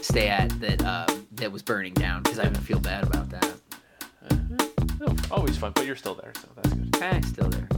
stay 0.00 0.28
at 0.28 0.48
that 0.60 0.82
uh, 0.84 1.06
that 1.32 1.52
was 1.52 1.62
burning 1.62 1.94
down 1.94 2.24
because 2.24 2.40
I 2.40 2.48
would 2.48 2.58
feel 2.58 2.80
bad 2.80 3.04
about 3.04 3.30
that. 3.30 3.52
No, 4.98 5.14
always 5.30 5.56
fun, 5.56 5.70
but 5.76 5.86
you're 5.86 5.94
still 5.96 6.14
there, 6.14 6.32
so 6.40 6.48
that's 6.56 6.74
good. 6.74 6.96
Eh, 7.02 7.20
still 7.22 7.48
there. 7.50 7.68